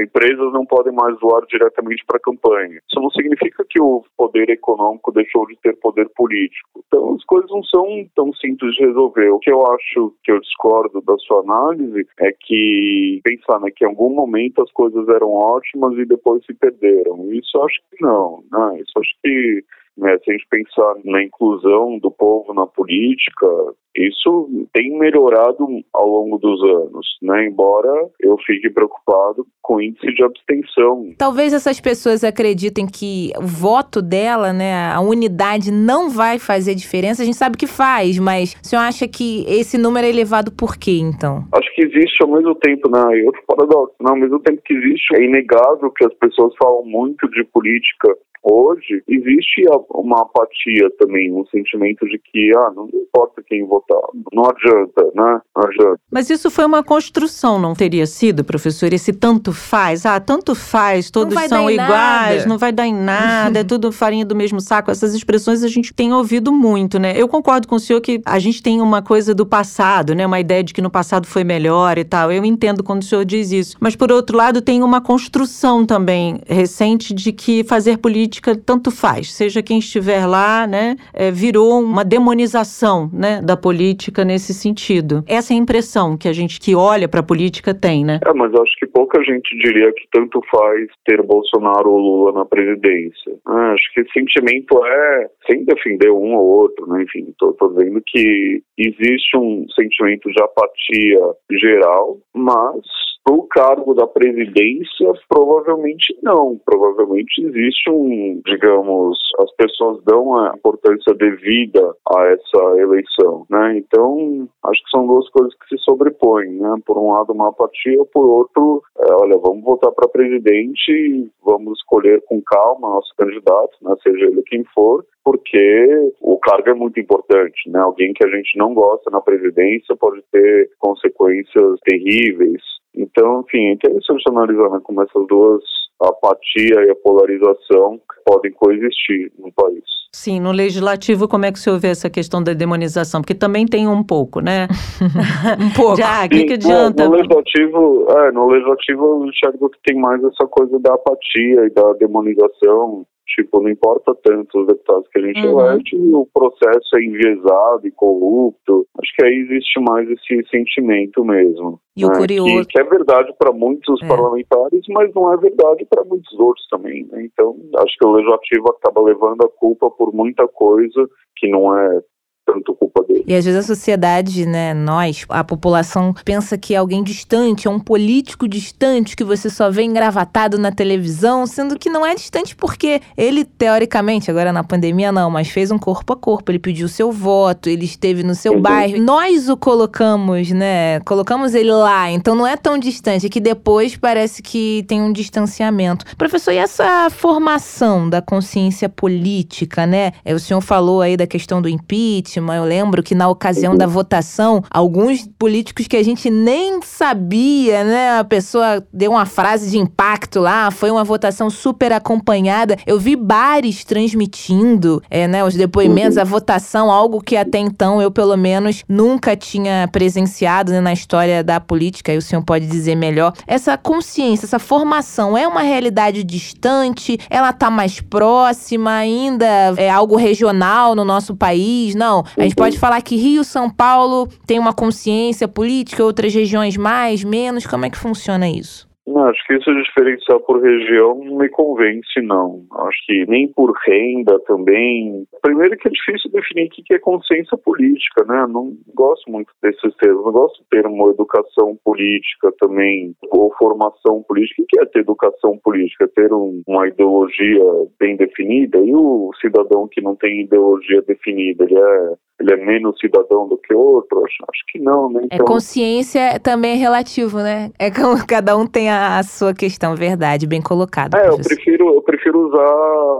empresas 0.00 0.52
não 0.52 0.66
podem 0.66 0.92
mais 0.92 1.18
doar 1.18 1.42
diretamente 1.46 2.04
para 2.06 2.18
a 2.18 2.20
campanha. 2.32 2.80
Isso 2.88 3.00
não 3.00 3.10
significa 3.10 3.64
que 3.68 3.80
o 3.80 4.04
poder 4.16 4.48
econômico 4.50 5.12
deixou 5.12 5.46
de 5.46 5.56
ter 5.62 5.76
poder 5.76 6.08
político. 6.16 6.82
Então 6.86 7.14
as 7.14 7.24
coisas 7.24 7.50
não 7.50 7.62
são 7.64 7.86
tão 8.14 8.32
simples 8.34 8.74
de 8.74 8.86
resolver. 8.86 9.30
O 9.30 9.38
que 9.38 9.50
eu 9.50 9.62
acho 9.72 10.14
que 10.24 10.32
eu 10.32 10.40
discordo 10.40 11.00
da 11.02 11.16
sua 11.18 11.40
análise 11.40 12.06
é 12.20 12.32
que 12.32 13.20
pensar 13.24 13.60
né, 13.60 13.70
que 13.74 13.84
em 13.84 13.88
algum 13.88 14.14
momento 14.14 14.62
as 14.62 14.70
coisas 14.72 15.08
eram 15.08 15.32
ótimas 15.32 15.96
e 15.98 16.04
depois 16.04 16.44
se 16.44 16.54
perderam. 16.54 17.32
Isso 17.32 17.56
eu 17.56 17.64
acho 17.64 17.80
que 17.90 18.02
não. 18.02 18.42
Né? 18.50 18.80
Isso 18.80 18.92
eu 18.96 19.02
acho 19.02 19.14
que 19.22 19.64
né, 19.96 20.16
se 20.24 20.30
a 20.30 20.32
gente 20.32 20.46
pensar 20.48 20.94
na 21.04 21.22
inclusão 21.22 21.98
do 21.98 22.10
povo 22.10 22.54
na 22.54 22.66
política, 22.66 23.46
isso 23.94 24.48
tem 24.72 24.98
melhorado 24.98 25.66
ao 25.92 26.08
longo 26.08 26.38
dos 26.38 26.62
anos, 26.62 27.06
né? 27.20 27.46
Embora 27.46 28.08
eu 28.20 28.36
fique 28.46 28.70
preocupado 28.70 29.46
com 29.60 29.76
o 29.76 29.82
índice 29.82 30.14
de 30.14 30.24
abstenção. 30.24 31.12
Talvez 31.18 31.52
essas 31.52 31.78
pessoas 31.78 32.24
acreditem 32.24 32.86
que 32.86 33.32
o 33.36 33.46
voto 33.46 34.00
dela, 34.00 34.52
né, 34.52 34.90
a 34.92 35.00
unidade 35.00 35.70
não 35.70 36.08
vai 36.08 36.38
fazer 36.38 36.74
diferença. 36.74 37.22
A 37.22 37.26
gente 37.26 37.36
sabe 37.36 37.58
que 37.58 37.66
faz, 37.66 38.18
mas 38.18 38.56
o 38.62 38.66
senhor 38.66 38.82
acha 38.82 39.06
que 39.06 39.44
esse 39.46 39.76
número 39.76 40.06
é 40.06 40.10
elevado 40.10 40.50
por 40.50 40.76
quê, 40.76 40.98
então? 40.98 41.44
Acho 41.52 41.74
que 41.74 41.82
existe 41.82 42.22
ao 42.22 42.30
mesmo 42.30 42.54
tempo, 42.54 42.88
né? 42.90 43.22
Outro 43.26 43.42
paradoxo, 43.46 43.94
né? 44.00 44.10
Ao 44.10 44.16
mesmo 44.16 44.40
tempo 44.40 44.62
que 44.64 44.72
existe, 44.72 45.14
é 45.16 45.22
inegável 45.22 45.90
que 45.90 46.04
as 46.04 46.14
pessoas 46.14 46.54
falam 46.56 46.84
muito 46.84 47.28
de 47.30 47.44
política 47.44 48.16
Hoje 48.44 49.02
existe 49.08 49.62
uma 49.90 50.22
apatia 50.22 50.90
também, 50.98 51.32
um 51.32 51.46
sentimento 51.46 52.04
de 52.06 52.18
que 52.18 52.50
ah, 52.56 52.72
não 52.74 52.88
importa 52.88 53.40
quem 53.46 53.64
votar, 53.64 54.00
não 54.32 54.44
adianta, 54.44 55.04
né? 55.14 55.40
Não 55.54 55.62
adianta. 55.64 56.00
Mas 56.10 56.28
isso 56.28 56.50
foi 56.50 56.64
uma 56.64 56.82
construção, 56.82 57.60
não 57.60 57.72
teria 57.72 58.04
sido, 58.04 58.42
professor? 58.42 58.92
Esse 58.92 59.12
tanto 59.12 59.52
faz, 59.52 60.04
ah, 60.04 60.18
tanto 60.18 60.56
faz, 60.56 61.08
todos 61.08 61.38
são 61.44 61.70
iguais, 61.70 62.38
nada. 62.38 62.48
não 62.48 62.58
vai 62.58 62.72
dar 62.72 62.86
em 62.86 62.94
nada, 62.94 63.60
é 63.60 63.64
tudo 63.64 63.92
farinha 63.92 64.24
do 64.24 64.34
mesmo 64.34 64.60
saco. 64.60 64.90
Essas 64.90 65.14
expressões 65.14 65.62
a 65.62 65.68
gente 65.68 65.94
tem 65.94 66.12
ouvido 66.12 66.50
muito, 66.50 66.98
né? 66.98 67.14
Eu 67.16 67.28
concordo 67.28 67.68
com 67.68 67.76
o 67.76 67.80
senhor 67.80 68.00
que 68.00 68.20
a 68.26 68.40
gente 68.40 68.60
tem 68.60 68.80
uma 68.80 69.02
coisa 69.02 69.32
do 69.32 69.46
passado, 69.46 70.16
né? 70.16 70.26
Uma 70.26 70.40
ideia 70.40 70.64
de 70.64 70.74
que 70.74 70.82
no 70.82 70.90
passado 70.90 71.28
foi 71.28 71.44
melhor 71.44 71.96
e 71.96 72.04
tal. 72.04 72.32
Eu 72.32 72.44
entendo 72.44 72.82
quando 72.82 73.02
o 73.02 73.04
senhor 73.04 73.24
diz 73.24 73.52
isso. 73.52 73.76
Mas 73.78 73.94
por 73.94 74.10
outro 74.10 74.36
lado, 74.36 74.60
tem 74.60 74.82
uma 74.82 75.00
construção 75.00 75.86
também 75.86 76.40
recente 76.48 77.14
de 77.14 77.30
que 77.30 77.62
fazer 77.62 77.98
política 77.98 78.31
política 78.32 78.56
tanto 78.56 78.90
faz, 78.90 79.32
seja 79.32 79.62
quem 79.62 79.78
estiver 79.78 80.26
lá, 80.26 80.66
né, 80.66 80.96
é, 81.12 81.30
virou 81.30 81.80
uma 81.80 82.04
demonização, 82.04 83.10
né, 83.12 83.42
da 83.42 83.56
política 83.56 84.24
nesse 84.24 84.54
sentido. 84.54 85.22
Essa 85.28 85.52
é 85.52 85.56
a 85.56 85.58
impressão 85.58 86.16
que 86.16 86.28
a 86.28 86.32
gente 86.32 86.58
que 86.58 86.74
olha 86.74 87.08
para 87.08 87.20
a 87.20 87.22
política 87.22 87.74
tem, 87.74 88.04
né? 88.04 88.20
É, 88.24 88.32
mas 88.32 88.54
acho 88.54 88.74
que 88.78 88.86
pouca 88.86 89.22
gente 89.22 89.56
diria 89.58 89.92
que 89.92 90.06
tanto 90.10 90.40
faz 90.50 90.88
ter 91.04 91.22
Bolsonaro 91.22 91.90
ou 91.90 91.98
Lula 91.98 92.32
na 92.32 92.44
presidência. 92.44 93.34
Ah, 93.46 93.72
acho 93.72 93.92
que 93.92 94.00
esse 94.00 94.12
sentimento 94.12 94.82
é 94.84 95.28
sem 95.46 95.64
defender 95.64 96.10
um 96.10 96.34
ou 96.34 96.46
outro, 96.62 96.86
né? 96.86 97.02
Enfim, 97.02 97.26
tô 97.38 97.54
vendo 97.76 98.00
que 98.06 98.62
existe 98.78 99.36
um 99.36 99.66
sentimento 99.74 100.30
de 100.30 100.42
apatia 100.42 101.20
geral, 101.50 102.18
mas 102.34 102.80
para 103.24 103.34
o 103.34 103.46
cargo 103.46 103.94
da 103.94 104.06
presidência, 104.06 105.12
provavelmente 105.28 106.16
não. 106.22 106.60
Provavelmente 106.64 107.44
existe 107.44 107.90
um, 107.90 108.40
digamos, 108.44 109.18
as 109.40 109.54
pessoas 109.56 110.02
dão 110.04 110.36
a 110.36 110.54
importância 110.56 111.14
devida 111.14 111.94
a 112.16 112.24
essa 112.26 112.80
eleição, 112.80 113.46
né? 113.48 113.78
Então, 113.78 114.48
acho 114.64 114.82
que 114.84 114.90
são 114.90 115.06
duas 115.06 115.28
coisas 115.30 115.54
que 115.54 115.76
se 115.76 115.82
sobrepõem, 115.84 116.50
né? 116.54 116.74
Por 116.84 116.98
um 116.98 117.12
lado, 117.12 117.32
uma 117.32 117.48
apatia, 117.48 118.04
por 118.12 118.26
outro, 118.26 118.82
é, 118.98 119.12
olha, 119.14 119.38
vamos 119.38 119.62
votar 119.64 119.92
para 119.92 120.08
presidente 120.08 120.90
e 120.90 121.30
vamos 121.44 121.78
escolher 121.78 122.22
com 122.26 122.42
calma 122.42 122.88
nosso 122.88 123.14
candidato, 123.16 123.76
né? 123.82 123.94
Seja 124.02 124.26
ele 124.26 124.42
quem 124.46 124.64
for, 124.74 125.04
porque 125.24 126.12
o 126.20 126.38
cargo 126.38 126.70
é 126.70 126.74
muito 126.74 126.98
importante, 126.98 127.70
né? 127.70 127.80
Alguém 127.80 128.12
que 128.12 128.24
a 128.24 128.30
gente 128.30 128.58
não 128.58 128.74
gosta 128.74 129.10
na 129.10 129.20
presidência 129.20 129.94
pode 129.96 130.22
ter 130.32 130.70
consequências 130.80 131.78
terríveis 131.84 132.60
então, 132.94 133.44
enfim, 133.46 133.66
é 133.66 133.72
interessante 133.72 134.22
analisar 134.28 134.70
né, 134.70 134.80
como 134.82 135.02
essas 135.02 135.26
duas, 135.26 135.62
a 136.02 136.08
apatia 136.08 136.84
e 136.86 136.90
a 136.90 136.96
polarização, 136.96 138.00
podem 138.24 138.52
coexistir 138.52 139.32
no 139.38 139.52
país. 139.52 139.82
Sim, 140.14 140.40
no 140.40 140.52
legislativo, 140.52 141.26
como 141.26 141.46
é 141.46 141.52
que 141.52 141.58
o 141.58 141.60
senhor 141.60 141.78
vê 141.78 141.88
essa 141.88 142.10
questão 142.10 142.42
da 142.42 142.52
demonização? 142.52 143.22
Porque 143.22 143.34
também 143.34 143.64
tem 143.64 143.88
um 143.88 144.04
pouco, 144.04 144.40
né? 144.40 144.68
um 145.58 145.72
pouco. 145.74 145.96
Já, 145.96 146.26
o 146.26 146.28
que, 146.28 146.44
que 146.44 146.52
adianta? 146.52 147.04
No, 147.04 147.10
no 147.10 147.16
legislativo, 147.16 148.06
é, 148.10 148.32
no 148.32 148.46
legislativo 148.48 149.04
eu 149.06 149.26
enxergo 149.26 149.70
que 149.70 149.78
tem 149.84 149.98
mais 149.98 150.22
essa 150.22 150.46
coisa 150.46 150.78
da 150.80 150.92
apatia 150.94 151.64
e 151.64 151.70
da 151.70 151.94
demonização 151.94 153.06
Tipo, 153.26 153.62
não 153.62 153.70
importa 153.70 154.14
tanto 154.22 154.60
os 154.60 154.66
deputados 154.66 155.08
que 155.08 155.18
a 155.18 155.22
gente 155.22 155.46
uhum. 155.46 155.60
elege, 155.60 155.96
o 155.96 156.26
processo 156.34 156.96
é 156.96 157.04
enviesado 157.04 157.86
e 157.86 157.90
corrupto. 157.92 158.86
Acho 159.00 159.14
que 159.16 159.24
aí 159.24 159.34
existe 159.34 159.80
mais 159.80 160.08
esse 160.10 160.44
sentimento 160.50 161.24
mesmo. 161.24 161.80
E 161.96 162.02
né? 162.02 162.08
o 162.08 162.18
curioso. 162.18 162.66
Que, 162.66 162.74
que 162.74 162.80
é 162.80 162.84
verdade 162.84 163.32
para 163.38 163.52
muitos 163.52 164.02
é. 164.02 164.08
parlamentares, 164.08 164.82
mas 164.88 165.14
não 165.14 165.32
é 165.32 165.36
verdade 165.36 165.86
para 165.88 166.04
muitos 166.04 166.32
outros 166.38 166.66
também. 166.68 167.06
Né? 167.10 167.24
Então, 167.24 167.56
acho 167.76 167.96
que 167.98 168.06
o 168.06 168.12
legislativo 168.12 168.64
acaba 168.70 169.00
levando 169.02 169.42
a 169.42 169.48
culpa 169.48 169.90
por 169.90 170.12
muita 170.12 170.46
coisa 170.48 171.08
que 171.36 171.48
não 171.48 171.76
é 171.76 172.00
tanto 172.44 172.74
culpa 172.74 173.02
dele. 173.04 173.24
E 173.26 173.34
às 173.34 173.44
vezes 173.44 173.60
a 173.60 173.62
sociedade, 173.62 174.44
né, 174.44 174.74
nós, 174.74 175.24
a 175.28 175.44
população 175.44 176.14
pensa 176.24 176.58
que 176.58 176.74
é 176.74 176.78
alguém 176.78 177.02
distante, 177.02 177.68
é 177.68 177.70
um 177.70 177.78
político 177.78 178.48
distante 178.48 179.16
que 179.16 179.24
você 179.24 179.48
só 179.48 179.70
vê 179.70 179.82
engravatado 179.82 180.58
na 180.58 180.72
televisão, 180.72 181.46
sendo 181.46 181.78
que 181.78 181.88
não 181.88 182.04
é 182.04 182.14
distante 182.14 182.56
porque 182.56 183.00
ele, 183.16 183.44
teoricamente, 183.44 184.30
agora 184.30 184.52
na 184.52 184.64
pandemia 184.64 185.12
não, 185.12 185.30
mas 185.30 185.48
fez 185.48 185.70
um 185.70 185.78
corpo 185.78 186.12
a 186.12 186.16
corpo, 186.16 186.50
ele 186.50 186.58
pediu 186.58 186.88
seu 186.88 187.12
voto, 187.12 187.68
ele 187.68 187.84
esteve 187.84 188.22
no 188.22 188.34
seu 188.34 188.60
bairro. 188.60 189.00
Nós 189.00 189.48
o 189.48 189.56
colocamos, 189.56 190.50
né, 190.50 191.00
colocamos 191.00 191.54
ele 191.54 191.72
lá, 191.72 192.10
então 192.10 192.34
não 192.34 192.46
é 192.46 192.56
tão 192.56 192.76
distante, 192.76 193.26
é 193.26 193.28
que 193.28 193.40
depois 193.40 193.96
parece 193.96 194.42
que 194.42 194.84
tem 194.88 195.00
um 195.00 195.12
distanciamento. 195.12 196.04
Professor, 196.16 196.52
e 196.52 196.56
essa 196.56 197.08
formação 197.10 198.08
da 198.08 198.20
consciência 198.20 198.88
política, 198.88 199.86
né? 199.86 200.12
O 200.26 200.38
senhor 200.38 200.60
falou 200.60 201.00
aí 201.00 201.16
da 201.16 201.26
questão 201.26 201.62
do 201.62 201.68
impeachment, 201.68 202.31
ótima. 202.32 202.56
Eu 202.56 202.64
lembro 202.64 203.02
que 203.02 203.14
na 203.14 203.28
ocasião 203.28 203.76
da 203.76 203.86
votação, 203.86 204.62
alguns 204.70 205.28
políticos 205.38 205.86
que 205.86 205.96
a 205.96 206.02
gente 206.02 206.30
nem 206.30 206.80
sabia, 206.82 207.84
né? 207.84 208.18
A 208.18 208.24
pessoa 208.24 208.82
deu 208.92 209.12
uma 209.12 209.26
frase 209.26 209.70
de 209.70 209.78
impacto 209.78 210.40
lá, 210.40 210.70
foi 210.70 210.90
uma 210.90 211.04
votação 211.04 211.50
super 211.50 211.92
acompanhada. 211.92 212.76
Eu 212.86 212.98
vi 212.98 213.16
bares 213.16 213.84
transmitindo, 213.84 215.02
é, 215.10 215.28
né, 215.28 215.44
os 215.44 215.54
depoimentos, 215.54 216.16
a 216.16 216.24
votação, 216.24 216.90
algo 216.90 217.20
que 217.20 217.36
até 217.36 217.58
então 217.58 218.00
eu, 218.00 218.10
pelo 218.10 218.36
menos, 218.36 218.82
nunca 218.88 219.36
tinha 219.36 219.88
presenciado 219.90 220.72
né, 220.72 220.80
na 220.80 220.92
história 220.92 221.44
da 221.44 221.60
política, 221.60 222.12
e 222.12 222.16
o 222.16 222.22
senhor 222.22 222.42
pode 222.42 222.66
dizer 222.66 222.94
melhor. 222.94 223.32
Essa 223.46 223.76
consciência, 223.76 224.46
essa 224.46 224.58
formação 224.58 225.36
é 225.36 225.46
uma 225.46 225.62
realidade 225.62 226.24
distante? 226.24 227.18
Ela 227.28 227.50
está 227.50 227.70
mais 227.70 228.00
próxima 228.00 228.92
ainda? 228.92 229.46
É 229.76 229.90
algo 229.90 230.16
regional 230.16 230.94
no 230.94 231.04
nosso 231.04 231.34
país? 231.34 231.94
Não. 231.94 232.21
A 232.36 232.42
gente 232.42 232.54
pode 232.54 232.78
falar 232.78 233.00
que 233.02 233.16
Rio, 233.16 233.44
São 233.44 233.70
Paulo 233.70 234.28
tem 234.46 234.58
uma 234.58 234.72
consciência 234.72 235.48
política, 235.48 236.04
outras 236.04 236.34
regiões 236.34 236.76
mais, 236.76 237.24
menos. 237.24 237.66
Como 237.66 237.84
é 237.84 237.90
que 237.90 237.98
funciona 237.98 238.48
isso? 238.48 238.91
Não, 239.06 239.24
acho 239.24 239.44
que 239.46 239.54
isso 239.54 239.72
de 239.74 239.82
diferenciar 239.82 240.38
por 240.40 240.62
região 240.62 241.18
não 241.24 241.38
me 241.38 241.48
convence, 241.48 242.20
não. 242.22 242.64
Acho 242.86 243.06
que 243.06 243.26
nem 243.26 243.48
por 243.48 243.72
renda 243.84 244.38
também. 244.46 245.26
Primeiro 245.42 245.76
que 245.76 245.88
é 245.88 245.90
difícil 245.90 246.30
definir 246.30 246.66
o 246.66 246.70
que 246.70 246.94
é 246.94 246.98
consciência 246.98 247.58
política, 247.58 248.24
né? 248.24 248.46
Não 248.48 248.76
gosto 248.94 249.30
muito 249.30 249.52
desses 249.60 249.94
termos. 249.96 250.24
Não 250.24 250.32
gosto 250.32 250.62
do 250.62 250.66
termo 250.70 251.10
educação 251.10 251.76
política 251.84 252.52
também, 252.60 253.14
ou 253.30 253.52
formação 253.58 254.22
política. 254.22 254.62
O 254.62 254.66
que 254.66 254.80
é 254.80 254.86
ter 254.86 255.00
educação 255.00 255.58
política? 255.58 256.08
Ter 256.14 256.32
um, 256.32 256.62
uma 256.66 256.86
ideologia 256.86 257.64
bem 257.98 258.16
definida? 258.16 258.78
E 258.78 258.94
o 258.94 259.32
cidadão 259.40 259.88
que 259.90 260.00
não 260.00 260.14
tem 260.14 260.42
ideologia 260.42 261.02
definida, 261.02 261.64
ele 261.64 261.76
é 261.78 262.14
ele 262.42 262.52
é 262.52 262.56
menos 262.56 262.98
cidadão 262.98 263.48
do 263.48 263.56
que 263.56 263.72
outro? 263.72 264.24
Acho, 264.24 264.36
acho 264.48 264.62
que 264.68 264.78
não, 264.80 265.10
né? 265.10 265.20
É 265.22 265.26
então... 265.26 265.46
É 265.46 265.48
consciência 265.48 266.40
também 266.40 266.72
é 266.72 266.76
relativo, 266.76 267.38
né? 267.38 267.70
É 267.78 267.90
como 267.90 268.16
cada 268.26 268.56
um 268.56 268.66
tem 268.66 268.90
a, 268.92 269.18
a 269.18 269.22
sua 269.22 269.54
questão, 269.54 269.96
verdade, 269.96 270.46
bem 270.46 270.60
colocado. 270.60 271.16
É, 271.16 271.28
eu 271.28 271.36
prefiro, 271.36 271.94
eu 271.94 272.02
prefiro 272.02 272.48
usar 272.48 272.74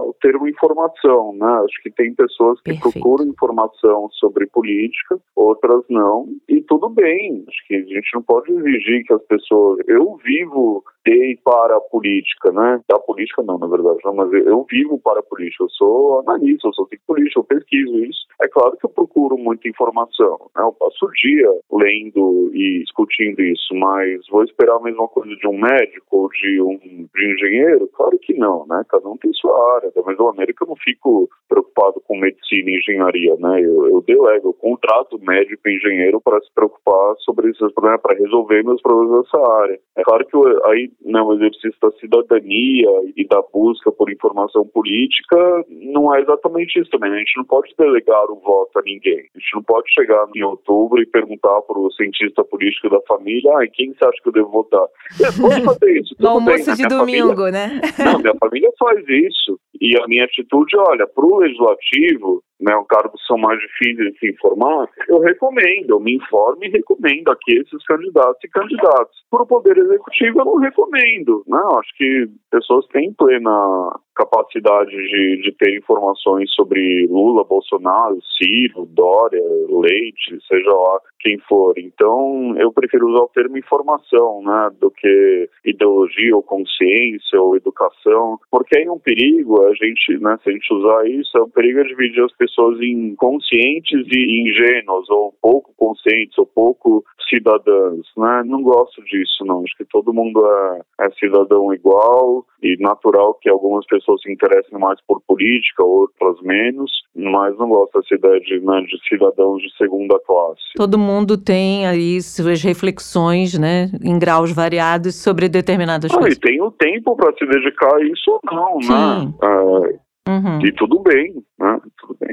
o 0.07 0.15
termo 0.21 0.47
informação, 0.47 1.33
né? 1.33 1.61
Acho 1.65 1.81
que 1.81 1.91
tem 1.91 2.13
pessoas 2.13 2.59
que 2.61 2.73
Perfeito. 2.73 2.93
procuram 2.93 3.25
informação 3.25 4.09
sobre 4.13 4.47
política, 4.47 5.19
outras 5.35 5.83
não, 5.89 6.27
e 6.47 6.61
tudo 6.61 6.89
bem. 6.89 7.43
Acho 7.47 7.67
que 7.67 7.75
a 7.75 7.79
gente 7.79 8.09
não 8.13 8.21
pode 8.21 8.51
exigir 8.51 9.03
que 9.05 9.13
as 9.13 9.23
pessoas. 9.23 9.79
Eu 9.87 10.17
vivo 10.23 10.83
de 11.05 11.37
para 11.43 11.75
a 11.75 11.81
política, 11.81 12.51
né? 12.51 12.79
Da 12.87 12.97
política 12.99 13.43
não, 13.43 13.57
na 13.57 13.67
verdade, 13.67 13.99
não, 14.05 14.15
mas 14.15 14.31
eu 14.33 14.65
vivo 14.69 14.99
para 14.99 15.19
a 15.19 15.23
política. 15.23 15.63
Eu 15.63 15.69
sou 15.71 16.19
analista, 16.21 16.67
eu 16.67 16.73
sou 16.73 16.87
política, 17.05 17.39
eu 17.39 17.43
pesquiso 17.43 17.97
isso. 17.97 18.25
É 18.41 18.47
claro 18.47 18.75
que 18.77 18.85
eu 18.85 18.89
procuro 18.89 19.37
muita 19.37 19.67
informação, 19.67 20.49
né? 20.55 20.63
Eu 20.63 20.73
passo 20.73 21.05
o 21.05 21.11
dia 21.11 21.49
lendo 21.71 22.51
e 22.53 22.79
discutindo 22.79 23.41
isso, 23.41 23.73
mas 23.75 24.27
vou 24.29 24.43
esperar 24.43 24.77
a 24.77 24.81
mesma 24.83 25.07
coisa 25.07 25.35
de 25.35 25.47
um 25.47 25.57
médico 25.57 26.17
ou 26.17 26.29
de 26.29 26.61
um 26.61 26.77
de 27.15 27.33
engenheiro? 27.33 27.87
Claro 27.93 28.17
que 28.19 28.33
não, 28.33 28.65
né? 28.67 28.83
Cada 28.89 29.07
um 29.07 29.17
tem 29.17 29.31
sua 29.33 29.75
área. 29.75 29.91
Da 29.95 30.03
mesma 30.03 30.25
maneira 30.25 30.53
que 30.53 30.63
eu 30.63 30.67
não 30.67 30.75
fico 30.75 31.29
preocupado 31.47 32.01
com 32.07 32.17
medicina 32.17 32.69
e 32.69 32.77
engenharia, 32.77 33.35
né? 33.37 33.61
Eu, 33.61 33.87
eu 33.87 34.01
delego, 34.01 34.49
eu 34.49 34.53
contrato 34.53 35.19
médico 35.19 35.67
e 35.67 35.75
engenheiro 35.75 36.21
para 36.21 36.39
se 36.41 36.51
preocupar 36.53 37.15
sobre 37.19 37.49
esses 37.49 37.71
problemas, 37.73 38.01
para 38.01 38.17
resolver 38.17 38.63
meus 38.63 38.81
problemas 38.81 39.25
nessa 39.25 39.51
área. 39.61 39.79
É 39.95 40.03
claro 40.03 40.25
que 40.25 40.35
eu, 40.35 40.65
aí 40.65 40.91
né, 41.01 41.21
o 41.21 41.33
exercício 41.33 41.77
da 41.81 41.91
cidadania 41.93 42.89
e 43.15 43.25
da 43.27 43.41
busca 43.53 43.91
por 43.91 44.11
informação 44.11 44.65
política 44.67 45.65
não 45.69 46.13
é 46.15 46.21
exatamente 46.21 46.79
isso 46.79 46.89
também. 46.89 47.11
A 47.11 47.17
gente 47.17 47.37
não 47.37 47.45
pode 47.45 47.73
delegar 47.77 48.22
o 48.29 48.39
voto 48.39 48.79
a 48.79 48.81
ninguém. 48.81 49.19
A 49.35 49.39
gente 49.39 49.55
não 49.55 49.63
pode 49.63 49.91
chegar 49.93 50.25
em 50.35 50.43
outubro 50.43 51.01
e 51.01 51.05
perguntar 51.05 51.61
para 51.61 51.79
o 51.79 51.91
cientista 51.91 52.43
político 52.43 52.89
da 52.89 52.99
família, 53.07 53.51
ah, 53.57 53.67
quem 53.71 53.93
você 53.93 54.05
acha 54.05 54.21
que 54.21 54.29
eu 54.29 54.33
devo 54.33 54.49
votar? 54.49 54.85
É, 55.21 55.41
pode 55.41 55.61
fazer 55.65 55.99
isso. 55.99 56.15
no 56.19 56.29
almoço 56.29 56.65
bem, 56.65 56.75
de 56.75 56.87
domingo, 56.87 57.35
família... 57.35 57.51
né? 57.51 57.81
Não, 57.99 58.19
minha 58.19 58.35
família 58.39 58.69
faz 58.79 59.03
isso. 59.07 59.59
E 59.81 59.97
a 59.97 60.07
minha 60.07 60.25
atitude, 60.25 60.77
olha, 60.77 61.05
para 61.07 61.25
o 61.25 61.39
legislativo, 61.39 62.43
né, 62.63 62.75
um 62.77 62.85
cargo 62.85 63.13
são 63.27 63.37
mais 63.37 63.59
difíceis 63.59 64.13
de 64.13 64.19
se 64.19 64.29
informar, 64.29 64.87
eu 65.09 65.19
recomendo, 65.19 65.89
eu 65.89 65.99
me 65.99 66.15
informo 66.15 66.63
e 66.63 66.69
recomendo 66.69 67.29
aqui 67.29 67.57
esses 67.57 67.85
candidatos 67.85 68.41
e 68.43 68.47
candidatos. 68.47 69.23
Para 69.29 69.43
o 69.43 69.47
Poder 69.47 69.77
Executivo, 69.77 70.39
eu 70.39 70.45
não 70.45 70.55
recomendo. 70.55 71.43
Né? 71.47 71.59
Acho 71.77 71.97
que 71.97 72.27
pessoas 72.49 72.87
têm 72.87 73.13
plena 73.13 73.99
capacidade 74.15 74.91
de, 74.91 75.41
de 75.41 75.51
ter 75.57 75.77
informações 75.77 76.51
sobre 76.53 77.07
Lula, 77.07 77.43
Bolsonaro, 77.43 78.19
Ciro, 78.37 78.85
Dória, 78.85 79.41
Leite, 79.69 80.37
seja 80.47 80.69
lá 80.69 80.99
quem 81.19 81.39
for. 81.47 81.73
Então, 81.77 82.55
eu 82.57 82.71
prefiro 82.71 83.09
usar 83.09 83.23
o 83.23 83.31
termo 83.33 83.57
informação, 83.57 84.41
né, 84.43 84.69
do 84.79 84.91
que 84.91 85.49
ideologia 85.65 86.35
ou 86.35 86.43
consciência 86.43 87.41
ou 87.41 87.55
educação, 87.55 88.37
porque 88.51 88.77
aí 88.77 88.85
é 88.85 88.91
um 88.91 88.99
perigo 88.99 89.63
a 89.63 89.73
gente, 89.73 90.17
né, 90.19 90.37
se 90.43 90.49
a 90.49 90.53
gente 90.53 90.73
usar 90.73 91.07
isso, 91.07 91.37
é 91.37 91.41
um 91.41 91.49
perigo 91.49 91.83
dividir 91.85 92.23
as 92.23 92.33
pessoas 92.33 92.79
em 92.81 93.15
conscientes 93.15 94.05
e 94.11 94.41
ingênuos, 94.41 95.09
ou 95.09 95.33
pouco 95.41 95.73
conscientes, 95.77 96.37
ou 96.37 96.45
pouco 96.45 97.03
cidadãs, 97.29 98.05
né, 98.17 98.43
não 98.45 98.61
gosto 98.61 99.03
disso, 99.05 99.45
não, 99.45 99.63
acho 99.63 99.75
que 99.77 99.85
todo 99.85 100.13
mundo 100.13 100.45
é, 100.45 101.05
é 101.05 101.09
cidadão 101.11 101.73
igual 101.73 102.45
e 102.61 102.75
natural 102.79 103.33
que 103.35 103.49
algumas 103.49 103.85
pessoas 103.85 104.02
se 104.17 104.31
interessem 104.31 104.77
mais 104.79 104.99
por 105.07 105.21
política, 105.27 105.83
outras 105.83 106.41
menos, 106.41 106.91
mas 107.15 107.57
não 107.57 107.69
gosto 107.69 107.99
dessa 107.99 108.15
ideia 108.15 108.39
de, 108.41 108.59
né, 108.59 108.81
de 108.81 109.09
cidadãos 109.09 109.61
de 109.61 109.75
segunda 109.77 110.19
classe. 110.25 110.61
Todo 110.75 110.97
mundo 110.97 111.37
tem 111.37 111.85
aí 111.87 112.21
suas 112.21 112.61
reflexões, 112.61 113.57
né, 113.57 113.89
em 114.03 114.17
graus 114.19 114.51
variados 114.51 115.15
sobre 115.15 115.47
determinadas 115.49 116.11
ah, 116.11 116.17
coisas. 116.17 116.37
E 116.37 116.39
tem 116.39 116.61
o 116.61 116.71
tempo 116.71 117.15
para 117.15 117.33
se 117.33 117.45
dedicar 117.45 117.95
a 117.95 118.03
isso 118.03 118.31
ou 118.31 118.39
não, 118.51 118.75
né? 118.75 118.81
Sim. 118.81 119.25
né? 119.25 119.33
Uh, 119.43 120.03
Uhum. 120.27 120.65
E 120.65 120.71
tudo 120.71 120.99
bem, 120.99 121.33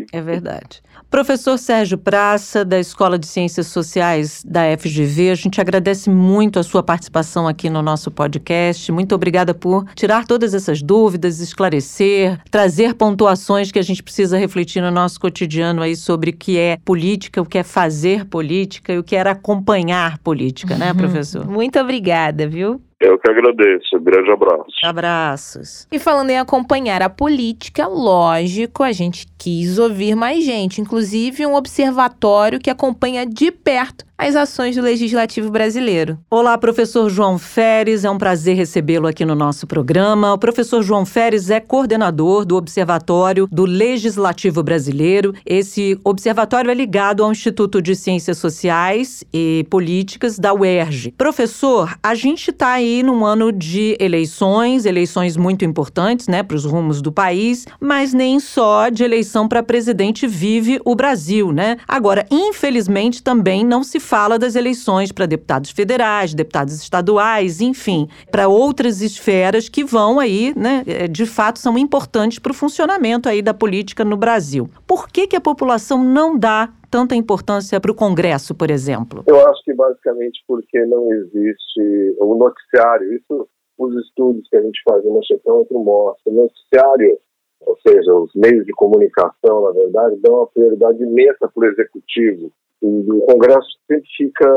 bem. 0.01 0.07
É 0.13 0.21
verdade. 0.21 0.83
Professor 1.11 1.59
Sérgio 1.59 1.99
Praça, 1.99 2.65
da 2.65 2.79
Escola 2.79 3.19
de 3.19 3.27
Ciências 3.27 3.67
Sociais 3.67 4.43
da 4.47 4.63
FGV, 4.79 5.31
a 5.31 5.35
gente 5.35 5.61
agradece 5.61 6.09
muito 6.09 6.59
a 6.59 6.63
sua 6.63 6.83
participação 6.83 7.49
aqui 7.49 7.69
no 7.69 7.83
nosso 7.83 8.11
podcast. 8.11 8.93
Muito 8.93 9.15
obrigada 9.15 9.53
por 9.53 9.85
tirar 9.95 10.25
todas 10.25 10.55
essas 10.55 10.83
dúvidas, 10.83 11.41
esclarecer, 11.41 12.41
trazer 12.51 12.95
pontuações 12.95 13.73
que 13.73 13.79
a 13.79 13.83
gente 13.83 14.03
precisa 14.03 14.39
refletir 14.39 14.81
no 14.81 14.91
nosso 14.91 15.19
cotidiano 15.21 15.83
aí 15.83 15.97
sobre 15.97 16.31
o 16.31 16.37
que 16.37 16.59
é 16.59 16.79
política, 16.85 17.43
o 17.43 17.47
que 17.47 17.59
é 17.59 17.63
fazer 17.63 18.25
política 18.27 18.93
e 18.93 18.99
o 18.99 19.05
que 19.05 19.17
era 19.17 19.33
acompanhar 19.33 20.19
política, 20.19 20.77
né, 20.77 20.93
uhum. 20.93 20.97
professor? 20.97 21.47
Muito 21.47 21.79
obrigada, 21.79 22.47
viu? 22.47 22.81
Eu 23.01 23.19
que 23.19 23.31
agradeço. 23.31 23.99
Grande 23.99 24.31
abraço. 24.31 24.65
Abraços. 24.85 25.89
E 25.91 25.99
falando 25.99 26.31
em 26.31 26.39
acompanhar 26.39 27.01
a 27.01 27.09
política, 27.09 27.87
lógico, 27.87 28.83
a 28.83 28.93
gente 28.93 29.27
quis 29.39 29.79
ouvir 29.79 30.15
mais 30.15 30.45
gente, 30.45 30.83
inclusive 30.83 31.47
um 31.47 31.55
observatório 31.55 32.61
que 32.61 32.69
acompanha 32.69 33.25
de 33.25 33.51
perto 33.51 34.05
as 34.21 34.37
ações 34.37 34.77
do 34.77 34.83
Legislativo 34.83 35.51
brasileiro. 35.51 36.19
Olá, 36.31 36.59
professor 36.59 37.09
João 37.09 37.39
Feres, 37.39 38.05
é 38.05 38.11
um 38.11 38.19
prazer 38.19 38.55
recebê-lo 38.55 39.07
aqui 39.07 39.25
no 39.25 39.35
nosso 39.35 39.67
programa. 39.67 40.35
O 40.35 40.39
professor 40.39 40.83
João 40.83 41.07
Feres 41.07 41.49
é 41.49 41.59
coordenador 41.59 42.45
do 42.45 42.55
Observatório 42.55 43.49
do 43.51 43.65
Legislativo 43.65 44.63
Brasileiro. 44.63 45.33
Esse 45.47 45.99
observatório 46.05 46.71
é 46.71 46.75
ligado 46.75 47.25
ao 47.25 47.33
Instituto 47.33 47.81
de 47.81 47.97
Ciências 47.97 48.37
Sociais 48.37 49.25
e 49.33 49.65
Políticas 49.71 50.39
da 50.39 50.53
UERJ. 50.53 51.15
Professor, 51.17 51.97
a 52.03 52.15
gente 52.15 52.51
está 52.51 52.73
aí 52.73 53.03
num 53.03 53.25
ano 53.25 53.51
de 53.51 53.97
eleições, 53.99 54.85
eleições 54.85 55.35
muito 55.35 55.65
importantes, 55.65 56.29
né, 56.29 56.43
para 56.43 56.59
os 56.59 56.67
rumos 56.67 57.01
do 57.01 57.11
país, 57.11 57.65
mas 57.81 58.13
nem 58.13 58.39
só 58.39 58.91
de 58.91 59.03
eleição 59.03 59.49
para 59.49 59.63
presidente 59.63 60.27
vive 60.27 60.79
o 60.85 60.95
Brasil, 60.95 61.53
né? 61.53 61.79
Agora, 61.89 62.27
infelizmente, 62.31 63.23
também 63.23 63.65
não 63.65 63.83
se 63.83 63.99
fala 64.11 64.41
das 64.41 64.57
eleições 64.57 65.13
para 65.13 65.25
deputados 65.25 65.71
federais, 65.71 66.35
deputados 66.35 66.75
estaduais, 66.75 67.61
enfim, 67.61 68.09
para 68.29 68.49
outras 68.49 69.01
esferas 69.01 69.69
que 69.69 69.85
vão 69.85 70.19
aí, 70.19 70.53
né, 70.57 70.83
é, 70.85 71.07
de 71.07 71.25
fato 71.25 71.61
são 71.61 71.79
importantes 71.79 72.41
para 72.41 72.51
o 72.51 72.55
funcionamento 72.55 73.29
aí 73.29 73.41
da 73.41 73.55
política 73.55 74.05
no 74.05 74.17
Brasil. 74.17 74.69
Por 74.85 75.09
que, 75.09 75.29
que 75.29 75.37
a 75.37 75.41
população 75.41 76.03
não 76.03 76.37
dá 76.37 76.71
tanta 76.91 77.15
importância 77.15 77.79
para 77.81 77.93
o 77.93 77.95
Congresso, 77.95 78.53
por 78.53 78.69
exemplo? 78.69 79.23
Eu 79.29 79.49
acho 79.49 79.63
que 79.63 79.73
basicamente 79.73 80.43
porque 80.49 80.85
não 80.87 81.13
existe 81.13 82.17
o 82.19 82.35
noticiário. 82.35 83.15
Isso, 83.15 83.49
os 83.79 83.95
estudos 84.07 84.43
que 84.49 84.57
a 84.57 84.63
gente 84.63 84.81
faz 84.83 85.05
no 85.05 85.25
Chetômetro 85.25 85.79
mostram. 85.79 86.35
O 86.35 86.43
noticiário, 86.43 87.17
ou 87.61 87.79
seja, 87.87 88.13
os 88.13 88.33
meios 88.35 88.67
de 88.67 88.73
comunicação, 88.73 89.67
na 89.67 89.71
verdade, 89.71 90.17
dão 90.21 90.39
uma 90.39 90.47
prioridade 90.49 91.01
imensa 91.01 91.49
para 91.55 91.65
o 91.65 91.71
executivo 91.71 92.51
o 92.83 93.21
Congresso 93.27 93.69
sempre 93.87 94.09
fica, 94.17 94.49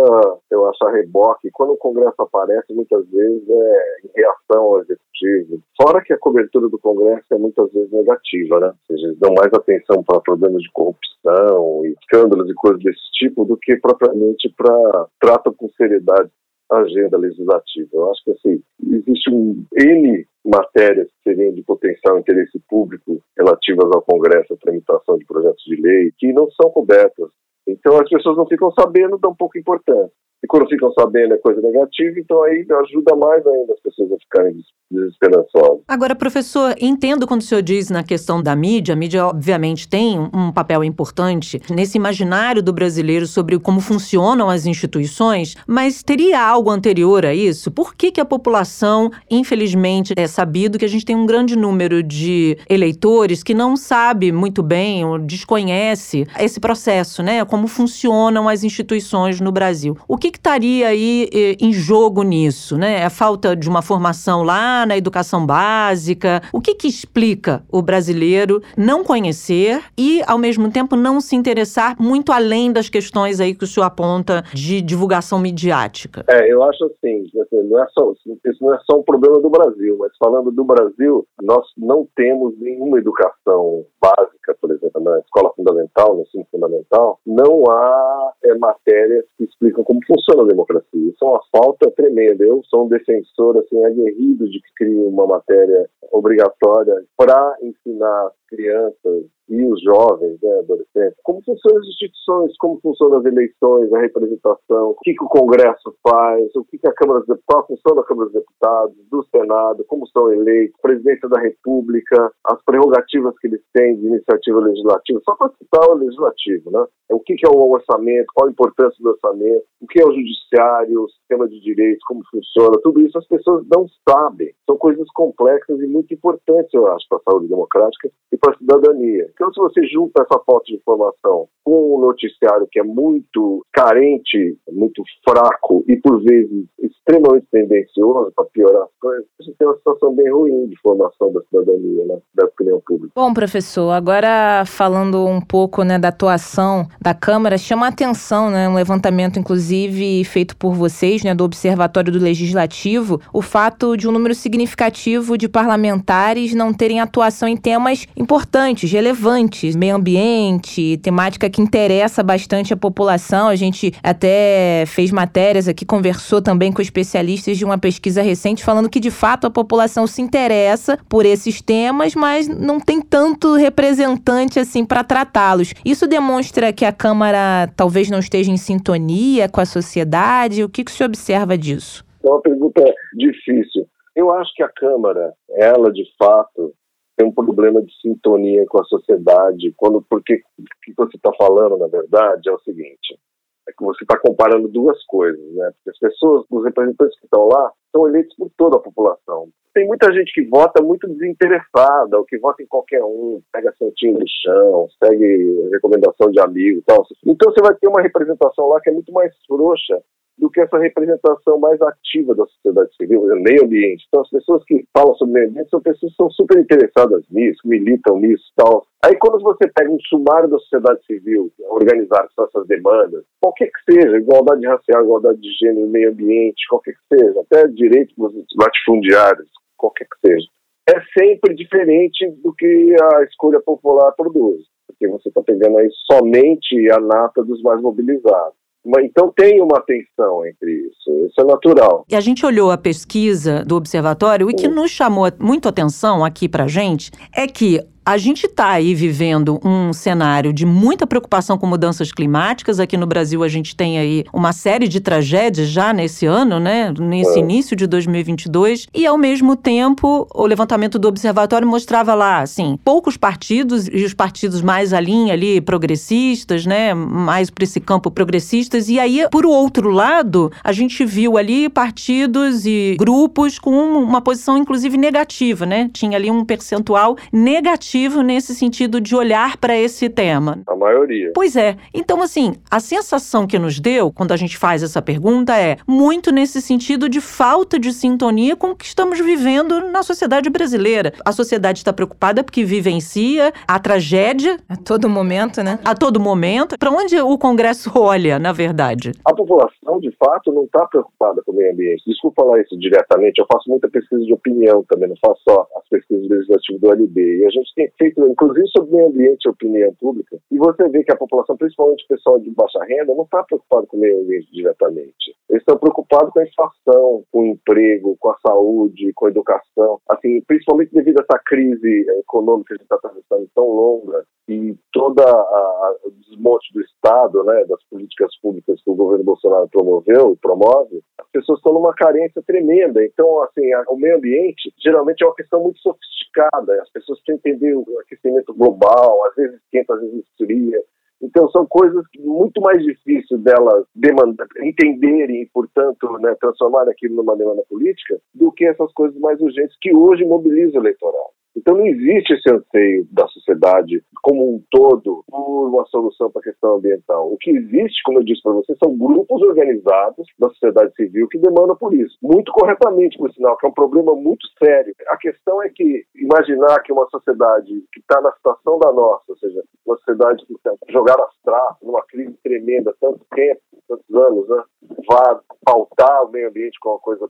eu 0.49 0.65
acho, 0.67 0.85
a 0.85 0.91
reboque. 0.91 1.49
Quando 1.51 1.73
o 1.73 1.77
Congresso 1.77 2.21
aparece, 2.21 2.73
muitas 2.73 3.05
vezes 3.09 3.49
é 3.49 3.97
em 4.05 4.11
reação 4.15 4.63
ao 4.63 4.79
Executivo. 4.81 5.61
Fora 5.81 6.01
que 6.01 6.13
a 6.13 6.17
cobertura 6.17 6.69
do 6.69 6.79
Congresso 6.79 7.25
é 7.31 7.37
muitas 7.37 7.71
vezes 7.71 7.91
negativa, 7.91 8.59
né? 8.59 8.67
Ou 8.67 8.73
seja, 8.87 9.07
eles 9.07 9.19
dão 9.19 9.33
mais 9.33 9.53
atenção 9.53 10.03
para 10.03 10.21
problemas 10.21 10.61
de 10.61 10.71
corrupção 10.71 11.85
e 11.85 11.95
escândalos 11.99 12.49
e 12.49 12.53
coisas 12.53 12.81
desse 12.81 13.11
tipo 13.13 13.45
do 13.45 13.57
que 13.57 13.75
propriamente 13.77 14.53
para 14.57 15.07
tratam 15.19 15.53
com 15.53 15.69
seriedade 15.69 16.29
a 16.71 16.77
agenda 16.77 17.17
legislativa. 17.17 17.89
Eu 17.93 18.11
acho 18.11 18.23
que 18.23 18.31
assim, 18.31 18.63
existe 18.91 19.29
um 19.31 19.65
N 19.79 20.25
matérias 20.45 21.07
que 21.07 21.29
seriam 21.29 21.53
de 21.53 21.63
potencial 21.63 22.17
interesse 22.19 22.59
público 22.69 23.21
relativas 23.37 23.89
ao 23.93 24.01
Congresso, 24.01 24.53
a 24.53 24.57
tramitação 24.57 25.17
de 25.17 25.25
projetos 25.25 25.63
de 25.65 25.75
lei, 25.81 26.11
que 26.17 26.33
não 26.33 26.49
são 26.51 26.69
cobertas. 26.71 27.29
Então 27.67 27.97
as 27.99 28.09
pessoas 28.09 28.37
não 28.37 28.47
ficam 28.47 28.71
sabendo, 28.71 29.17
dão 29.17 29.35
pouco 29.35 29.57
importância. 29.57 30.11
E 30.43 30.47
quando 30.47 30.67
ficam 30.67 30.91
sabendo 30.91 31.33
é 31.33 31.37
coisa 31.37 31.61
negativa, 31.61 32.19
então 32.19 32.43
aí 32.43 32.65
ajuda 32.69 33.15
mais 33.15 33.45
ainda 33.47 33.73
as 33.73 33.79
pessoas 33.79 34.11
a 34.11 34.17
ficarem 34.17 34.57
desesperançosas. 34.91 35.79
Agora, 35.87 36.13
professor, 36.13 36.75
entendo 36.81 37.25
quando 37.25 37.39
o 37.39 37.43
senhor 37.43 37.61
diz 37.61 37.89
na 37.89 38.03
questão 38.03 38.43
da 38.43 38.53
mídia, 38.53 38.93
a 38.93 38.95
mídia 38.95 39.25
obviamente 39.25 39.87
tem 39.87 40.19
um 40.19 40.51
papel 40.51 40.83
importante 40.83 41.61
nesse 41.69 41.97
imaginário 41.97 42.61
do 42.61 42.73
brasileiro 42.73 43.25
sobre 43.25 43.57
como 43.57 43.79
funcionam 43.79 44.49
as 44.49 44.65
instituições, 44.65 45.55
mas 45.65 46.03
teria 46.03 46.45
algo 46.45 46.69
anterior 46.69 47.25
a 47.25 47.33
isso? 47.33 47.71
Por 47.71 47.95
que, 47.95 48.11
que 48.11 48.19
a 48.19 48.25
população, 48.25 49.09
infelizmente, 49.31 50.13
é 50.17 50.27
sabido 50.27 50.77
que 50.77 50.85
a 50.85 50.89
gente 50.89 51.05
tem 51.05 51.15
um 51.15 51.25
grande 51.25 51.55
número 51.55 52.03
de 52.03 52.57
eleitores 52.69 53.43
que 53.43 53.53
não 53.53 53.77
sabe 53.77 54.31
muito 54.33 54.61
bem 54.61 55.05
ou 55.05 55.17
desconhece 55.17 56.27
esse 56.37 56.59
processo, 56.59 57.23
né? 57.23 57.45
Como 57.45 57.67
funcionam 57.67 58.49
as 58.49 58.63
instituições 58.65 59.39
no 59.39 59.51
Brasil. 59.51 59.97
O 60.05 60.17
que 60.17 60.32
que 60.33 60.39
estaria 60.39 60.87
aí 60.87 61.29
em 61.61 61.71
jogo 61.71 62.23
nisso, 62.23 62.75
né? 62.75 63.05
A 63.05 63.09
falta 63.09 63.55
de 63.55 63.69
uma 63.69 63.83
formação 63.83 64.41
lá 64.41 64.83
na 64.85 64.97
educação 64.97 65.45
básica. 65.45 66.41
O 66.51 66.59
que 66.59 66.73
que 66.73 66.87
explica 66.87 67.63
o 67.71 67.81
brasileiro 67.81 68.61
não 68.75 69.03
conhecer 69.03 69.81
e, 69.95 70.21
ao 70.25 70.39
mesmo 70.39 70.71
tempo, 70.71 70.95
não 70.95 71.21
se 71.21 71.35
interessar 71.35 71.95
muito 71.99 72.31
além 72.31 72.71
das 72.71 72.89
questões 72.89 73.39
aí 73.39 73.53
que 73.53 73.63
o 73.63 73.67
senhor 73.67 73.85
aponta 73.85 74.43
de 74.53 74.81
divulgação 74.81 75.37
midiática? 75.37 76.25
É, 76.27 76.51
eu 76.51 76.63
acho 76.63 76.83
assim, 76.85 77.23
assim 77.39 77.69
não 77.69 77.83
é 77.83 77.87
só, 77.93 78.11
isso 78.11 78.63
não 78.63 78.73
é 78.73 78.79
só 78.89 78.97
um 78.97 79.03
problema 79.03 79.39
do 79.39 79.49
Brasil, 79.49 79.95
mas 79.99 80.11
falando 80.17 80.51
do 80.51 80.63
Brasil, 80.63 81.25
nós 81.41 81.65
não 81.77 82.07
temos 82.15 82.57
nenhuma 82.59 82.97
educação 82.97 83.85
básica, 84.01 84.55
por 84.59 84.71
exemplo, 84.71 85.01
na 85.01 85.19
escola 85.19 85.53
fundamental, 85.55 86.15
no 86.15 86.23
ensino 86.23 86.45
fundamental, 86.51 87.19
não 87.25 87.69
há 87.69 88.31
é, 88.45 88.55
matérias 88.55 89.25
que 89.37 89.43
explicam 89.43 89.83
como 89.83 89.99
funciona 90.07 90.22
funciona 90.23 90.43
a 90.43 90.47
democracia. 90.47 91.09
Isso 91.09 91.23
é 91.23 91.27
uma 91.27 91.41
falta 91.51 91.91
tremenda. 91.91 92.43
Eu 92.43 92.61
sou 92.65 92.85
um 92.85 92.89
defensor 92.89 93.57
assim, 93.57 93.83
aguerrido 93.83 94.49
de 94.49 94.59
que 94.59 94.73
crie 94.75 94.95
uma 94.95 95.27
matéria 95.27 95.89
obrigatória 96.11 97.03
para 97.17 97.57
ensinar 97.61 98.31
crianças 98.47 99.25
e 99.53 99.65
os 99.65 99.79
jovens, 99.83 100.39
né, 100.41 100.59
adolescentes, 100.59 101.19
como 101.23 101.43
funcionam 101.43 101.79
as 101.79 101.87
instituições, 101.87 102.57
como 102.57 102.79
funcionam 102.81 103.19
as 103.19 103.25
eleições, 103.25 103.93
a 103.93 103.99
representação, 103.99 104.89
o 104.89 104.95
que, 105.03 105.13
que 105.13 105.23
o 105.23 105.29
Congresso 105.29 105.93
faz, 106.01 106.55
o 106.55 106.65
que, 106.65 106.79
que 106.79 106.87
a 106.87 106.93
Câmara 106.93 107.23
qual 107.45 107.61
a 107.61 107.67
função 107.67 107.95
da 107.95 108.03
Câmara 108.03 108.29
dos 108.29 108.41
Deputados, 108.41 108.95
do 109.11 109.23
Senado, 109.25 109.85
como 109.87 110.07
são 110.07 110.31
eleitos, 110.31 110.79
presidência 110.81 111.29
da 111.29 111.39
República, 111.39 112.31
as 112.45 112.63
prerrogativas 112.65 113.37
que 113.39 113.47
eles 113.47 113.61
têm 113.73 113.95
de 113.97 114.07
iniciativa 114.07 114.59
legislativa, 114.59 115.21
só 115.23 115.35
para 115.35 115.51
citar 115.57 115.87
o 115.89 115.95
legislativo, 115.95 116.71
né? 116.71 116.85
O 117.11 117.19
que, 117.19 117.35
que 117.35 117.45
é 117.45 117.49
o 117.49 117.71
orçamento, 117.71 118.31
qual 118.33 118.47
a 118.47 118.51
importância 118.51 118.97
do 118.99 119.09
orçamento, 119.09 119.63
o 119.81 119.87
que 119.87 120.01
é 120.01 120.05
o 120.05 120.13
judiciário, 120.13 121.03
o 121.03 121.09
sistema 121.09 121.47
de 121.47 121.59
direitos, 121.59 122.03
como 122.05 122.23
funciona, 122.31 122.79
tudo 122.81 123.01
isso 123.01 123.17
as 123.17 123.27
pessoas 123.27 123.63
não 123.73 123.85
sabem. 124.07 124.51
São 124.65 124.77
coisas 124.77 125.07
complexas 125.13 125.79
e 125.79 125.85
muito 125.85 126.13
importantes, 126.13 126.73
eu 126.73 126.87
acho, 126.87 127.05
para 127.07 127.19
a 127.19 127.31
saúde 127.31 127.47
democrática 127.47 128.09
e 128.31 128.37
para 128.37 128.53
a 128.53 128.57
cidadania. 128.57 129.29
Então, 129.43 129.51
se 129.51 129.59
você 129.59 129.85
junta 129.87 130.21
essa 130.21 130.39
falta 130.45 130.63
de 130.67 130.75
informação 130.75 131.49
com 131.63 131.97
um 131.97 132.01
noticiário 132.01 132.67
que 132.71 132.79
é 132.79 132.83
muito 132.83 133.65
carente, 133.71 134.57
muito 134.71 135.03
fraco 135.23 135.83
e, 135.87 135.95
por 135.97 136.21
vezes, 136.21 136.65
extremamente 136.79 137.47
tendencioso 137.51 138.31
para 138.35 138.45
piorar 138.45 138.83
as 138.83 138.89
coisas, 138.99 139.25
você 139.39 139.53
tem 139.57 139.67
uma 139.67 139.77
situação 139.77 140.13
bem 140.15 140.31
ruim 140.31 140.67
de 140.67 140.75
formação 140.81 141.31
da 141.31 141.41
cidadania, 141.41 142.05
né, 142.05 142.17
da 142.33 142.45
opinião 142.45 142.81
pública. 142.85 143.13
Bom, 143.15 143.33
professor, 143.33 143.91
agora 143.91 144.63
falando 144.65 145.25
um 145.25 145.41
pouco 145.41 145.83
né, 145.83 145.97
da 145.97 146.09
atuação 146.09 146.87
da 147.01 147.13
Câmara, 147.13 147.57
chama 147.57 147.85
a 147.85 147.89
atenção, 147.89 148.49
né, 148.49 148.67
um 148.67 148.75
levantamento, 148.75 149.39
inclusive, 149.39 150.23
feito 150.25 150.55
por 150.57 150.73
vocês, 150.73 151.23
né, 151.23 151.33
do 151.33 151.43
Observatório 151.43 152.11
do 152.11 152.19
Legislativo, 152.19 153.21
o 153.31 153.41
fato 153.41 153.95
de 153.95 154.07
um 154.07 154.11
número 154.11 154.35
significativo 154.35 155.37
de 155.37 155.47
parlamentares 155.47 156.53
não 156.53 156.73
terem 156.73 156.99
atuação 156.99 157.47
em 157.47 157.57
temas 157.57 158.07
importantes, 158.15 158.91
relevantes, 158.91 159.75
meio 159.75 159.95
ambiente, 159.95 160.97
temática 160.97 161.49
que 161.53 161.61
interessa 161.61 162.23
bastante 162.23 162.73
a 162.73 162.77
população. 162.77 163.47
A 163.47 163.55
gente 163.55 163.93
até 164.03 164.83
fez 164.87 165.11
matérias 165.11 165.67
aqui, 165.67 165.85
conversou 165.85 166.41
também 166.41 166.71
com 166.71 166.81
especialistas 166.81 167.57
de 167.57 167.63
uma 167.63 167.77
pesquisa 167.77 168.21
recente 168.21 168.63
falando 168.63 168.89
que 168.89 168.99
de 168.99 169.11
fato 169.11 169.45
a 169.45 169.51
população 169.51 170.07
se 170.07 170.21
interessa 170.21 170.97
por 171.07 171.25
esses 171.25 171.61
temas, 171.61 172.15
mas 172.15 172.47
não 172.47 172.79
tem 172.79 172.99
tanto 173.01 173.53
representante 173.53 174.59
assim 174.59 174.83
para 174.83 175.03
tratá-los. 175.03 175.73
Isso 175.85 176.07
demonstra 176.07 176.73
que 176.73 176.83
a 176.83 176.91
Câmara 176.91 177.71
talvez 177.75 178.09
não 178.09 178.19
esteja 178.19 178.51
em 178.51 178.57
sintonia 178.57 179.47
com 179.47 179.61
a 179.61 179.65
sociedade. 179.65 180.63
O 180.63 180.69
que, 180.69 180.83
que 180.83 180.91
se 180.91 181.03
observa 181.03 181.57
disso? 181.57 182.03
É 182.23 182.29
uma 182.29 182.41
pergunta 182.41 182.83
difícil. 183.15 183.85
Eu 184.15 184.31
acho 184.31 184.51
que 184.55 184.63
a 184.63 184.69
Câmara, 184.69 185.33
ela 185.51 185.91
de 185.91 186.05
fato, 186.17 186.73
tem 187.15 187.27
um 187.27 187.31
problema 187.31 187.81
de 187.81 187.93
sintonia 188.01 188.65
com 188.67 188.81
a 188.81 188.85
sociedade. 188.85 189.73
Quando, 189.77 190.01
porque 190.09 190.41
o 190.57 190.63
que 190.83 190.93
você 190.95 191.17
está 191.17 191.31
falando, 191.37 191.77
na 191.77 191.87
verdade, 191.87 192.49
é 192.49 192.51
o 192.51 192.59
seguinte: 192.59 193.19
é 193.67 193.71
que 193.71 193.83
você 193.83 194.03
está 194.03 194.17
comparando 194.19 194.67
duas 194.67 195.03
coisas, 195.05 195.43
né? 195.53 195.71
Porque 195.75 195.89
as 195.89 195.99
pessoas, 195.99 196.45
os 196.49 196.63
representantes 196.63 197.17
que 197.19 197.25
estão 197.25 197.47
lá, 197.47 197.71
são 197.91 198.07
eleitos 198.07 198.35
por 198.35 198.49
toda 198.57 198.77
a 198.77 198.81
população. 198.81 199.49
Tem 199.73 199.87
muita 199.87 200.11
gente 200.13 200.31
que 200.33 200.47
vota 200.47 200.83
muito 200.83 201.07
desinteressada, 201.07 202.17
ou 202.17 202.25
que 202.25 202.37
vota 202.37 202.61
em 202.61 202.67
qualquer 202.67 203.03
um, 203.03 203.41
pega 203.51 203.73
santinho 203.77 204.19
no 204.19 204.25
chão, 204.27 204.87
segue 205.03 205.69
recomendação 205.71 206.29
de 206.29 206.39
amigo 206.39 206.79
e 206.79 206.83
tal. 206.83 207.03
Então 207.25 207.51
você 207.51 207.61
vai 207.61 207.73
ter 207.75 207.87
uma 207.87 208.01
representação 208.01 208.67
lá 208.67 208.79
que 208.81 208.89
é 208.89 208.93
muito 208.93 209.11
mais 209.11 209.33
frouxa 209.47 209.99
do 210.37 210.49
que 210.49 210.61
essa 210.61 210.77
representação 210.77 211.59
mais 211.59 211.81
ativa 211.81 212.35
da 212.35 212.45
sociedade 212.45 212.95
civil, 212.95 213.23
meio 213.41 213.63
ambiente. 213.63 214.05
Então, 214.07 214.21
as 214.21 214.29
pessoas 214.29 214.63
que 214.65 214.85
falam 214.95 215.13
sobre 215.15 215.33
meio 215.33 215.49
ambiente 215.49 215.69
são 215.69 215.81
pessoas 215.81 216.11
que 216.11 216.17
são 216.17 216.29
super 216.31 216.59
interessadas 216.59 217.23
nisso, 217.29 217.59
militam 217.65 218.19
nisso 218.19 218.43
tal. 218.55 218.85
Aí, 219.05 219.15
quando 219.17 219.41
você 219.41 219.69
pega 219.73 219.91
um 219.91 219.99
sumário 220.09 220.49
da 220.49 220.57
sociedade 220.59 221.05
civil, 221.05 221.51
organizar 221.69 222.27
essas 222.39 222.67
demandas, 222.67 223.23
qualquer 223.41 223.67
que 223.67 223.93
seja, 223.93 224.17
igualdade 224.17 224.65
racial, 224.65 225.03
igualdade 225.03 225.39
de 225.39 225.51
gênero, 225.53 225.87
meio 225.87 226.11
ambiente, 226.11 226.67
qualquer 226.69 226.93
que 226.93 227.17
seja, 227.17 227.41
até 227.41 227.67
direitos 227.67 228.15
latifundiários, 228.57 229.49
qualquer 229.77 230.05
que 230.05 230.27
seja, 230.27 230.47
é 230.89 230.99
sempre 231.17 231.55
diferente 231.55 232.29
do 232.43 232.53
que 232.53 232.95
a 233.01 233.23
escolha 233.23 233.61
popular 233.61 234.11
produz, 234.13 234.65
porque 234.87 235.07
você 235.07 235.29
está 235.29 235.41
pegando 235.41 235.77
aí 235.77 235.89
somente 236.11 236.91
a 236.91 236.99
nata 236.99 237.43
dos 237.43 237.61
mais 237.61 237.81
mobilizados. 237.81 238.62
Então 239.03 239.31
tem 239.35 239.61
uma 239.61 239.81
tensão 239.81 240.45
entre 240.45 240.87
isso, 240.87 241.25
isso 241.25 241.39
é 241.39 241.43
natural. 241.43 242.05
E 242.09 242.15
a 242.15 242.21
gente 242.21 242.45
olhou 242.45 242.69
a 242.69 242.77
pesquisa 242.77 243.63
do 243.63 243.75
observatório 243.75 244.49
e 244.49 244.53
o 244.53 244.55
que 244.55 244.67
nos 244.67 244.91
chamou 244.91 245.25
muito 245.39 245.69
atenção 245.69 246.23
aqui 246.23 246.49
para 246.49 246.67
gente 246.67 247.11
é 247.35 247.47
que 247.47 247.79
a 248.05 248.17
gente 248.17 248.45
está 248.45 248.69
aí 248.71 248.93
vivendo 248.93 249.59
um 249.63 249.93
cenário 249.93 250.51
de 250.51 250.65
muita 250.65 251.07
preocupação 251.07 251.57
com 251.57 251.65
mudanças 251.65 252.11
climáticas. 252.11 252.79
Aqui 252.79 252.97
no 252.97 253.07
Brasil, 253.07 253.43
a 253.43 253.47
gente 253.47 253.75
tem 253.75 253.97
aí 253.97 254.25
uma 254.33 254.51
série 254.51 254.87
de 254.87 254.99
tragédias 254.99 255.69
já 255.69 255.93
nesse 255.93 256.25
ano, 256.25 256.59
né? 256.59 256.93
Nesse 256.99 257.37
é. 257.37 257.39
início 257.39 257.75
de 257.75 257.87
2022. 257.87 258.87
E, 258.93 259.05
ao 259.05 259.17
mesmo 259.17 259.55
tempo, 259.55 260.27
o 260.33 260.45
levantamento 260.45 260.99
do 260.99 261.07
observatório 261.07 261.67
mostrava 261.67 262.13
lá, 262.13 262.41
assim, 262.41 262.77
poucos 262.83 263.15
partidos 263.15 263.87
e 263.87 264.03
os 264.03 264.13
partidos 264.13 264.61
mais 264.61 264.91
à 264.91 264.99
linha 264.99 265.33
ali, 265.33 265.61
progressistas, 265.61 266.65
né? 266.65 266.93
Mais 266.93 267.49
para 267.49 267.63
esse 267.63 267.79
campo 267.79 268.11
progressistas. 268.11 268.89
E 268.89 268.99
aí, 268.99 269.25
por 269.31 269.45
outro 269.45 269.89
lado, 269.89 270.51
a 270.63 270.73
gente 270.73 271.05
viu 271.05 271.37
ali 271.37 271.69
partidos 271.69 272.65
e 272.65 272.97
grupos 272.99 273.57
com 273.57 273.71
uma 273.71 274.21
posição, 274.21 274.57
inclusive, 274.57 274.97
negativa, 274.97 275.65
né? 275.65 275.89
Tinha 275.93 276.17
ali 276.17 276.29
um 276.29 276.43
percentual 276.43 277.15
negativo 277.31 277.92
receptivo 277.93 278.21
nesse 278.21 278.55
sentido 278.55 278.99
de 278.99 279.15
olhar 279.15 279.57
para 279.57 279.77
esse 279.77 280.09
tema? 280.09 280.59
A 280.67 280.75
maioria. 280.75 281.31
Pois 281.33 281.55
é. 281.55 281.77
Então, 281.93 282.21
assim, 282.21 282.55
a 282.69 282.79
sensação 282.79 283.45
que 283.45 283.59
nos 283.59 283.79
deu 283.79 284.11
quando 284.11 284.31
a 284.31 284.35
gente 284.35 284.57
faz 284.57 284.81
essa 284.81 285.01
pergunta 285.01 285.55
é 285.57 285.77
muito 285.87 286.31
nesse 286.31 286.61
sentido 286.61 287.07
de 287.07 287.21
falta 287.21 287.77
de 287.77 287.93
sintonia 287.93 288.55
com 288.55 288.71
o 288.71 288.75
que 288.75 288.85
estamos 288.85 289.19
vivendo 289.19 289.91
na 289.91 290.01
sociedade 290.01 290.49
brasileira. 290.49 291.13
A 291.23 291.31
sociedade 291.31 291.79
está 291.79 291.93
preocupada 291.93 292.43
porque 292.43 292.63
vivencia 292.63 293.53
a 293.67 293.79
tragédia. 293.79 294.57
A 294.67 294.75
todo 294.75 295.07
momento, 295.07 295.61
né? 295.63 295.79
A 295.85 295.95
todo 295.95 296.19
momento. 296.19 296.77
Para 296.77 296.89
onde 296.89 297.19
o 297.19 297.37
Congresso 297.37 297.91
olha, 297.99 298.39
na 298.39 298.51
verdade? 298.51 299.11
A 299.25 299.33
população, 299.33 299.99
de 299.99 300.11
fato, 300.17 300.51
não 300.51 300.63
está 300.63 300.85
preocupada 300.87 301.41
com 301.45 301.51
o 301.51 301.55
meio 301.55 301.71
ambiente. 301.71 302.03
Desculpa 302.07 302.43
falar 302.43 302.61
isso 302.61 302.77
diretamente, 302.77 303.39
eu 303.39 303.45
faço 303.51 303.69
muita 303.69 303.87
pesquisa 303.87 304.23
de 304.23 304.33
opinião 304.33 304.83
também, 304.89 305.07
não 305.07 305.15
faço 305.23 305.41
só 305.47 305.67
as 305.77 305.87
pesquisas 305.89 306.27
legislativas 306.27 306.81
do 306.81 306.91
LB. 306.91 307.39
E 307.39 307.45
a 307.45 307.49
gente 307.49 307.73
tem 307.75 307.82
feito, 307.97 308.25
inclusive, 308.25 308.67
sobre 308.69 308.95
meio 308.95 309.07
ambiente 309.07 309.45
e 309.45 309.49
opinião 309.49 309.93
pública, 309.95 310.37
e 310.51 310.57
você 310.57 310.87
vê 310.89 311.03
que 311.03 311.11
a 311.11 311.17
população, 311.17 311.57
principalmente 311.57 312.05
o 312.05 312.07
pessoal 312.07 312.39
de 312.39 312.49
baixa 312.51 312.83
renda, 312.85 313.13
não 313.13 313.23
está 313.23 313.43
preocupado 313.43 313.87
com 313.87 313.97
o 313.97 313.99
meio 313.99 314.21
ambiente 314.21 314.51
diretamente. 314.51 315.35
Eles 315.49 315.61
estão 315.61 315.77
preocupados 315.77 316.31
com 316.31 316.39
a 316.39 316.43
inflação, 316.43 317.23
com 317.31 317.41
o 317.41 317.45
emprego, 317.47 318.17
com 318.19 318.29
a 318.29 318.37
saúde, 318.45 319.13
com 319.13 319.27
a 319.27 319.29
educação. 319.29 319.99
Assim, 320.09 320.41
principalmente 320.41 320.93
devido 320.93 321.19
a 321.19 321.23
essa 321.23 321.41
crise 321.45 322.05
econômica 322.19 322.69
que 322.69 322.73
a 322.73 322.77
gente 322.77 322.83
está 322.83 322.95
atravessando 322.95 323.49
tão 323.53 323.67
longa 323.67 324.25
e 324.47 324.75
toda 324.91 325.23
a, 325.23 325.95
o 326.03 326.11
desmonte 326.11 326.73
do 326.73 326.81
Estado, 326.81 327.43
né, 327.43 327.65
das 327.65 327.81
políticas 327.89 328.29
públicas 328.41 328.81
que 328.83 328.89
o 328.89 328.95
governo 328.95 329.23
Bolsonaro 329.23 329.69
promoveu 329.69 330.37
promove, 330.41 331.01
as 331.19 331.29
pessoas 331.31 331.59
estão 331.59 331.73
numa 331.73 331.93
carência 331.93 332.43
tremenda. 332.45 333.03
Então, 333.05 333.41
assim, 333.43 333.71
a, 333.73 333.83
o 333.89 333.95
meio 333.95 334.17
ambiente 334.17 334.73
geralmente 334.83 335.23
é 335.23 335.27
uma 335.27 335.35
questão 335.35 335.61
muito 335.61 335.79
sofisticada. 335.79 336.81
As 336.81 336.91
pessoas 336.91 337.21
têm 337.23 337.37
que 337.37 337.49
entender 337.49 337.75
o 337.75 337.85
aquecimento 338.01 338.53
global, 338.53 339.25
às 339.27 339.35
vezes 339.35 339.61
esquenta, 339.61 339.93
às 339.93 340.01
vezes 340.01 340.25
esfria. 340.25 340.83
Então 341.21 341.49
são 341.51 341.65
coisas 341.65 342.03
muito 342.19 342.59
mais 342.59 342.83
difíceis 342.83 343.41
delas 343.41 343.85
demandar, 343.95 344.45
entenderem 344.61 345.43
e, 345.43 345.49
portanto, 345.53 346.11
né, 346.19 346.35
transformar 346.39 346.89
aquilo 346.89 347.15
numa 347.15 347.37
demanda 347.37 347.63
política 347.69 348.19
do 348.35 348.51
que 348.51 348.65
essas 348.65 348.91
coisas 348.91 349.17
mais 349.19 349.39
urgentes 349.39 349.77
que 349.81 349.95
hoje 349.95 350.25
mobilizam 350.25 350.81
o 350.81 350.83
eleitorado. 350.83 351.31
Então 351.55 351.77
não 351.77 351.85
existe 351.85 352.33
esse 352.33 352.51
anseio 352.51 353.07
da 353.11 353.25
sociedade 353.27 354.03
como 354.23 354.55
um 354.55 354.63
todo 354.71 355.23
por 355.29 355.67
uma 355.67 355.85
solução 355.87 356.31
para 356.31 356.39
a 356.39 356.43
questão 356.43 356.75
ambiental. 356.75 357.31
O 357.31 357.37
que 357.37 357.51
existe, 357.51 358.01
como 358.03 358.19
eu 358.19 358.23
disse 358.23 358.41
para 358.41 358.53
você, 358.53 358.73
são 358.81 358.97
grupos 358.97 359.41
organizados 359.41 360.25
da 360.39 360.47
sociedade 360.49 360.95
civil 360.95 361.27
que 361.27 361.37
demandam 361.37 361.75
por 361.75 361.93
isso. 361.93 362.17
Muito 362.23 362.51
corretamente, 362.53 363.17
por 363.17 363.31
sinal, 363.33 363.57
que 363.57 363.65
é 363.65 363.69
um 363.69 363.73
problema 363.73 364.15
muito 364.15 364.47
sério. 364.63 364.95
A 365.09 365.17
questão 365.17 365.61
é 365.61 365.69
que 365.69 366.05
imaginar 366.15 366.81
que 366.83 366.93
uma 366.93 367.07
sociedade 367.09 367.83
que 367.91 367.99
está 367.99 368.21
na 368.21 368.31
situação 368.31 368.79
da 368.79 368.93
nossa, 368.93 369.25
ou 369.27 369.37
seja, 369.37 369.61
uma 369.85 369.97
sociedade 369.97 370.45
que 370.45 370.53
está 370.53 370.73
jogada 370.89 371.21
às 371.23 371.35
traças, 371.43 371.81
numa 371.83 372.03
crise 372.03 372.33
tremenda 372.41 372.95
tanto 373.01 373.19
tempo, 373.35 373.61
tantos 373.89 374.15
anos, 374.15 374.47
né, 374.47 374.63
vá 375.09 375.41
pautar 375.65 376.25
o 376.25 376.31
meio 376.31 376.47
ambiente 376.47 376.79
como 376.79 376.95
uma 376.95 377.01
coisa 377.01 377.29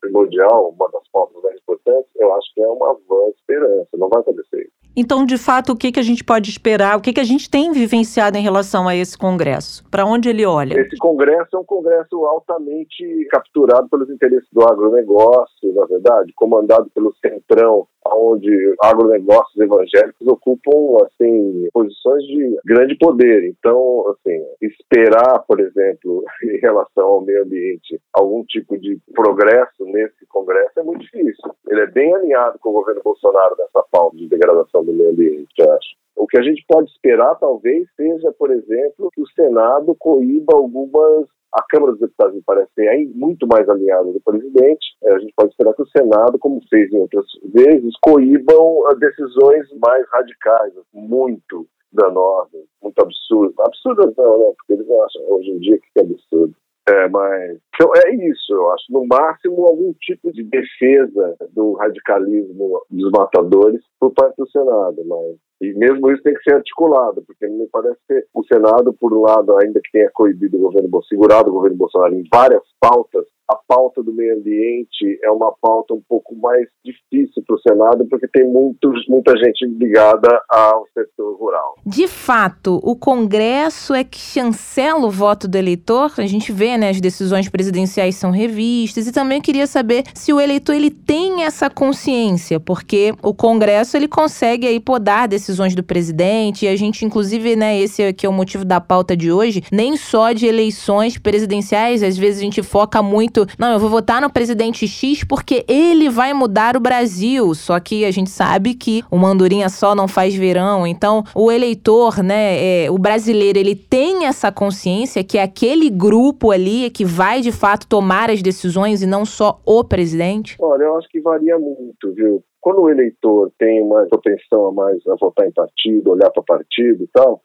primordial, 0.00 0.70
uma 0.70 0.90
das 0.90 1.08
pautas 1.12 1.40
mais 1.42 1.56
importantes, 1.56 2.10
eu 2.16 2.34
acho 2.34 2.52
que 2.54 2.60
é 2.60 2.68
uma 2.68 2.94
vã 3.08 3.28
esperança, 3.36 3.88
não 3.94 4.08
vai 4.08 4.20
acontecer 4.20 4.62
isso. 4.62 4.75
Então, 4.96 5.26
de 5.26 5.36
fato, 5.36 5.72
o 5.72 5.76
que, 5.76 5.92
que 5.92 6.00
a 6.00 6.02
gente 6.02 6.24
pode 6.24 6.48
esperar? 6.48 6.96
O 6.96 7.02
que, 7.02 7.12
que 7.12 7.20
a 7.20 7.24
gente 7.24 7.50
tem 7.50 7.70
vivenciado 7.70 8.38
em 8.38 8.42
relação 8.42 8.88
a 8.88 8.96
esse 8.96 9.16
Congresso? 9.18 9.84
Para 9.90 10.06
onde 10.06 10.30
ele 10.30 10.46
olha? 10.46 10.80
Esse 10.80 10.96
Congresso 10.96 11.54
é 11.54 11.58
um 11.58 11.64
Congresso 11.64 12.24
altamente 12.24 13.04
capturado 13.30 13.88
pelos 13.90 14.08
interesses 14.08 14.48
do 14.50 14.66
agronegócio, 14.66 15.74
na 15.74 15.84
verdade, 15.84 16.32
comandado 16.34 16.90
pelo 16.94 17.14
Centrão, 17.20 17.86
onde 18.14 18.74
agronegócios 18.82 19.56
evangélicos 19.56 20.26
ocupam 20.26 21.04
assim 21.04 21.68
posições 21.72 22.22
de 22.24 22.58
grande 22.64 22.96
poder. 22.96 23.48
Então, 23.48 24.04
assim, 24.10 24.42
esperar, 24.60 25.44
por 25.46 25.60
exemplo, 25.60 26.24
em 26.42 26.58
relação 26.58 27.06
ao 27.06 27.20
meio 27.20 27.42
ambiente, 27.42 28.00
algum 28.12 28.44
tipo 28.44 28.78
de 28.78 28.98
progresso 29.14 29.84
nesse 29.86 30.26
Congresso 30.28 30.78
é 30.78 30.82
muito 30.82 31.02
difícil. 31.02 31.50
Ele 31.68 31.80
é 31.80 31.86
bem 31.86 32.14
alinhado 32.14 32.58
com 32.58 32.70
o 32.70 32.74
governo 32.74 33.02
Bolsonaro 33.02 33.56
nessa 33.58 33.84
pauta 33.90 34.16
de 34.16 34.28
degradação 34.28 34.84
do 34.84 34.92
meio 34.92 35.10
ambiente, 35.10 35.46
eu 35.58 35.72
acho. 35.72 35.96
O 36.16 36.26
que 36.26 36.38
a 36.38 36.42
gente 36.42 36.64
pode 36.66 36.90
esperar, 36.90 37.34
talvez, 37.36 37.86
seja, 37.94 38.32
por 38.32 38.50
exemplo, 38.50 39.10
que 39.12 39.20
o 39.20 39.28
Senado 39.28 39.94
coíba 39.98 40.54
algumas 40.54 41.26
a 41.56 41.64
Câmara 41.70 41.92
dos 41.92 42.00
Deputados 42.00 42.34
me 42.34 42.42
parece 42.42 42.70
ser 42.74 43.08
muito 43.14 43.46
mais 43.46 43.66
alinhada 43.68 44.12
do 44.12 44.20
presidente. 44.20 44.96
É, 45.04 45.14
a 45.14 45.18
gente 45.18 45.32
pode 45.34 45.50
esperar 45.50 45.72
que 45.74 45.82
o 45.82 45.88
Senado, 45.88 46.38
como 46.38 46.60
fez 46.68 46.92
em 46.92 46.98
outras 46.98 47.24
vezes, 47.52 47.94
coíbam 48.02 48.84
decisões 48.98 49.66
mais 49.80 50.06
radicais, 50.12 50.74
muito 50.92 51.66
danosas, 51.92 52.62
muito 52.82 53.00
absurdas. 53.00 53.58
Absurdas 53.58 54.14
não, 54.16 54.38
né? 54.38 54.52
Porque 54.56 54.74
eles 54.74 54.86
acham 54.90 55.22
hoje 55.28 55.50
em 55.50 55.58
dia 55.60 55.78
que 55.78 55.98
é 55.98 56.02
absurdo. 56.02 56.54
É, 56.88 57.08
mas 57.08 57.58
então 57.74 57.90
é 57.94 58.14
isso, 58.14 58.52
eu 58.52 58.70
acho. 58.72 58.84
No 58.90 59.04
máximo, 59.06 59.66
algum 59.66 59.92
tipo 60.00 60.32
de 60.32 60.44
defesa 60.44 61.36
do 61.52 61.72
radicalismo 61.74 62.80
dos 62.88 63.10
matadores 63.10 63.82
por 63.98 64.12
parte 64.12 64.36
do 64.36 64.48
Senado, 64.48 65.02
mas 65.04 65.36
e 65.60 65.72
mesmo 65.74 66.10
isso 66.10 66.22
tem 66.22 66.34
que 66.34 66.42
ser 66.42 66.56
articulado, 66.56 67.22
porque 67.26 67.46
me 67.48 67.66
parece 67.68 67.98
que 68.06 68.24
o 68.34 68.44
Senado, 68.44 68.92
por 68.92 69.12
um 69.12 69.22
lado, 69.22 69.56
ainda 69.58 69.80
que 69.80 69.90
tenha 69.90 70.10
coibido 70.12 70.56
o 70.58 70.60
governo, 70.60 71.02
segurado 71.04 71.50
o 71.50 71.54
governo 71.54 71.76
Bolsonaro 71.76 72.14
em 72.14 72.24
várias 72.32 72.62
pautas, 72.78 73.24
a 73.48 73.56
pauta 73.68 74.02
do 74.02 74.12
meio 74.12 74.36
ambiente 74.36 75.18
é 75.22 75.30
uma 75.30 75.52
pauta 75.60 75.94
um 75.94 76.02
pouco 76.08 76.34
mais 76.36 76.66
difícil 76.84 77.42
para 77.46 77.56
o 77.56 77.60
Senado, 77.60 78.06
porque 78.08 78.26
tem 78.28 78.44
muitos, 78.44 79.06
muita 79.08 79.36
gente 79.36 79.64
ligada 79.66 80.40
ao 80.48 80.84
setor 80.92 81.36
rural. 81.36 81.76
De 81.84 82.08
fato, 82.08 82.80
o 82.82 82.96
Congresso 82.96 83.94
é 83.94 84.02
que 84.02 84.18
chancela 84.18 85.06
o 85.06 85.10
voto 85.10 85.46
do 85.46 85.56
eleitor. 85.56 86.12
A 86.18 86.26
gente 86.26 86.50
vê, 86.50 86.76
né, 86.76 86.90
as 86.90 87.00
decisões 87.00 87.48
presidenciais 87.48 88.16
são 88.16 88.30
revistas 88.30 89.06
e 89.06 89.12
também 89.12 89.40
queria 89.40 89.66
saber 89.66 90.04
se 90.14 90.32
o 90.32 90.40
eleitor 90.40 90.74
ele 90.74 90.90
tem 90.90 91.44
essa 91.44 91.70
consciência, 91.70 92.58
porque 92.58 93.14
o 93.22 93.34
Congresso 93.34 93.96
ele 93.96 94.08
consegue 94.08 94.66
aí 94.66 94.80
podar 94.80 95.28
decisões 95.28 95.74
do 95.74 95.82
presidente 95.82 96.64
e 96.64 96.68
a 96.68 96.76
gente 96.76 97.04
inclusive, 97.04 97.54
né, 97.54 97.78
esse 97.78 98.02
aqui 98.02 98.26
é 98.26 98.28
o 98.28 98.32
motivo 98.32 98.64
da 98.64 98.80
pauta 98.80 99.16
de 99.16 99.30
hoje, 99.30 99.62
nem 99.70 99.96
só 99.96 100.32
de 100.32 100.46
eleições 100.46 101.18
presidenciais, 101.18 102.02
às 102.02 102.16
vezes 102.16 102.40
a 102.40 102.44
gente 102.44 102.62
foca 102.62 103.02
muito 103.02 103.35
muito, 103.36 103.46
não, 103.58 103.72
eu 103.72 103.78
vou 103.78 103.90
votar 103.90 104.22
no 104.22 104.30
presidente 104.30 104.88
X 104.88 105.22
porque 105.24 105.64
ele 105.68 106.08
vai 106.08 106.32
mudar 106.32 106.76
o 106.76 106.80
Brasil. 106.80 107.54
Só 107.54 107.78
que 107.78 108.04
a 108.04 108.10
gente 108.10 108.30
sabe 108.30 108.74
que 108.74 109.02
o 109.10 109.18
mandurinha 109.18 109.68
só 109.68 109.94
não 109.94 110.08
faz 110.08 110.34
verão. 110.34 110.86
Então, 110.86 111.24
o 111.34 111.52
eleitor, 111.52 112.22
né, 112.22 112.84
é, 112.84 112.90
o 112.90 112.98
brasileiro, 112.98 113.58
ele 113.58 113.74
tem 113.74 114.26
essa 114.26 114.50
consciência 114.50 115.22
que 115.22 115.36
é 115.36 115.42
aquele 115.42 115.90
grupo 115.90 116.50
ali 116.50 116.90
que 116.90 117.04
vai 117.04 117.40
de 117.40 117.52
fato 117.52 117.86
tomar 117.86 118.30
as 118.30 118.40
decisões 118.40 119.02
e 119.02 119.06
não 119.06 119.24
só 119.24 119.60
o 119.66 119.84
presidente? 119.84 120.56
Olha, 120.60 120.84
eu 120.84 120.96
acho 120.96 121.08
que 121.08 121.20
varia 121.20 121.58
muito, 121.58 122.12
viu? 122.14 122.42
Quando 122.60 122.80
o 122.80 122.90
eleitor 122.90 123.52
tem 123.58 123.80
uma 123.80 124.06
propensão 124.06 124.66
a 124.66 124.72
mais 124.72 124.98
a 125.06 125.14
votar 125.20 125.46
em 125.46 125.52
partido, 125.52 126.10
olhar 126.10 126.30
para 126.30 126.42
partido 126.42 127.04
e 127.04 127.08
tal, 127.12 127.40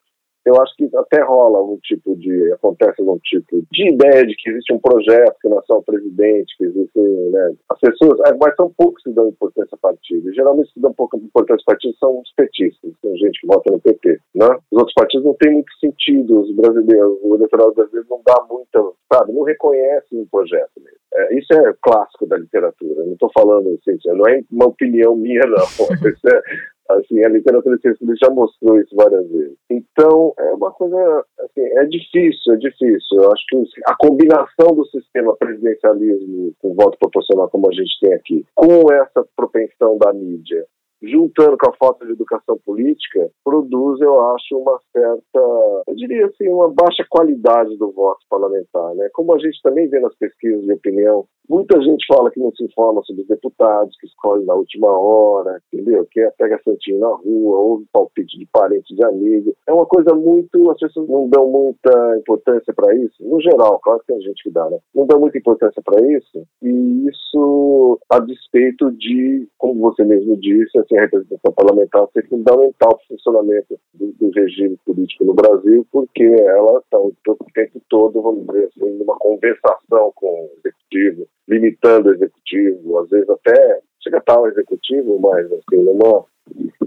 eu 0.45 0.59
acho 0.61 0.75
que 0.75 0.89
até 0.95 1.21
rola 1.23 1.59
algum 1.59 1.77
tipo 1.77 2.15
de, 2.15 2.51
acontece 2.53 2.99
algum 2.99 3.17
tipo 3.19 3.63
de 3.71 3.89
ideia 3.89 4.25
de 4.25 4.35
que 4.35 4.49
existe 4.49 4.73
um 4.73 4.79
projeto 4.79 5.35
que 5.41 5.47
não 5.47 5.59
é 5.59 5.61
só 5.63 5.77
o 5.77 5.83
presidente, 5.83 6.57
que 6.57 6.65
existe, 6.65 6.99
né, 6.99 7.53
as 7.69 7.79
pessoas, 7.79 8.19
é, 8.27 8.35
mas 8.39 8.55
são 8.55 8.71
poucos 8.75 9.03
que 9.03 9.11
dão 9.11 9.27
importância 9.27 9.75
a 9.75 9.77
partido, 9.77 10.33
geralmente 10.33 10.73
que 10.73 10.79
dão 10.79 10.93
pouca 10.93 11.17
importância 11.17 11.63
a 11.67 11.71
partido 11.71 11.95
são 11.97 12.19
os 12.19 12.33
petistas, 12.35 12.91
tem 13.01 13.17
gente 13.17 13.39
que 13.39 13.47
vota 13.47 13.71
no 13.71 13.79
PT, 13.79 14.19
né? 14.35 14.47
Os 14.71 14.79
outros 14.79 14.93
partidos 14.93 15.25
não 15.25 15.33
têm 15.35 15.53
muito 15.53 15.71
sentido, 15.79 16.41
os 16.41 16.55
brasileiros, 16.55 17.17
o 17.21 17.35
eleitorado 17.35 17.73
brasileiro 17.73 18.07
não 18.09 18.21
dá 18.25 18.43
muita, 18.49 18.83
sabe, 19.11 19.33
não 19.33 19.43
reconhece 19.43 20.07
um 20.13 20.25
projeto 20.25 20.71
mesmo. 20.77 20.99
É, 21.13 21.37
isso 21.37 21.53
é 21.53 21.73
clássico 21.81 22.25
da 22.25 22.37
literatura, 22.37 23.05
não 23.05 23.13
estou 23.13 23.29
falando 23.33 23.69
assim, 23.69 23.97
não 24.05 24.25
é 24.27 24.41
uma 24.49 24.67
opinião 24.67 25.15
minha 25.15 25.41
não, 25.41 25.65
isso 26.09 26.27
é 26.27 26.41
Assim, 26.89 27.23
a 27.23 27.29
literatura 27.29 27.77
científica 27.77 28.13
já 28.23 28.29
mostrou 28.29 28.79
isso 28.79 28.95
várias 28.95 29.27
vezes. 29.29 29.57
Então, 29.69 30.33
é 30.37 30.53
uma 30.53 30.71
coisa, 30.71 31.25
assim, 31.39 31.61
é 31.61 31.85
difícil, 31.85 32.53
é 32.53 32.57
difícil. 32.57 33.21
Eu 33.21 33.31
acho 33.31 33.45
que 33.47 33.63
a 33.87 33.95
combinação 33.95 34.75
do 34.75 34.85
sistema 34.87 35.35
presidencialismo 35.37 36.53
com 36.59 36.75
voto 36.75 36.97
proporcional 36.99 37.49
como 37.49 37.69
a 37.69 37.73
gente 37.73 37.97
tem 38.01 38.13
aqui, 38.13 38.45
com 38.55 38.91
essa 38.91 39.25
propensão 39.35 39.97
da 39.97 40.13
mídia 40.13 40.65
juntando 41.01 41.57
com 41.57 41.69
a 41.69 41.75
falta 41.77 42.05
de 42.05 42.11
educação 42.11 42.57
política, 42.63 43.29
produz, 43.43 43.99
eu 44.01 44.21
acho, 44.33 44.57
uma 44.57 44.79
certa, 44.91 45.83
eu 45.87 45.95
diria 45.95 46.27
assim, 46.27 46.47
uma 46.47 46.71
baixa 46.71 47.03
qualidade 47.09 47.75
do 47.77 47.91
voto 47.91 48.19
parlamentar. 48.29 48.93
Né? 48.95 49.09
Como 49.13 49.33
a 49.33 49.39
gente 49.39 49.59
também 49.63 49.89
vê 49.89 49.99
nas 49.99 50.15
pesquisas 50.15 50.63
de 50.63 50.73
opinião, 50.73 51.25
muita 51.49 51.81
gente 51.81 52.05
fala 52.07 52.31
que 52.31 52.39
não 52.39 52.51
se 52.55 52.63
informa 52.63 53.01
sobre 53.03 53.23
os 53.23 53.27
deputados, 53.27 53.95
que 53.99 54.07
escolhem 54.07 54.45
na 54.45 54.55
última 54.55 54.87
hora, 54.87 55.61
entendeu? 55.71 56.07
Que 56.11 56.21
é 56.21 56.31
pega 56.31 56.59
santinho 56.63 56.99
na 56.99 57.09
rua, 57.09 57.59
ouve 57.59 57.85
palpite 57.91 58.37
de 58.37 58.47
parente, 58.51 58.95
de 58.95 59.05
amigo. 59.05 59.53
É 59.67 59.73
uma 59.73 59.85
coisa 59.85 60.13
muito, 60.15 60.71
as 60.71 60.79
pessoas 60.79 61.07
não 61.09 61.29
dão 61.29 61.49
muita 61.49 62.17
importância 62.17 62.73
para 62.73 62.95
isso. 62.95 63.15
No 63.21 63.41
geral, 63.41 63.79
claro 63.79 63.99
que 64.01 64.07
tem 64.07 64.21
gente 64.21 64.43
que 64.43 64.49
dá, 64.49 64.69
né? 64.69 64.77
Não 64.95 65.05
dão 65.05 65.19
muita 65.19 65.37
importância 65.37 65.81
para 65.83 66.01
isso, 66.07 66.45
e 66.61 67.07
isso 67.09 67.99
a 68.09 68.19
despeito 68.19 68.91
de, 68.91 69.47
como 69.57 69.79
você 69.81 70.03
mesmo 70.03 70.37
disse, 70.37 70.77
assim, 70.77 70.97
a 70.97 71.01
representação 71.01 71.53
parlamentar 71.53 72.07
ser 72.13 72.27
fundamental 72.27 72.73
para 72.81 72.97
o 72.97 73.07
funcionamento 73.07 73.79
do, 73.93 74.11
do, 74.13 74.31
regime 74.31 74.77
político 74.85 75.25
no 75.25 75.33
Brasil, 75.33 75.85
porque 75.91 76.23
ela 76.23 76.79
está 76.79 76.99
o 76.99 77.13
tempo 77.53 77.81
todo, 77.89 78.21
vamos 78.21 78.45
dizer 78.47 78.65
assim, 78.65 78.91
numa 78.97 79.15
conversação 79.17 80.11
com 80.15 80.27
o 80.27 80.49
executivo, 80.59 81.27
limitando 81.51 82.09
o 82.09 82.13
executivo, 82.13 82.99
às 82.99 83.09
vezes 83.09 83.29
até 83.29 83.81
chega 84.01 84.17
a 84.17 84.21
o 84.39 84.47
executivo, 84.47 85.19
mas 85.19 85.45
assim, 85.51 85.83
numa 85.83 86.25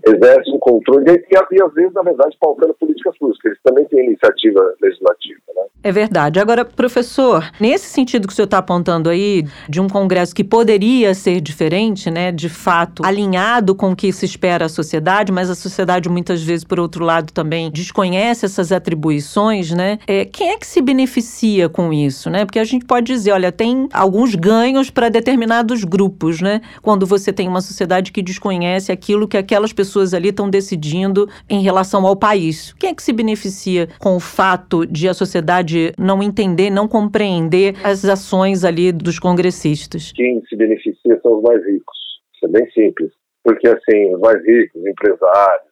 exerce 0.07 0.51
um 0.51 0.59
controle 0.59 1.11
e, 1.11 1.35
e, 1.35 1.63
às 1.63 1.75
vezes, 1.75 1.93
na 1.95 2.03
verdade, 2.03 2.37
pautando 2.41 2.75
políticas 2.75 3.17
públicas. 3.19 3.45
Eles 3.45 3.59
também 3.63 3.85
têm 3.87 4.07
iniciativa 4.07 4.75
legislativa. 4.81 5.41
Né? 5.57 5.63
É 5.83 5.93
verdade. 5.93 6.41
Agora, 6.41 6.65
professor, 6.65 7.51
nesse 7.61 7.87
sentido 7.87 8.27
que 8.27 8.33
o 8.33 8.37
senhor 8.37 8.47
está 8.47 8.59
apontando 8.59 9.09
aí, 9.09 9.45
de 9.69 9.81
um 9.81 9.89
Congresso 9.89 10.35
que 10.35 10.45
poderia 10.45 11.15
ser 11.15 11.41
diferente, 11.41 12.11
né, 12.11 12.33
de 12.33 12.49
fato, 12.49 13.05
alinhado 13.05 13.75
com 13.75 13.93
o 13.93 13.97
que 13.97 14.13
se 14.13 14.25
espera 14.25 14.67
a 14.67 14.69
sociedade, 14.69 15.31
mas 15.31 15.51
a 15.51 15.55
sociedade 15.55 16.09
muitas 16.09 16.43
vezes, 16.43 16.65
por 16.65 16.81
outro 16.81 17.05
lado, 17.05 17.33
também 17.33 17.71
desconhece 17.71 18.45
essas 18.47 18.73
atribuições, 18.73 19.71
né? 19.73 19.99
É, 20.07 20.25
quem 20.25 20.51
é 20.51 20.59
que 20.59 20.67
se 20.67 20.81
beneficia 20.81 21.69
com 21.69 21.93
isso, 21.93 22.29
né? 22.29 22.45
Porque 22.45 22.59
a 22.59 22.65
gente 22.65 22.85
pode 22.85 23.07
dizer, 23.07 23.33
olha, 23.33 23.53
tem 23.53 23.89
alguns 23.93 24.35
ganhos 24.35 24.91
para 24.91 25.09
determinados 25.09 25.85
grupos, 25.85 26.41
né? 26.41 26.61
Quando 26.83 27.07
você 27.07 27.33
tem 27.33 27.47
uma 27.47 27.61
sociedade 27.61 28.11
que 28.11 28.23
desconhece 28.23 28.91
aquilo 28.91 29.29
que 29.29 29.37
aquelas 29.37 29.73
pessoas 29.73 29.94
ali 30.15 30.31
estão 30.31 30.51
decidindo 30.51 31.29
em 31.49 31.63
relação 31.63 32.07
ao 32.07 32.17
país. 32.17 32.73
Quem 32.75 32.91
é 32.91 32.95
que 32.95 33.03
se 33.03 33.13
beneficia 33.13 33.89
com 34.01 34.17
o 34.17 34.21
fato 34.21 34.87
de 34.87 35.09
a 35.09 35.15
sociedade 35.15 35.93
não 35.99 36.23
entender, 36.23 36.71
não 36.71 36.89
compreender 36.89 37.75
as 37.85 38.05
ações 38.05 38.65
ali 38.65 38.91
dos 38.91 39.19
congressistas? 39.19 40.13
Quem 40.13 40.43
se 40.49 40.57
beneficia 40.57 41.21
são 41.23 41.39
os 41.39 41.43
mais 41.43 41.65
ricos. 41.65 41.97
Isso 42.35 42.47
é 42.47 42.49
bem 42.49 42.71
simples. 42.73 43.13
Porque, 43.45 43.69
assim, 43.69 44.15
os 44.15 44.21
mais 44.21 44.43
ricos, 44.45 44.85
empresários, 44.87 45.69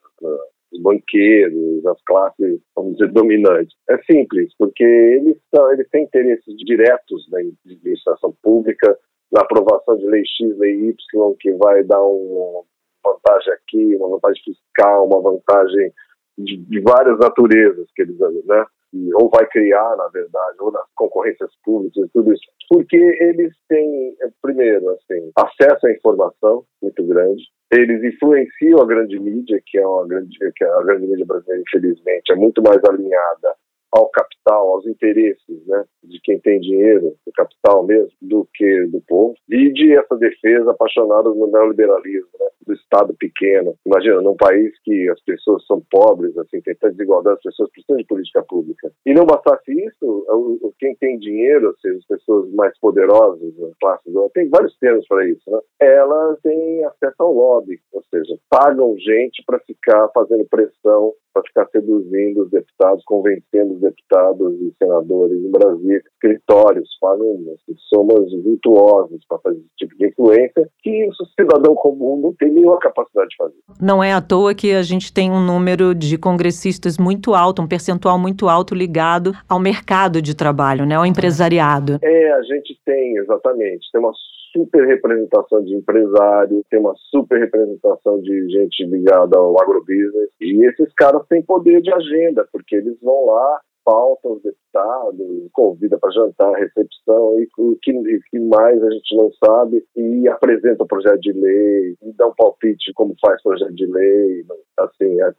os 0.72 0.80
banqueiros, 0.80 1.86
as 1.86 2.02
classes, 2.04 2.60
vamos 2.76 2.96
dizer, 2.96 3.10
dominantes. 3.12 3.74
É 3.88 3.96
simples, 4.10 4.52
porque 4.58 4.84
eles, 4.84 5.36
são, 5.54 5.72
eles 5.72 5.88
têm 5.90 6.04
interesses 6.04 6.54
diretos 6.58 7.26
na 7.30 7.38
administração 7.38 8.34
pública, 8.42 8.98
na 9.32 9.40
aprovação 9.40 9.96
de 9.96 10.06
lei 10.06 10.22
X, 10.24 10.58
lei 10.58 10.90
Y, 10.90 11.34
que 11.40 11.52
vai 11.52 11.82
dar 11.84 12.02
um, 12.04 12.62
vantagem 13.04 13.52
aqui, 13.54 13.96
uma 13.96 14.08
vantagem 14.10 14.42
fiscal, 14.44 15.06
uma 15.06 15.20
vantagem 15.20 15.92
de, 16.38 16.56
de 16.56 16.80
várias 16.80 17.18
naturezas 17.18 17.86
que 17.94 18.02
eles, 18.02 18.18
né? 18.18 18.64
E, 18.92 19.14
ou 19.14 19.30
vai 19.30 19.46
criar, 19.46 19.96
na 19.96 20.08
verdade, 20.08 20.56
ou 20.60 20.70
nas 20.70 20.86
concorrências 20.94 21.50
públicas, 21.64 22.10
tudo 22.12 22.32
isso, 22.32 22.42
porque 22.68 22.96
eles 22.96 23.54
têm, 23.68 24.14
é, 24.20 24.28
primeiro, 24.42 24.90
assim, 24.90 25.30
acesso 25.36 25.86
à 25.86 25.92
informação 25.92 26.64
muito 26.82 27.02
grande, 27.06 27.42
eles 27.72 28.04
influenciam 28.04 28.80
a 28.80 28.86
grande 28.86 29.18
mídia, 29.18 29.62
que 29.64 29.78
é 29.78 29.86
uma 29.86 30.06
grande, 30.06 30.36
que 30.54 30.64
a 30.64 30.82
grande 30.82 31.06
mídia 31.06 31.24
brasileira, 31.24 31.62
infelizmente, 31.66 32.32
é 32.32 32.36
muito 32.36 32.62
mais 32.62 32.84
alinhada 32.84 33.54
ao 33.92 34.08
capital, 34.08 34.68
aos 34.70 34.86
interesses 34.86 35.66
né, 35.66 35.84
de 36.04 36.18
quem 36.20 36.40
tem 36.40 36.58
dinheiro, 36.60 37.14
do 37.26 37.32
capital 37.32 37.84
mesmo, 37.84 38.10
do 38.20 38.48
que 38.54 38.86
do 38.86 39.00
povo. 39.02 39.34
E 39.50 39.72
de 39.72 39.94
essa 39.94 40.16
defesa 40.16 40.70
apaixonada 40.70 41.28
no 41.28 41.46
neoliberalismo, 41.46 42.30
né, 42.40 42.46
do 42.66 42.72
Estado 42.74 43.14
pequeno. 43.18 43.74
Imagina, 43.84 44.20
num 44.22 44.36
país 44.36 44.72
que 44.82 45.08
as 45.10 45.20
pessoas 45.22 45.64
são 45.66 45.82
pobres, 45.90 46.36
assim, 46.38 46.60
tem 46.62 46.74
tanta 46.74 46.92
desigualdade, 46.92 47.36
as 47.36 47.42
pessoas 47.42 47.70
precisam 47.70 47.96
de 47.96 48.06
política 48.06 48.42
pública. 48.48 48.90
E 49.04 49.12
não 49.12 49.26
bastasse 49.26 49.72
isso, 49.72 50.72
quem 50.78 50.94
tem 50.96 51.18
dinheiro, 51.18 51.68
ou 51.68 51.76
seja, 51.78 51.98
as 51.98 52.06
pessoas 52.06 52.50
mais 52.52 52.76
poderosas, 52.78 53.42
as 53.62 53.78
classes, 53.78 54.12
tem 54.32 54.48
vários 54.48 54.76
termos 54.78 55.06
para 55.06 55.28
isso, 55.28 55.42
né, 55.50 55.58
elas 55.80 56.40
têm 56.40 56.84
acesso 56.84 57.16
ao 57.18 57.32
lobby, 57.32 57.78
ou 57.92 58.02
seja, 58.04 58.36
pagam 58.48 58.96
gente 58.96 59.42
para 59.44 59.58
ficar 59.60 60.08
fazendo 60.14 60.46
pressão 60.46 61.12
para 61.32 61.42
ficar 61.44 61.66
seduzindo 61.68 62.42
os 62.42 62.50
deputados, 62.50 63.02
convencendo 63.04 63.74
deputados 63.82 64.54
e 64.60 64.72
senadores 64.78 65.38
em 65.44 65.50
Brasília, 65.50 66.02
escritórios, 66.14 66.88
fazem 67.00 67.30
assim, 67.52 67.76
somas 67.88 68.32
virtuosas 68.42 69.20
para 69.28 69.38
fazer 69.38 69.58
esse 69.58 69.76
tipo 69.76 69.96
de 69.98 70.08
influência 70.08 70.68
que 70.82 71.06
o 71.08 71.12
cidadão 71.38 71.74
comum 71.74 72.20
não 72.20 72.32
tem 72.34 72.52
nenhuma 72.52 72.78
capacidade 72.78 73.28
de 73.30 73.36
fazer. 73.36 73.56
Não 73.80 74.02
é 74.02 74.12
à 74.12 74.20
toa 74.20 74.54
que 74.54 74.72
a 74.72 74.82
gente 74.82 75.12
tem 75.12 75.30
um 75.30 75.44
número 75.44 75.94
de 75.94 76.16
congressistas 76.16 76.96
muito 76.96 77.34
alto, 77.34 77.60
um 77.60 77.68
percentual 77.68 78.18
muito 78.18 78.48
alto 78.48 78.74
ligado 78.74 79.32
ao 79.48 79.58
mercado 79.58 80.22
de 80.22 80.34
trabalho, 80.34 80.86
né, 80.86 80.94
ao 80.94 81.04
empresariado. 81.04 81.98
É, 82.02 82.32
a 82.32 82.42
gente 82.42 82.78
tem, 82.84 83.16
exatamente, 83.18 83.90
tem 83.92 84.00
uma 84.00 84.12
super 84.52 84.86
representação 84.86 85.64
de 85.64 85.74
empresário, 85.74 86.64
tem 86.70 86.78
uma 86.78 86.94
super 87.10 87.40
representação 87.40 88.20
de 88.20 88.48
gente 88.50 88.84
ligada 88.84 89.36
ao 89.36 89.60
agrobusiness. 89.60 90.30
E 90.40 90.64
esses 90.66 90.92
caras 90.94 91.26
têm 91.28 91.42
poder 91.42 91.80
de 91.80 91.92
agenda, 91.92 92.46
porque 92.52 92.76
eles 92.76 92.96
vão 93.02 93.26
lá, 93.26 93.60
pautam 93.84 94.32
os 94.32 94.42
deputados, 94.42 95.48
convida 95.52 95.98
para 95.98 96.10
jantar, 96.10 96.52
recepção 96.52 97.38
e 97.38 97.48
o 97.58 97.76
que, 97.82 97.92
que, 98.30 98.40
mais 98.40 98.82
a 98.82 98.90
gente 98.90 99.16
não 99.16 99.30
sabe 99.44 99.84
e 99.96 100.28
apresenta 100.28 100.84
o 100.84 100.86
projeto 100.86 101.20
de 101.20 101.32
lei 101.32 101.96
e 102.02 102.12
dá 102.14 102.26
um 102.26 102.34
palpite 102.34 102.92
como 102.94 103.14
faz 103.20 103.42
projeto 103.42 103.74
de 103.74 103.86
lei, 103.86 104.44
assim, 104.78 105.20
é, 105.22 105.32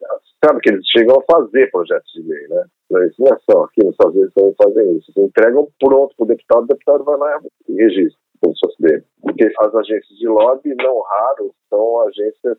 sabe 0.43 0.59
que 0.61 0.69
eles 0.69 0.85
chegam 0.95 1.17
a 1.17 1.33
fazer 1.33 1.71
projetos 1.71 2.11
de 2.13 2.21
lei, 2.21 2.47
né? 2.47 2.65
Isso 3.07 3.23
não 3.23 3.33
é 3.33 3.37
só 3.49 3.63
aqui 3.63 3.83
nos 3.83 3.93
Estados 3.93 4.15
Unidos 4.15 4.55
fazem 4.61 4.97
isso, 4.97 5.11
eles 5.15 5.29
entregam 5.29 5.67
pronto 5.79 6.15
para 6.15 6.23
o 6.23 6.27
deputado, 6.27 6.63
o 6.63 6.67
deputado 6.67 7.03
vai 7.03 7.17
lá 7.17 7.41
e 7.67 7.73
registra 7.73 8.19
como 8.41 8.55
se 8.55 8.59
fosse 8.59 8.81
dele. 8.81 9.03
Porque 9.21 9.51
as 9.59 9.75
agências 9.75 10.19
de 10.19 10.27
lobby, 10.27 10.75
não 10.75 10.99
raro, 11.01 11.55
são 11.69 12.01
agências 12.01 12.57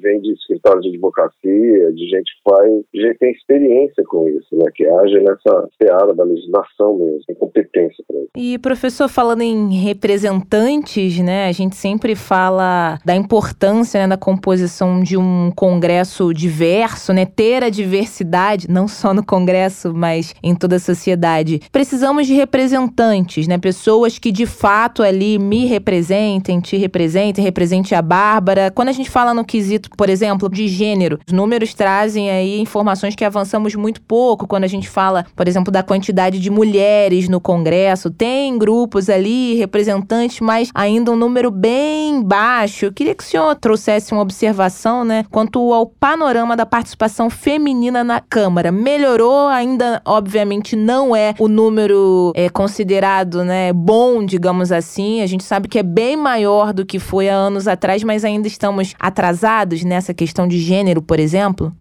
vem 0.00 0.20
de 0.20 0.32
escritório 0.32 0.80
de 0.82 0.88
advocacia, 0.88 1.92
de 1.92 2.08
gente 2.08 2.30
que 2.34 2.50
faz, 2.50 2.70
gente 2.94 3.18
tem 3.18 3.32
experiência 3.32 4.04
com 4.06 4.28
isso, 4.28 4.48
né? 4.52 4.70
Que 4.74 4.86
age 4.86 5.20
nessa 5.20 5.68
seara 5.80 6.14
da 6.14 6.24
legislação 6.24 6.98
mesmo, 6.98 7.20
tem 7.26 7.36
competência 7.36 8.04
para 8.06 8.18
isso. 8.18 8.30
E, 8.36 8.58
professor, 8.58 9.08
falando 9.08 9.42
em 9.42 9.74
representantes, 9.74 11.18
né? 11.20 11.48
A 11.48 11.52
gente 11.52 11.76
sempre 11.76 12.14
fala 12.14 12.98
da 13.04 13.14
importância 13.14 14.00
né, 14.00 14.08
da 14.08 14.16
composição 14.16 15.02
de 15.02 15.16
um 15.16 15.50
congresso 15.54 16.32
diverso, 16.32 17.12
né? 17.12 17.26
Ter 17.26 17.64
a 17.64 17.68
diversidade, 17.68 18.70
não 18.70 18.86
só 18.86 19.12
no 19.14 19.24
congresso, 19.24 19.92
mas 19.94 20.34
em 20.42 20.54
toda 20.54 20.76
a 20.76 20.80
sociedade. 20.80 21.60
Precisamos 21.72 22.26
de 22.26 22.34
representantes, 22.34 23.46
né? 23.46 23.58
Pessoas 23.58 24.18
que 24.18 24.30
de 24.30 24.46
fato 24.46 25.02
ali 25.02 25.38
me 25.38 25.66
representem, 25.66 26.60
te 26.60 26.76
representem, 26.76 27.44
represente 27.44 27.94
a 27.94 28.02
Bárbara. 28.02 28.70
Quando 28.70 28.88
a 28.88 28.92
gente 28.92 29.10
fala 29.10 29.34
no 29.34 29.44
quesito 29.44 29.69
quesito, 29.70 29.90
por 29.96 30.10
exemplo, 30.10 30.48
de 30.48 30.66
gênero. 30.66 31.18
Os 31.26 31.32
números 31.32 31.72
trazem 31.74 32.30
aí 32.30 32.60
informações 32.60 33.14
que 33.14 33.24
avançamos 33.24 33.74
muito 33.74 34.00
pouco 34.00 34.46
quando 34.46 34.64
a 34.64 34.68
gente 34.68 34.88
fala, 34.88 35.24
por 35.36 35.46
exemplo, 35.46 35.70
da 35.70 35.82
quantidade 35.82 36.40
de 36.40 36.50
mulheres 36.50 37.28
no 37.28 37.40
Congresso. 37.40 38.10
Tem 38.10 38.58
grupos 38.58 39.08
ali, 39.08 39.54
representantes, 39.54 40.40
mas 40.40 40.70
ainda 40.74 41.12
um 41.12 41.16
número 41.16 41.50
bem 41.50 42.22
baixo. 42.22 42.86
Eu 42.86 42.92
queria 42.92 43.14
que 43.14 43.22
o 43.22 43.26
senhor 43.26 43.54
trouxesse 43.54 44.12
uma 44.12 44.22
observação, 44.22 45.04
né, 45.04 45.24
quanto 45.30 45.72
ao 45.72 45.86
panorama 45.86 46.56
da 46.56 46.66
participação 46.66 47.30
feminina 47.30 48.02
na 48.02 48.20
Câmara. 48.20 48.72
Melhorou, 48.72 49.46
ainda, 49.48 50.02
obviamente, 50.04 50.74
não 50.74 51.14
é 51.14 51.34
o 51.38 51.46
número 51.46 52.32
é, 52.34 52.48
considerado, 52.48 53.44
né, 53.44 53.72
bom, 53.72 54.24
digamos 54.24 54.72
assim. 54.72 55.22
A 55.22 55.26
gente 55.26 55.44
sabe 55.44 55.68
que 55.68 55.78
é 55.78 55.82
bem 55.82 56.16
maior 56.16 56.72
do 56.72 56.84
que 56.84 56.98
foi 56.98 57.28
há 57.28 57.34
anos 57.34 57.68
atrás, 57.68 58.02
mas 58.02 58.24
ainda 58.24 58.48
estamos 58.48 58.94
atrasados 58.98 59.59
nessa 59.84 60.14
questão 60.14 60.46
de 60.46 60.58
gênero, 60.58 61.02
por 61.02 61.18
exemplo? 61.18 61.72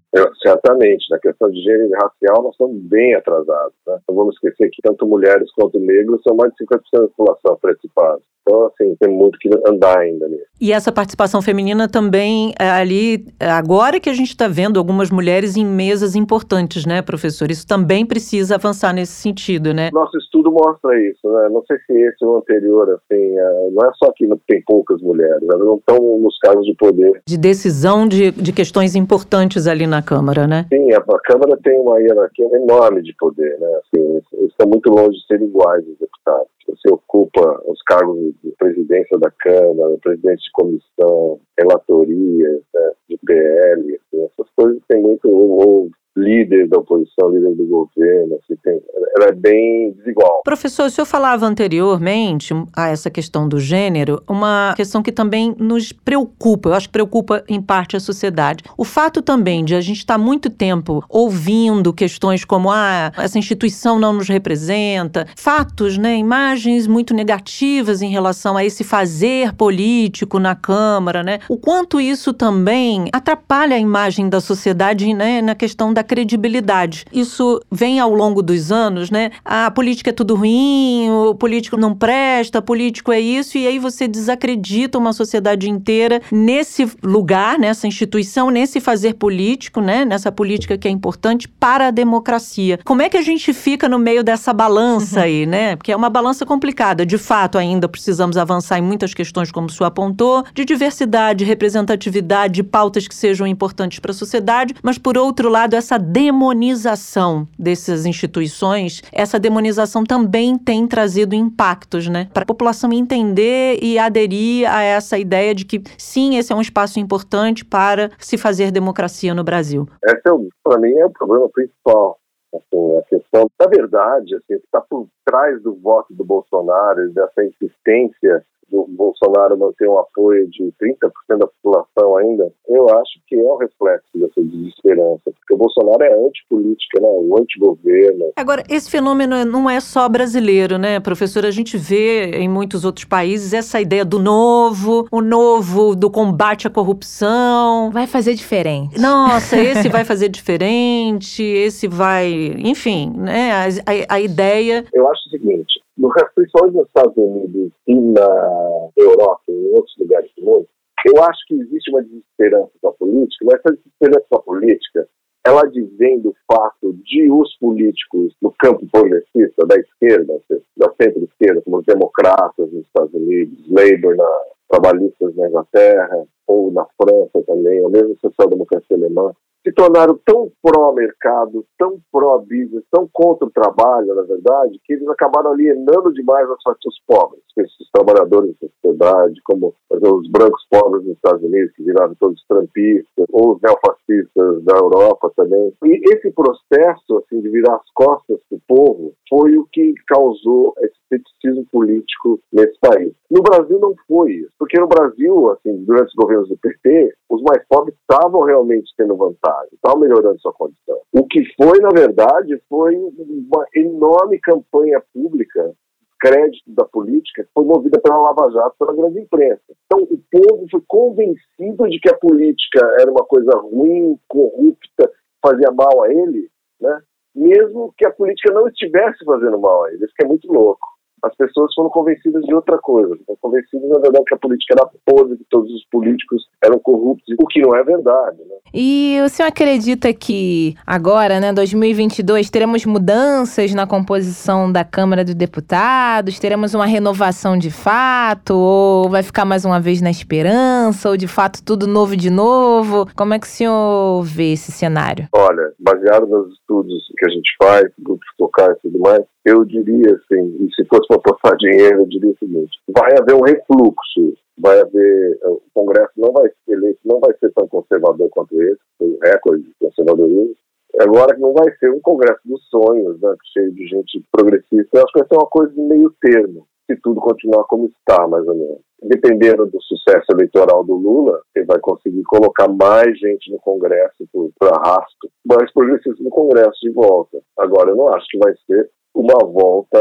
Certamente, 0.42 1.06
na 1.12 1.20
questão 1.20 1.52
de 1.52 1.62
gênero 1.62 1.90
e 1.90 1.94
racial, 1.94 2.44
nós 2.44 2.54
estamos 2.54 2.82
bem 2.84 3.14
atrasados. 3.14 3.76
Né? 3.86 4.00
Não 4.08 4.16
vamos 4.16 4.36
esquecer 4.36 4.70
que 4.72 4.82
tanto 4.82 5.06
mulheres 5.06 5.52
quanto 5.54 5.80
negros 5.80 6.22
são 6.24 6.36
mais 6.36 6.52
de 6.54 6.66
50% 6.66 6.80
da 6.94 7.08
população 7.10 7.58
participados. 7.62 8.24
Então, 8.50 8.66
assim, 8.66 8.96
tem 9.00 9.14
muito 9.14 9.38
que 9.38 9.48
andar 9.68 10.00
ainda 10.00 10.28
nisso. 10.28 10.46
E 10.60 10.74
essa 10.74 10.92
participação 10.92 11.42
feminina 11.42 11.88
também 11.88 12.52
é, 12.60 12.70
ali, 12.70 13.28
agora 13.40 14.00
que 14.00 14.10
a 14.10 14.14
gente 14.14 14.30
está 14.30 14.48
vendo 14.48 14.80
algumas 14.80 15.12
mulheres 15.12 15.56
em 15.56 15.64
mesas 15.64 16.16
importantes, 16.16 16.86
né, 16.86 17.02
professor? 17.02 17.52
Isso 17.52 17.68
também 17.68 18.06
precisa 18.06 18.56
avançar 18.56 18.92
nesse 18.92 19.14
sentido, 19.14 19.74
né? 19.74 19.90
Nosso 19.94 20.18
estudo 20.18 20.52
mostra 20.52 21.00
isso, 21.00 21.32
né? 21.32 21.50
Não 21.50 21.64
sei 21.66 21.78
se 21.86 21.94
esse 21.94 22.26
ou 22.26 22.36
o 22.36 22.38
anterior, 22.40 22.90
assim, 22.90 23.38
é, 23.38 23.70
não 23.72 23.88
é 23.88 23.92
só 24.04 24.12
que 24.16 24.28
tem 24.48 24.62
poucas 24.66 25.00
mulheres, 25.02 25.44
elas 25.44 25.66
não 25.66 25.76
estão 25.76 25.98
nos 26.18 26.38
cargos 26.40 26.66
de 26.66 26.74
poder. 26.76 27.22
De 27.26 27.38
decisão 27.38 28.08
de, 28.08 28.32
de 28.32 28.52
questões 28.52 28.96
importantes 28.96 29.68
ali 29.68 29.86
na 29.86 30.02
Câmara, 30.02 30.48
né? 30.48 30.66
Sim, 30.74 30.92
a, 30.92 30.98
a 30.98 31.20
Câmara 31.20 31.58
tem 31.64 31.80
uma 31.80 32.00
hierarquia 32.00 32.48
enorme 32.54 33.04
de 33.04 33.16
poder, 33.18 33.58
né? 33.60 33.68
Assim, 33.78 34.22
estão 34.48 34.68
muito 34.68 34.90
longe 34.90 35.18
de 35.20 35.26
ser 35.28 35.42
iguais 35.42 35.88
os 35.88 35.98
deputados. 36.00 36.59
Você 36.70 36.92
ocupa 36.92 37.62
os 37.66 37.82
cargos 37.84 38.34
de 38.44 38.52
presidência 38.58 39.18
da 39.18 39.32
Câmara, 39.32 39.98
presidente 40.02 40.44
de 40.44 40.52
comissão, 40.52 41.40
relatoria, 41.58 42.62
né, 42.74 42.92
de 43.10 43.18
PL, 43.26 43.96
assim, 43.96 44.26
essas 44.26 44.50
coisas 44.56 44.82
tem 44.88 45.02
muito, 45.02 45.30
ou, 45.30 45.90
ou 46.20 46.24
líder 46.24 46.68
da 46.68 46.78
oposição, 46.78 47.30
líder 47.30 47.56
do 47.56 47.66
governo, 47.66 48.36
assim, 48.36 48.56
tem, 48.64 48.82
ela 49.16 49.28
é 49.28 49.32
bem 49.32 49.94
desigual. 49.94 50.42
Professor, 50.44 50.86
o 50.86 50.90
senhor 50.90 51.06
falava 51.06 51.46
anteriormente 51.46 52.54
a 52.76 52.90
essa 52.90 53.10
questão 53.10 53.48
do 53.48 53.60
gênero, 53.60 54.22
uma 54.28 54.74
questão 54.76 55.02
que 55.02 55.12
também 55.12 55.56
nos 55.58 55.92
preocupa, 55.92 56.70
eu 56.70 56.74
acho 56.74 56.88
que 56.88 56.94
preocupa 56.94 57.44
em 57.48 57.62
parte 57.62 57.96
a 57.96 58.00
sociedade. 58.00 58.64
O 58.78 58.84
fato 58.84 59.22
também 59.22 59.64
de 59.64 59.76
a 59.76 59.82
gente 59.82 59.98
estar 59.98 60.18
muito 60.18 60.50
tempo 60.50 61.04
ouvindo 61.10 61.94
questões 61.94 62.44
como 62.44 62.70
ah, 62.70 63.12
essa 63.18 63.38
instituição 63.38 64.00
não 64.00 64.14
nos 64.14 64.28
representa, 64.28 65.28
fatos, 65.36 65.98
né, 65.98 66.16
imagens 66.18 66.88
muito 66.88 67.14
negativas 67.14 68.02
em 68.02 68.10
relação 68.10 68.58
a 68.58 68.66
esse 68.66 68.84
fazer 68.84 69.54
político 69.54 70.40
na 70.40 70.56
Câmara, 70.56 71.24
né? 71.24 71.40
O 71.48 71.58
quanto 71.58 72.00
isso 72.00 72.34
também 72.34 73.08
atrapalha 73.12 73.76
a 73.76 73.80
imagem 73.80 74.30
da 74.30 74.42
sociedade, 74.42 75.14
né, 75.14 75.42
na 75.42 75.56
questão 75.56 75.94
da 75.94 76.04
credibilidade. 76.10 77.06
Isso 77.14 77.62
vem 77.72 78.00
ao 78.00 78.12
longo 78.12 78.42
dos 78.42 78.72
anos, 78.72 79.12
né? 79.12 79.30
A 79.46 79.70
política 79.70 80.10
é 80.10 80.14
tudo 80.14 80.34
ruim, 80.34 81.08
o 81.12 81.36
político 81.36 81.78
não 81.78 81.94
presta, 81.94 82.64
político 82.64 83.12
é 83.12 83.20
isso, 83.20 83.60
e 83.60 83.68
aí 83.68 83.78
você 83.78 84.08
desacredita 84.08 84.98
uma 84.98 85.14
sociedade 85.14 85.70
inteira 85.70 86.20
nesse 86.32 86.92
lugar, 87.04 87.60
nessa 87.60 87.86
instituição, 87.86 88.50
nesse 88.50 88.80
fazer 88.80 89.14
político, 89.14 89.82
né? 89.82 90.04
Nessa 90.04 90.32
política 90.32 90.80
que 90.80 90.88
é 90.88 90.92
importante 90.92 91.48
para 91.48 91.90
a 91.90 91.92
democracia. 91.92 92.80
Como 92.84 93.04
é 93.04 93.10
que 93.10 93.18
a 93.18 93.22
gente 93.22 93.54
fica 93.54 93.88
no 93.88 94.00
meio 94.00 94.24
dessa 94.24 94.52
balança 94.52 95.22
aí, 95.22 95.46
né? 95.46 95.76
Porque 95.76 95.92
é 95.92 95.96
uma 95.96 96.10
balança 96.10 96.44
complicada. 96.44 97.06
De 97.06 97.20
fato, 97.20 97.60
ainda 97.60 97.88
precisamos 97.88 98.36
avançar 98.36 98.80
em 98.80 98.82
muitas 98.82 99.14
questões, 99.14 99.52
como 99.52 99.68
o 99.68 99.70
senhor 99.70 99.88
apontou, 99.88 100.44
de 100.56 100.66
diversidade, 100.66 101.46
representatividade, 101.46 102.56
de 102.56 102.64
pautas 102.64 103.08
que 103.08 103.14
sejam 103.14 103.46
importantes 103.46 104.00
para 104.00 104.10
a 104.10 104.16
sociedade, 104.16 104.74
mas 104.82 104.98
por 104.98 105.16
outro 105.16 105.50
lado, 105.50 105.76
essa 105.76 105.99
demonização 106.00 107.48
dessas 107.58 108.06
instituições, 108.06 109.02
essa 109.12 109.40
demonização 109.40 110.04
também 110.04 110.58
tem 110.58 110.88
trazido 110.88 111.36
impactos, 111.36 112.08
né? 112.08 112.30
Para 112.34 112.44
a 112.44 112.46
população 112.46 112.92
entender 112.92 113.80
e 113.82 114.00
aderir 114.00 114.70
a 114.72 114.82
essa 114.82 115.18
ideia 115.18 115.54
de 115.54 115.66
que 115.66 115.82
sim, 115.98 116.38
esse 116.38 116.52
é 116.52 116.56
um 116.56 116.62
espaço 116.62 117.00
importante 117.00 117.64
para 117.64 118.12
se 118.18 118.38
fazer 118.38 118.72
democracia 118.72 119.34
no 119.34 119.44
Brasil. 119.44 119.88
Esse, 120.04 120.28
é, 120.28 120.32
para 120.64 120.80
mim, 120.80 120.94
é 120.94 121.06
o 121.06 121.12
problema 121.12 121.50
principal. 121.50 122.18
Assim, 122.54 122.98
a 122.98 123.02
questão, 123.04 123.50
na 123.60 123.68
verdade, 123.68 124.36
assim, 124.36 124.46
que 124.48 124.66
está 124.66 124.82
por 124.82 125.08
trás 125.24 125.62
do 125.62 125.76
voto 125.76 126.14
do 126.14 126.26
Bolsonaro, 126.26 127.12
dessa 127.12 127.44
insistência 127.44 128.44
do 128.72 128.86
Bolsonaro 128.90 129.58
manter 129.58 129.88
um 129.88 130.00
apoio 130.00 130.48
de 130.50 130.74
30% 130.82 131.38
da 131.38 131.48
população 131.48 132.18
ainda, 132.18 132.52
eu 132.68 132.90
acho 132.90 133.20
que 133.28 133.36
é 133.36 133.44
um 133.44 133.58
reflexo 133.58 134.08
dessa 134.16 134.42
desesperança, 134.42 135.22
porque 135.26 135.54
o 135.54 135.58
Bolsonaro 135.58 136.04
é 136.04 136.14
antipolítica, 136.14 137.00
né? 137.02 137.08
o 137.08 137.38
antigoverno. 137.38 138.32
Agora, 138.36 138.64
esse 138.70 138.90
fenômeno 138.90 139.44
não 139.46 139.70
é 139.70 139.80
só 139.80 140.08
brasileiro, 140.08 140.78
né, 140.78 141.00
professor? 141.00 141.46
A 141.46 141.52
gente 141.52 141.78
vê 141.78 142.32
em 142.32 142.48
muitos 142.48 142.86
outros 142.86 143.06
países 143.06 143.54
essa 143.54 143.82
ideia 143.82 144.06
do 144.06 144.20
novo, 144.20 145.08
o 145.12 145.22
novo 145.22 145.96
do 145.96 146.10
combate 146.10 146.68
à 146.68 146.70
corrupção. 146.70 147.92
Vai 147.92 148.08
fazer 148.08 148.34
diferente. 148.34 149.00
Nossa, 149.00 149.58
esse 149.60 149.90
vai 149.90 150.06
fazer 150.06 150.30
diferente, 150.30 151.44
esse 151.44 151.88
vai. 151.88 152.56
Enfim, 152.60 153.12
né? 153.16 153.52
A, 153.52 153.66
a, 153.66 154.16
a 154.16 154.22
ideia. 154.22 154.86
Eu 154.94 155.08
acho 155.10 155.28
o 155.28 155.30
seguinte: 155.30 155.82
no, 156.00 156.10
principalmente 156.34 156.78
nos 156.78 156.88
Estados 156.88 157.18
Unidos 157.18 157.72
e 157.88 157.96
na 157.96 158.90
Europa 158.98 159.44
e 159.50 159.54
em 159.54 159.72
outros 159.74 159.96
lugares 160.00 160.32
do 160.38 160.46
mundo, 160.46 160.68
eu 161.06 161.24
acho 161.24 161.40
que 161.48 161.56
existe 161.56 161.92
uma 161.92 162.02
desesperança 162.02 162.72
com 162.82 162.90
a 162.90 162.94
política, 162.94 163.46
mas 163.46 163.60
essa 163.60 163.76
desesperança 163.76 164.26
com 164.30 164.38
a 164.38 164.42
política, 164.42 165.08
ela 165.46 165.62
advém 165.62 166.20
do 166.20 166.34
fato 166.52 166.94
de 167.04 167.32
os 167.32 167.58
políticos 167.58 168.36
no 168.42 168.54
campo 168.60 168.86
progressista, 168.92 169.66
da 169.66 169.76
esquerda, 169.76 170.40
da 170.78 170.94
centro-esquerda, 171.02 171.62
como 171.62 171.78
os 171.78 171.86
democratas 171.86 172.72
nos 172.72 172.86
Estados 172.86 173.14
Unidos, 173.14 173.66
Labour 173.70 174.16
na 174.16 174.30
trabalhistas 174.70 175.36
na 175.36 175.48
Inglaterra, 175.48 176.26
ou 176.48 176.72
na 176.72 176.86
França 177.02 177.44
também, 177.48 177.82
ou 177.82 177.90
mesmo 177.90 178.16
social-democracia 178.20 178.96
alemã, 178.96 179.34
se 179.64 179.72
tornaram 179.74 180.20
tão 180.26 180.52
pró-mercado, 180.62 181.66
tão 181.78 182.00
pró-business, 182.12 182.84
tão 182.92 183.08
contra 183.12 183.48
o 183.48 183.52
trabalho, 183.52 184.16
na 184.16 184.24
verdade, 184.24 184.80
que 184.86 184.94
eles 184.94 185.08
acabaram 185.10 185.52
alienando 185.52 186.14
demais 186.14 186.50
as 186.50 186.62
fatias 186.64 186.96
pobres, 187.06 187.44
esses 187.58 187.90
trabalhadores 187.92 188.56
da 188.62 188.68
sociedade, 188.70 189.42
como 189.44 189.74
os 189.92 190.30
brancos 190.30 190.66
pobres 190.70 191.06
nos 191.06 191.16
Estados 191.16 191.44
Unidos, 191.44 191.72
que 191.76 191.84
viraram 191.84 192.16
todos 192.16 192.44
trampistas, 192.48 193.26
ou 193.32 193.56
os 193.56 193.62
neofascistas 193.62 194.64
da 194.64 194.78
Europa 194.78 195.32
também. 195.36 195.74
E 195.84 196.14
esse 196.14 196.32
processo 196.32 197.18
assim, 197.18 197.42
de 197.42 197.50
virar 197.50 197.76
as 197.76 197.92
costas 197.94 198.40
para 198.50 198.58
o 198.58 198.62
povo 198.68 199.14
foi 199.30 199.58
o 199.58 199.68
que 199.72 199.94
causou 200.08 200.74
esse 200.80 200.96
ceticismo 201.10 201.66
político 201.72 202.40
nesse 202.54 202.78
país. 202.80 203.14
No 203.30 203.42
Brasil 203.42 203.80
não 203.80 203.94
foi 204.08 204.32
isso, 204.34 204.52
porque 204.58 204.80
no 204.80 204.88
Brasil, 204.88 205.52
assim, 205.52 205.84
durante 205.84 206.08
os 206.08 206.16
governos 206.16 206.50
do 206.50 206.58
PT, 206.58 207.14
os 207.30 207.42
mais 207.44 207.64
pobres 207.68 207.96
estavam 207.96 208.42
realmente 208.42 208.94
tendo 208.98 209.16
vantagem, 209.16 209.49
estavam 209.74 210.00
melhorando 210.00 210.40
sua 210.40 210.54
condição. 210.54 210.98
O 211.14 211.26
que 211.26 211.44
foi, 211.56 211.80
na 211.80 211.90
verdade, 211.90 212.62
foi 212.70 212.96
uma 212.96 213.66
enorme 213.76 214.40
campanha 214.40 215.02
pública 215.14 215.74
crédito 216.20 216.70
da 216.74 216.84
política 216.84 217.48
foi 217.54 217.64
movida 217.64 218.00
pela 218.02 218.18
Lava 218.18 218.52
Jato, 218.52 218.76
pela 218.78 218.94
grande 218.94 219.22
imprensa. 219.22 219.64
Então, 219.86 220.04
o 220.04 220.20
povo 220.30 220.68
foi 220.70 220.84
convencido 220.86 221.88
de 221.90 222.00
que 222.00 222.10
a 222.10 222.18
política 222.18 222.86
era 223.00 223.10
uma 223.10 223.26
coisa 223.26 223.58
ruim, 223.58 224.20
corrupta, 224.28 225.10
fazia 225.42 225.72
mal 225.72 226.04
a 226.04 226.12
ele, 226.12 226.50
né? 226.80 227.02
mesmo 227.34 227.94
que 227.98 228.06
a 228.06 228.12
política 228.12 228.54
não 228.54 228.68
estivesse 228.68 229.24
fazendo 229.24 229.58
mal 229.58 229.86
a 229.86 229.94
ele. 229.94 230.04
Isso 230.04 230.14
que 230.16 230.26
é 230.26 230.28
muito 230.28 230.52
louco 230.52 230.99
as 231.24 231.36
pessoas 231.36 231.74
foram 231.74 231.90
convencidas 231.90 232.44
de 232.44 232.54
outra 232.54 232.78
coisa. 232.78 233.18
Foram 233.26 233.40
convencidas, 233.42 233.90
na 233.90 234.00
verdade, 234.00 234.26
que 234.26 234.36
a 234.36 234.38
política 234.38 234.76
era 234.78 234.90
podre, 235.06 235.38
que 235.38 235.46
todos 235.50 235.72
os 235.72 235.86
políticos 235.86 236.48
eram 236.64 236.80
corruptos, 236.80 237.36
o 237.40 237.48
que 237.48 237.62
não 237.62 237.76
é 237.76 237.84
verdade. 237.84 238.38
Né? 238.38 238.56
E 238.74 239.20
o 239.24 239.30
senhor 239.30 239.48
acredita 239.48 240.14
que 240.14 240.76
agora, 240.86 241.40
né, 241.40 241.54
2022, 241.54 242.50
teremos 242.50 242.86
mudanças 242.86 243.74
na 243.74 243.88
composição 243.88 244.72
da 244.72 244.84
Câmara 244.84 245.24
dos 245.24 245.36
Deputados? 245.36 246.40
Teremos 246.40 246.74
uma 246.74 246.86
renovação 246.86 247.58
de 247.58 247.72
fato? 247.72 248.56
Ou 248.56 249.10
vai 249.10 249.24
ficar 249.24 249.46
mais 249.46 249.66
uma 249.66 249.80
vez 249.80 250.02
na 250.02 250.10
esperança? 250.10 251.10
Ou 251.10 251.18
de 251.18 251.28
fato 251.28 251.64
tudo 251.64 251.88
novo 251.88 252.16
de 252.16 252.30
novo? 252.30 253.08
Como 253.16 253.34
é 253.34 253.40
que 253.40 253.48
o 253.48 253.50
senhor 253.50 254.24
vê 254.24 254.54
esse 254.54 254.72
cenário? 254.72 255.28
Olha, 255.34 255.74
baseado 255.80 256.28
nos 256.28 256.54
estudos 256.54 257.10
que 257.18 257.26
a 257.26 257.30
gente 257.30 257.50
faz, 257.62 257.92
grupos 258.00 258.28
locais 258.40 258.78
e 258.78 258.82
tudo 258.84 259.00
mais, 259.00 259.22
eu 259.46 259.64
diria 259.66 260.14
assim, 260.14 260.58
e 260.60 260.70
se 260.76 260.86
fosse 260.86 261.08
para 261.08 261.18
apostar 261.18 261.58
dinheiro, 261.58 262.02
eu 262.02 262.06
diria 262.06 262.32
o 262.32 262.38
seguinte: 262.38 262.80
vai 262.90 263.12
haver 263.18 263.36
um 263.36 263.42
refluxo, 263.42 264.38
vai 264.58 264.80
haver. 264.80 265.40
O 265.46 265.62
Congresso 265.74 266.12
não 266.18 266.32
vai 266.32 266.50
ser 266.50 266.74
eleito, 266.74 267.00
não 267.06 267.20
vai 267.20 267.34
ser 267.40 267.52
tão 267.54 267.68
conservador 267.68 268.30
quanto 268.30 268.62
esse, 268.62 268.80
foi 268.98 269.18
recorde 269.24 269.64
de 269.64 269.74
conservadorismo. 269.80 270.56
Agora 271.00 271.36
que 271.36 271.42
não 271.42 271.54
vai 271.54 271.72
ser 271.78 271.92
um 271.92 272.02
Congresso 272.02 272.42
dos 272.46 272.62
sonhos, 272.70 273.20
né, 273.22 273.34
cheio 273.54 273.72
de 273.72 273.88
gente 273.88 274.24
progressista, 274.32 274.90
eu 274.98 275.04
acho 275.04 275.14
que 275.14 275.20
vai 275.20 275.28
ser 275.28 275.36
uma 275.36 275.48
coisa 275.48 275.74
meio 275.78 276.14
termo, 276.20 276.68
se 276.86 276.98
tudo 276.98 277.22
continuar 277.22 277.64
como 277.66 277.86
está, 277.86 278.28
mais 278.28 278.46
ou 278.48 278.56
menos. 278.56 278.80
Dependendo 279.02 279.66
do 279.68 279.82
sucesso 279.84 280.26
eleitoral 280.32 280.84
do 280.84 280.96
Lula, 280.96 281.42
ele 281.56 281.66
vai 281.66 281.80
conseguir 281.80 282.24
colocar 282.24 282.68
mais 282.68 283.18
gente 283.18 283.52
no 283.52 283.60
Congresso 283.60 284.28
por 284.34 284.52
arrasto, 284.74 285.30
mais 285.46 285.72
progressistas 285.72 286.20
no 286.20 286.30
Congresso 286.30 286.78
de 286.82 286.90
volta. 286.90 287.40
Agora, 287.58 287.92
eu 287.92 287.96
não 287.96 288.10
acho 288.10 288.26
que 288.28 288.38
vai 288.40 288.54
ser 288.68 288.90
uma 289.16 289.38
volta 289.46 290.00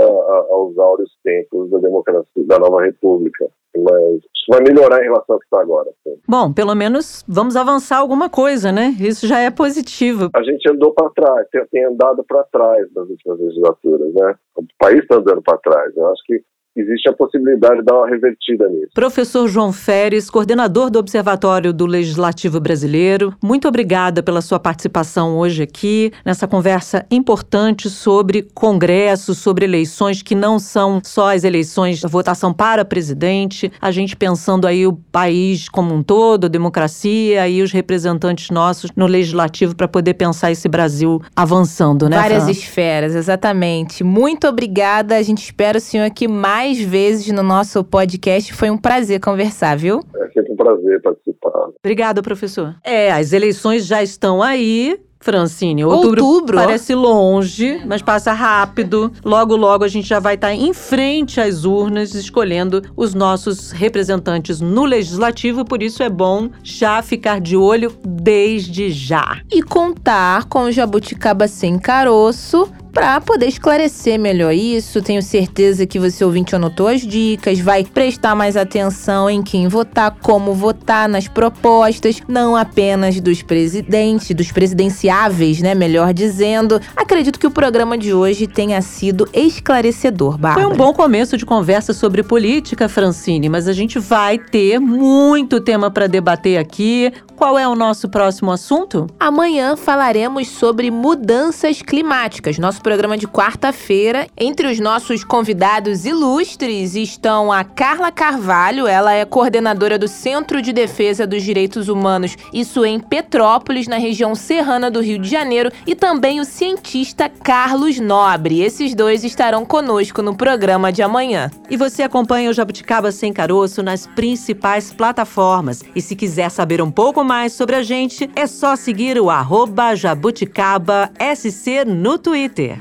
aos 0.50 0.76
áureos 0.78 1.10
tempos 1.24 1.70
da 1.70 1.78
democracia, 1.78 2.46
da 2.46 2.58
nova 2.58 2.82
república. 2.84 3.46
Mas 3.76 4.16
isso 4.16 4.46
vai 4.48 4.60
melhorar 4.60 5.00
em 5.00 5.04
relação 5.04 5.34
ao 5.34 5.38
que 5.38 5.46
está 5.46 5.60
agora. 5.60 5.90
Bom, 6.26 6.52
pelo 6.52 6.74
menos 6.74 7.24
vamos 7.28 7.56
avançar 7.56 7.98
alguma 7.98 8.28
coisa, 8.28 8.72
né? 8.72 8.94
Isso 8.98 9.26
já 9.26 9.38
é 9.40 9.50
positivo. 9.50 10.30
A 10.34 10.42
gente 10.42 10.68
andou 10.70 10.92
para 10.92 11.10
trás, 11.10 11.48
tem, 11.50 11.64
tem 11.70 11.84
andado 11.84 12.24
para 12.24 12.44
trás 12.44 12.86
nas 12.94 13.08
últimas 13.08 13.38
legislaturas, 13.38 14.14
né? 14.14 14.34
O 14.56 14.64
país 14.78 15.00
está 15.00 15.16
andando 15.16 15.42
para 15.42 15.58
trás. 15.58 15.96
Eu 15.96 16.06
acho 16.08 16.22
que 16.24 16.42
existe 16.80 17.08
a 17.08 17.12
possibilidade 17.12 17.78
de 17.78 17.84
dar 17.84 17.94
uma 17.94 18.08
revertida 18.08 18.68
nisso. 18.68 18.90
Professor 18.94 19.48
João 19.48 19.72
Feres, 19.72 20.30
coordenador 20.30 20.90
do 20.90 20.98
Observatório 20.98 21.72
do 21.72 21.86
Legislativo 21.86 22.60
Brasileiro, 22.60 23.34
muito 23.42 23.68
obrigada 23.68 24.22
pela 24.22 24.40
sua 24.40 24.58
participação 24.58 25.36
hoje 25.36 25.62
aqui, 25.62 26.12
nessa 26.24 26.46
conversa 26.46 27.06
importante 27.10 27.88
sobre 27.88 28.48
Congresso, 28.54 29.34
sobre 29.34 29.64
eleições 29.64 30.22
que 30.22 30.34
não 30.34 30.58
são 30.58 31.00
só 31.04 31.34
as 31.34 31.44
eleições 31.44 32.00
da 32.00 32.08
votação 32.08 32.52
para 32.52 32.84
presidente, 32.84 33.70
a 33.80 33.90
gente 33.90 34.16
pensando 34.16 34.66
aí 34.66 34.86
o 34.86 34.94
país 35.10 35.68
como 35.68 35.94
um 35.94 36.02
todo, 36.02 36.46
a 36.46 36.48
democracia 36.48 37.48
e 37.48 37.62
os 37.62 37.72
representantes 37.72 38.50
nossos 38.50 38.90
no 38.96 39.06
Legislativo 39.06 39.74
para 39.74 39.88
poder 39.88 40.14
pensar 40.14 40.50
esse 40.50 40.68
Brasil 40.68 41.20
avançando, 41.34 42.08
né? 42.08 42.16
Várias 42.16 42.44
Fran? 42.44 42.50
esferas, 42.50 43.14
exatamente. 43.14 44.04
Muito 44.04 44.46
obrigada, 44.46 45.16
a 45.16 45.22
gente 45.22 45.42
espera 45.42 45.78
o 45.78 45.80
senhor 45.80 46.04
aqui 46.04 46.28
mais 46.28 46.67
mais 46.68 46.80
vezes 46.80 47.28
no 47.28 47.42
nosso 47.42 47.82
podcast. 47.82 48.52
Foi 48.52 48.68
um 48.68 48.76
prazer 48.76 49.20
conversar, 49.20 49.74
viu? 49.74 50.04
É 50.16 50.26
sempre 50.28 50.52
um 50.52 50.56
prazer 50.56 51.00
participar. 51.00 51.70
Obrigada, 51.82 52.22
professor. 52.22 52.74
É, 52.84 53.10
as 53.10 53.32
eleições 53.32 53.86
já 53.86 54.02
estão 54.02 54.42
aí 54.42 55.00
Francine. 55.18 55.84
Outubro, 55.84 56.24
Outubro. 56.24 56.56
parece 56.58 56.94
longe, 56.94 57.80
mas 57.86 58.02
passa 58.02 58.32
rápido. 58.32 59.10
Logo, 59.24 59.56
logo 59.56 59.82
a 59.82 59.88
gente 59.88 60.06
já 60.06 60.20
vai 60.20 60.34
estar 60.34 60.52
em 60.52 60.74
frente 60.74 61.40
às 61.40 61.64
urnas 61.64 62.14
escolhendo 62.14 62.82
os 62.94 63.14
nossos 63.14 63.70
representantes 63.70 64.60
no 64.60 64.84
legislativo, 64.84 65.64
por 65.64 65.82
isso 65.82 66.02
é 66.02 66.10
bom 66.10 66.50
já 66.62 67.02
ficar 67.02 67.40
de 67.40 67.56
olho 67.56 67.92
desde 68.04 68.90
já. 68.90 69.40
E 69.50 69.62
contar 69.62 70.44
com 70.44 70.64
o 70.64 70.72
Jabuticaba 70.72 71.48
Sem 71.48 71.78
Caroço 71.78 72.70
para 72.98 73.20
poder 73.20 73.46
esclarecer 73.46 74.18
melhor 74.18 74.52
isso. 74.52 75.00
Tenho 75.00 75.22
certeza 75.22 75.86
que 75.86 76.00
você 76.00 76.24
ouvinte 76.24 76.56
anotou 76.56 76.88
as 76.88 77.02
dicas, 77.02 77.60
vai 77.60 77.84
prestar 77.84 78.34
mais 78.34 78.56
atenção 78.56 79.30
em 79.30 79.40
quem 79.40 79.68
votar, 79.68 80.16
como 80.20 80.52
votar 80.52 81.08
nas 81.08 81.28
propostas, 81.28 82.20
não 82.26 82.56
apenas 82.56 83.20
dos 83.20 83.40
presidentes, 83.40 84.34
dos 84.34 84.50
presidenciáveis, 84.50 85.62
né, 85.62 85.76
melhor 85.76 86.12
dizendo. 86.12 86.80
Acredito 86.96 87.38
que 87.38 87.46
o 87.46 87.52
programa 87.52 87.96
de 87.96 88.12
hoje 88.12 88.48
tenha 88.48 88.82
sido 88.82 89.28
esclarecedor, 89.32 90.36
Bárbara. 90.36 90.66
Foi 90.66 90.74
um 90.74 90.76
bom 90.76 90.92
começo 90.92 91.36
de 91.36 91.46
conversa 91.46 91.92
sobre 91.92 92.24
política, 92.24 92.88
Francine, 92.88 93.48
mas 93.48 93.68
a 93.68 93.72
gente 93.72 94.00
vai 94.00 94.38
ter 94.38 94.80
muito 94.80 95.60
tema 95.60 95.88
para 95.88 96.08
debater 96.08 96.58
aqui. 96.58 97.12
Qual 97.38 97.56
é 97.56 97.68
o 97.68 97.76
nosso 97.76 98.08
próximo 98.08 98.50
assunto? 98.50 99.06
Amanhã 99.20 99.76
falaremos 99.76 100.48
sobre 100.48 100.90
mudanças 100.90 101.80
climáticas. 101.80 102.58
Nosso 102.58 102.82
programa 102.82 103.16
de 103.16 103.28
quarta-feira. 103.28 104.26
Entre 104.36 104.66
os 104.66 104.80
nossos 104.80 105.22
convidados 105.22 106.04
ilustres 106.04 106.96
estão 106.96 107.52
a 107.52 107.62
Carla 107.62 108.10
Carvalho, 108.10 108.88
ela 108.88 109.12
é 109.12 109.24
coordenadora 109.24 109.96
do 109.96 110.08
Centro 110.08 110.60
de 110.60 110.72
Defesa 110.72 111.28
dos 111.28 111.44
Direitos 111.44 111.88
Humanos, 111.88 112.34
isso 112.52 112.84
em 112.84 112.98
Petrópolis, 112.98 113.86
na 113.86 113.98
região 113.98 114.34
serrana 114.34 114.90
do 114.90 115.00
Rio 115.00 115.20
de 115.20 115.30
Janeiro, 115.30 115.70
e 115.86 115.94
também 115.94 116.40
o 116.40 116.44
cientista 116.44 117.28
Carlos 117.28 118.00
Nobre. 118.00 118.62
Esses 118.62 118.96
dois 118.96 119.22
estarão 119.22 119.64
conosco 119.64 120.22
no 120.22 120.36
programa 120.36 120.90
de 120.90 121.02
amanhã. 121.02 121.52
E 121.70 121.76
você 121.76 122.02
acompanha 122.02 122.50
o 122.50 122.52
Jabuticaba 122.52 123.12
Sem 123.12 123.32
Caroço 123.32 123.80
nas 123.80 124.08
principais 124.08 124.92
plataformas. 124.92 125.84
E 125.94 126.02
se 126.02 126.16
quiser 126.16 126.50
saber 126.50 126.82
um 126.82 126.90
pouco 126.90 127.27
mais 127.28 127.52
sobre 127.52 127.76
a 127.76 127.82
gente, 127.82 128.30
é 128.34 128.46
só 128.46 128.74
seguir 128.74 129.20
o 129.20 129.28
arroba 129.28 129.94
Jabuticaba 129.94 131.10
SC 131.36 131.84
no 131.84 132.16
Twitter. 132.16 132.78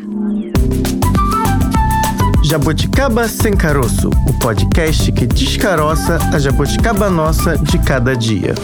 Jabuticaba 2.46 3.28
Sem 3.28 3.54
Caroço, 3.54 4.08
o 4.08 4.40
podcast 4.40 5.12
que 5.12 5.28
descaroça 5.28 6.18
a 6.34 6.40
jabuticaba 6.40 7.10
nossa 7.10 7.58
de 7.58 7.78
cada 7.80 8.16
dia. 8.16 8.56